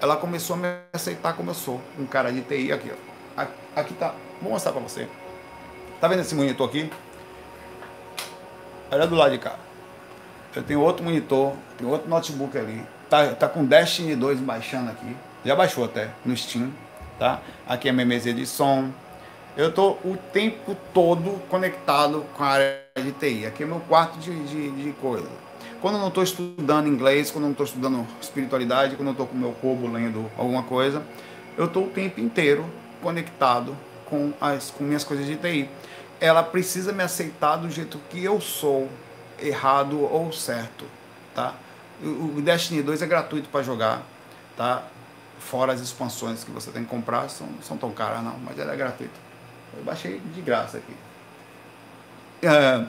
Ela 0.01 0.17
começou 0.17 0.57
a 0.57 0.59
me 0.59 0.69
aceitar 0.93 1.35
como 1.35 1.51
eu 1.51 1.55
sou. 1.55 1.81
Um 1.99 2.07
cara 2.07 2.33
de 2.33 2.41
TI 2.41 2.73
aqui, 2.73 2.91
ó. 3.37 3.47
Aqui 3.77 3.95
tá. 3.95 4.15
Vou 4.41 4.53
mostrar 4.53 4.73
pra 4.73 4.81
você. 4.81 5.07
Tá 6.01 6.09
vendo 6.09 6.21
esse 6.21 6.35
monitor 6.35 6.69
aqui? 6.69 6.91
Olha 8.91 9.07
do 9.07 9.15
lado 9.15 9.33
de 9.33 9.39
cá. 9.39 9.57
Eu 10.55 10.63
tenho 10.63 10.81
outro 10.81 11.05
monitor, 11.05 11.55
tem 11.79 11.87
outro 11.87 12.09
notebook 12.09 12.57
ali. 12.59 12.85
Tá, 13.09 13.35
tá 13.35 13.49
com 13.49 13.65
Destiny 13.65 14.17
2 14.17 14.41
baixando 14.41 14.91
aqui. 14.91 15.17
Já 15.45 15.55
baixou 15.55 15.85
até 15.85 16.11
no 16.25 16.37
Steam. 16.37 16.73
tá? 17.19 17.41
Aqui 17.67 17.89
é 17.89 17.93
minha 17.93 18.07
mesa 18.07 18.33
de 18.33 18.47
som. 18.47 18.91
Eu 19.57 19.69
estou 19.69 19.99
o 20.05 20.17
tempo 20.33 20.77
todo 20.93 21.41
conectado 21.49 22.25
com 22.37 22.43
a 22.43 22.49
área 22.49 22.82
de 23.01 23.12
TI. 23.12 23.47
Aqui 23.47 23.62
é 23.62 23.66
meu 23.66 23.80
quarto 23.80 24.18
de, 24.18 24.30
de, 24.47 24.70
de 24.70 24.93
coisa. 24.93 25.28
Quando 25.80 25.95
eu 25.95 26.01
não 26.01 26.09
estou 26.09 26.22
estudando 26.22 26.86
inglês, 26.86 27.30
quando 27.30 27.45
eu 27.45 27.49
não 27.49 27.53
estou 27.53 27.66
estudando 27.66 28.07
espiritualidade, 28.20 28.97
quando 28.97 29.09
eu 29.09 29.12
estou 29.12 29.26
com 29.26 29.36
meu 29.36 29.53
corpo 29.53 29.88
lendo 29.88 30.30
alguma 30.36 30.62
coisa, 30.62 31.03
eu 31.57 31.64
estou 31.64 31.86
o 31.86 31.88
tempo 31.88 32.20
inteiro 32.20 32.66
conectado 33.03 33.76
com 34.05 34.32
as 34.40 34.70
com 34.70 34.84
minhas 34.84 35.05
coisas 35.05 35.26
de 35.26 35.36
TI. 35.36 35.68
Ela 36.20 36.43
precisa 36.43 36.93
me 36.93 37.03
aceitar 37.03 37.57
do 37.57 37.70
jeito 37.70 37.99
que 38.11 38.22
eu 38.22 38.40
sou, 38.40 38.88
errado 39.40 40.01
ou 40.01 40.32
certo, 40.32 40.84
tá? 41.34 41.55
O 42.01 42.40
Destiny 42.40 42.82
2 42.82 43.03
é 43.03 43.07
gratuito 43.07 43.49
para 43.49 43.62
jogar, 43.62 44.03
tá? 44.57 44.84
Fora 45.40 45.72
as 45.72 45.80
expansões 45.80 46.45
que 46.45 46.51
você 46.51 46.70
tem 46.70 46.84
que 46.84 46.90
comprar, 46.90 47.28
são, 47.28 47.49
são 47.62 47.76
tão 47.76 47.90
caras 47.90 48.22
não, 48.22 48.38
mas 48.38 48.59
ela 48.59 48.72
é 48.72 48.76
gratuita. 48.76 49.14
Eu 49.76 49.82
baixei 49.82 50.20
de 50.20 50.40
graça 50.40 50.76
aqui. 50.76 50.95
É, 52.43 52.86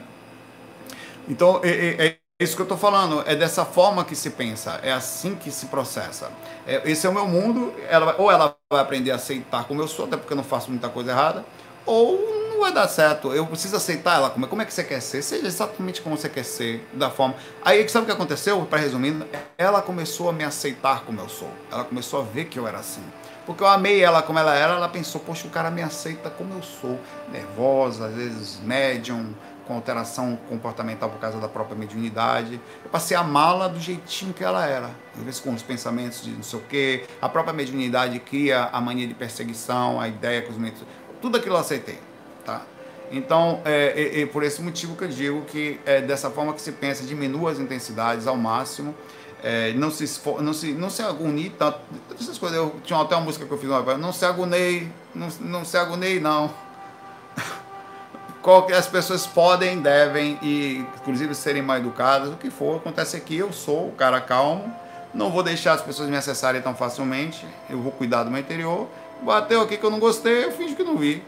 então, 1.28 1.60
é, 1.64 1.68
é, 1.70 2.06
é, 2.06 2.18
isso 2.38 2.54
que 2.56 2.62
eu 2.62 2.64
estou 2.64 2.78
falando, 2.78 3.22
é 3.26 3.34
dessa 3.34 3.64
forma 3.64 4.04
que 4.04 4.14
se 4.14 4.30
pensa, 4.30 4.78
é 4.82 4.92
assim 4.92 5.34
que 5.34 5.50
se 5.50 5.66
processa. 5.66 6.30
É, 6.66 6.82
esse 6.90 7.06
é 7.06 7.10
o 7.10 7.12
meu 7.14 7.26
mundo, 7.26 7.72
ela, 7.88 8.14
ou 8.18 8.30
ela 8.30 8.56
vai 8.70 8.80
aprender 8.82 9.10
a 9.10 9.16
aceitar 9.16 9.64
como 9.66 9.80
eu 9.82 9.88
sou, 9.88 10.06
até 10.06 10.16
porque 10.16 10.32
eu 10.32 10.36
não 10.36 10.44
faço 10.44 10.70
muita 10.70 10.88
coisa 10.88 11.12
errada, 11.12 11.44
ou 11.86 12.18
não 12.52 12.60
vai 12.60 12.72
dar 12.72 12.88
certo. 12.88 13.32
Eu 13.32 13.46
preciso 13.46 13.76
aceitar 13.76 14.16
ela. 14.16 14.30
Como 14.30 14.46
é, 14.46 14.48
como 14.48 14.62
é 14.62 14.64
que 14.64 14.72
você 14.72 14.84
quer 14.84 15.00
ser? 15.00 15.22
Seja 15.22 15.46
exatamente 15.46 16.00
como 16.02 16.16
você 16.16 16.28
quer 16.28 16.44
ser, 16.44 16.86
da 16.92 17.10
forma. 17.10 17.34
Aí 17.62 17.86
sabe 17.88 18.04
o 18.04 18.06
que 18.06 18.12
aconteceu? 18.12 18.64
Para 18.66 18.78
resumir, 18.80 19.14
ela 19.58 19.82
começou 19.82 20.28
a 20.30 20.32
me 20.32 20.44
aceitar 20.44 21.04
como 21.04 21.20
eu 21.20 21.28
sou. 21.28 21.50
Ela 21.70 21.84
começou 21.84 22.20
a 22.20 22.24
ver 22.24 22.46
que 22.46 22.58
eu 22.58 22.66
era 22.66 22.78
assim. 22.78 23.02
Porque 23.46 23.62
eu 23.62 23.66
amei 23.66 24.02
ela 24.02 24.22
como 24.22 24.38
ela 24.38 24.54
era, 24.54 24.74
ela 24.74 24.88
pensou, 24.88 25.20
poxa, 25.20 25.46
o 25.46 25.50
cara 25.50 25.70
me 25.70 25.82
aceita 25.82 26.30
como 26.30 26.54
eu 26.54 26.62
sou. 26.62 26.98
Nervosa, 27.30 28.06
às 28.06 28.14
vezes 28.14 28.60
médium, 28.60 29.34
com 29.66 29.74
alteração 29.74 30.38
comportamental 30.48 31.08
por 31.10 31.18
causa 31.18 31.38
da 31.38 31.48
própria 31.48 31.76
mediunidade. 31.76 32.60
Eu 32.84 32.90
passei 32.90 33.16
a 33.16 33.20
amá-la 33.20 33.68
do 33.68 33.78
jeitinho 33.80 34.32
que 34.32 34.44
ela 34.44 34.66
era. 34.66 34.90
Às 35.16 35.22
vezes 35.22 35.40
com 35.40 35.52
os 35.52 35.62
pensamentos 35.62 36.22
de 36.22 36.30
não 36.30 36.42
sei 36.42 36.58
o 36.58 36.62
quê. 36.62 37.04
A 37.20 37.28
própria 37.28 37.52
mediunidade 37.52 38.18
cria 38.20 38.64
a 38.64 38.80
mania 38.80 39.06
de 39.06 39.14
perseguição, 39.14 40.00
a 40.00 40.08
ideia 40.08 40.42
que 40.42 40.50
os 40.50 40.56
meios... 40.56 40.78
Tudo 41.20 41.38
aquilo 41.38 41.56
eu 41.56 41.60
aceitei. 41.60 41.98
Tá? 42.44 42.62
Então, 43.10 43.60
é, 43.64 43.92
é, 43.96 44.22
é, 44.22 44.26
por 44.26 44.42
esse 44.42 44.60
motivo 44.60 44.96
que 44.96 45.04
eu 45.04 45.08
digo 45.08 45.42
que 45.42 45.78
é 45.84 46.00
dessa 46.00 46.30
forma 46.30 46.52
que 46.52 46.60
se 46.60 46.72
pensa, 46.72 47.04
diminua 47.04 47.50
as 47.50 47.58
intensidades 47.58 48.26
ao 48.26 48.36
máximo, 48.36 48.94
é, 49.44 49.74
não, 49.74 49.90
se 49.90 50.08
não 50.40 50.54
se 50.54 50.72
não 50.72 50.88
se 50.88 51.02
agonie 51.02 51.50
tanto. 51.50 51.78
Essas 52.18 52.38
coisas, 52.38 52.56
eu 52.56 52.74
tinha 52.82 52.98
até 52.98 53.14
uma 53.14 53.26
música 53.26 53.44
que 53.44 53.52
eu 53.52 53.58
fiz 53.58 53.68
uma 53.68 53.98
não 53.98 54.10
se 54.10 54.24
agonei, 54.24 54.90
não, 55.14 55.28
não 55.40 55.64
se 55.66 55.76
agonei 55.76 56.18
não. 56.18 56.50
Qualquer, 58.40 58.76
as 58.76 58.86
pessoas 58.86 59.26
podem, 59.26 59.82
devem 59.82 60.38
e 60.42 60.78
inclusive 61.00 61.34
serem 61.34 61.60
mal 61.60 61.76
educadas, 61.76 62.30
o 62.30 62.36
que 62.36 62.48
for, 62.48 62.76
acontece 62.76 63.18
aqui, 63.18 63.36
eu 63.36 63.52
sou 63.52 63.88
o 63.88 63.92
cara 63.92 64.18
calmo, 64.18 64.74
não 65.12 65.30
vou 65.30 65.42
deixar 65.42 65.74
as 65.74 65.82
pessoas 65.82 66.08
me 66.08 66.16
acessarem 66.16 66.62
tão 66.62 66.74
facilmente, 66.74 67.46
eu 67.68 67.80
vou 67.82 67.92
cuidar 67.92 68.24
do 68.24 68.30
meu 68.30 68.40
interior, 68.40 68.88
bateu 69.22 69.60
aqui 69.60 69.76
que 69.76 69.84
eu 69.84 69.90
não 69.90 69.98
gostei, 69.98 70.44
eu 70.44 70.52
finge 70.52 70.74
que 70.74 70.82
não 70.82 70.96
vi 70.96 71.22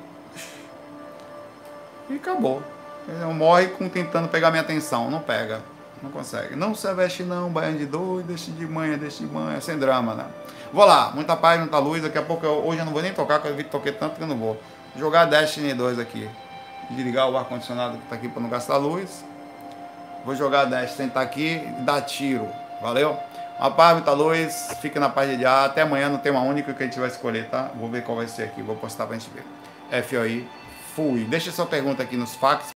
e 2.08 2.14
acabou. 2.14 2.62
Ele 3.08 3.24
morre 3.32 3.68
com 3.68 3.88
tentando 3.88 4.28
pegar 4.28 4.50
minha 4.50 4.62
atenção, 4.62 5.10
não 5.10 5.20
pega, 5.20 5.60
não 6.02 6.10
consegue. 6.10 6.56
Não 6.56 6.74
se 6.74 6.92
veste 6.94 7.22
não, 7.22 7.50
baiano 7.50 7.78
de 7.78 7.86
doido, 7.86 8.26
deixa 8.26 8.50
de 8.50 8.66
manhã, 8.66 8.98
deixa 8.98 9.18
de 9.18 9.32
manhã, 9.32 9.60
sem 9.60 9.78
drama, 9.78 10.14
né? 10.14 10.26
Vou 10.72 10.84
lá, 10.84 11.10
muita 11.14 11.36
paz, 11.36 11.58
muita 11.58 11.78
luz, 11.78 12.02
daqui 12.02 12.18
a 12.18 12.22
pouco, 12.22 12.44
eu, 12.44 12.66
hoje 12.66 12.80
eu 12.80 12.84
não 12.84 12.92
vou 12.92 13.02
nem 13.02 13.12
tocar, 13.12 13.38
porque 13.38 13.52
eu 13.52 13.56
vi 13.56 13.64
que 13.64 13.70
toquei 13.70 13.92
tanto 13.92 14.16
que 14.16 14.22
eu 14.22 14.26
não 14.26 14.36
vou. 14.36 14.60
Jogar 14.96 15.26
Destiny 15.26 15.74
2 15.74 15.98
aqui, 15.98 16.28
desligar 16.90 17.30
o 17.30 17.36
ar-condicionado 17.36 17.98
que 17.98 18.06
tá 18.06 18.16
aqui 18.16 18.28
para 18.28 18.42
não 18.42 18.48
gastar 18.48 18.76
luz. 18.76 19.24
Vou 20.24 20.34
jogar 20.34 20.64
Destiny, 20.64 21.08
sentar 21.08 21.22
aqui 21.22 21.62
e 21.64 21.82
dar 21.82 22.02
tiro, 22.02 22.48
valeu? 22.82 23.16
Uma 23.58 23.70
paz, 23.70 23.94
muita 23.94 24.12
luz, 24.12 24.68
fica 24.82 25.00
na 25.00 25.08
paz 25.08 25.30
de 25.30 25.42
já. 25.42 25.64
Até 25.64 25.82
amanhã 25.82 26.08
não 26.08 26.18
tem 26.18 26.30
uma 26.30 26.42
única 26.42 26.74
que 26.74 26.82
a 26.82 26.86
gente 26.86 26.98
vai 26.98 27.08
escolher, 27.08 27.48
tá? 27.48 27.70
Vou 27.74 27.88
ver 27.88 28.02
qual 28.02 28.16
vai 28.16 28.28
ser 28.28 28.42
aqui, 28.42 28.60
vou 28.60 28.76
postar 28.76 29.06
pra 29.06 29.16
gente 29.16 29.30
ver. 29.30 30.02
FOI 30.02 30.46
Fui. 30.96 31.24
Deixa 31.24 31.52
sua 31.52 31.66
pergunta 31.66 32.02
aqui 32.02 32.16
nos 32.16 32.34
fax 32.34 32.70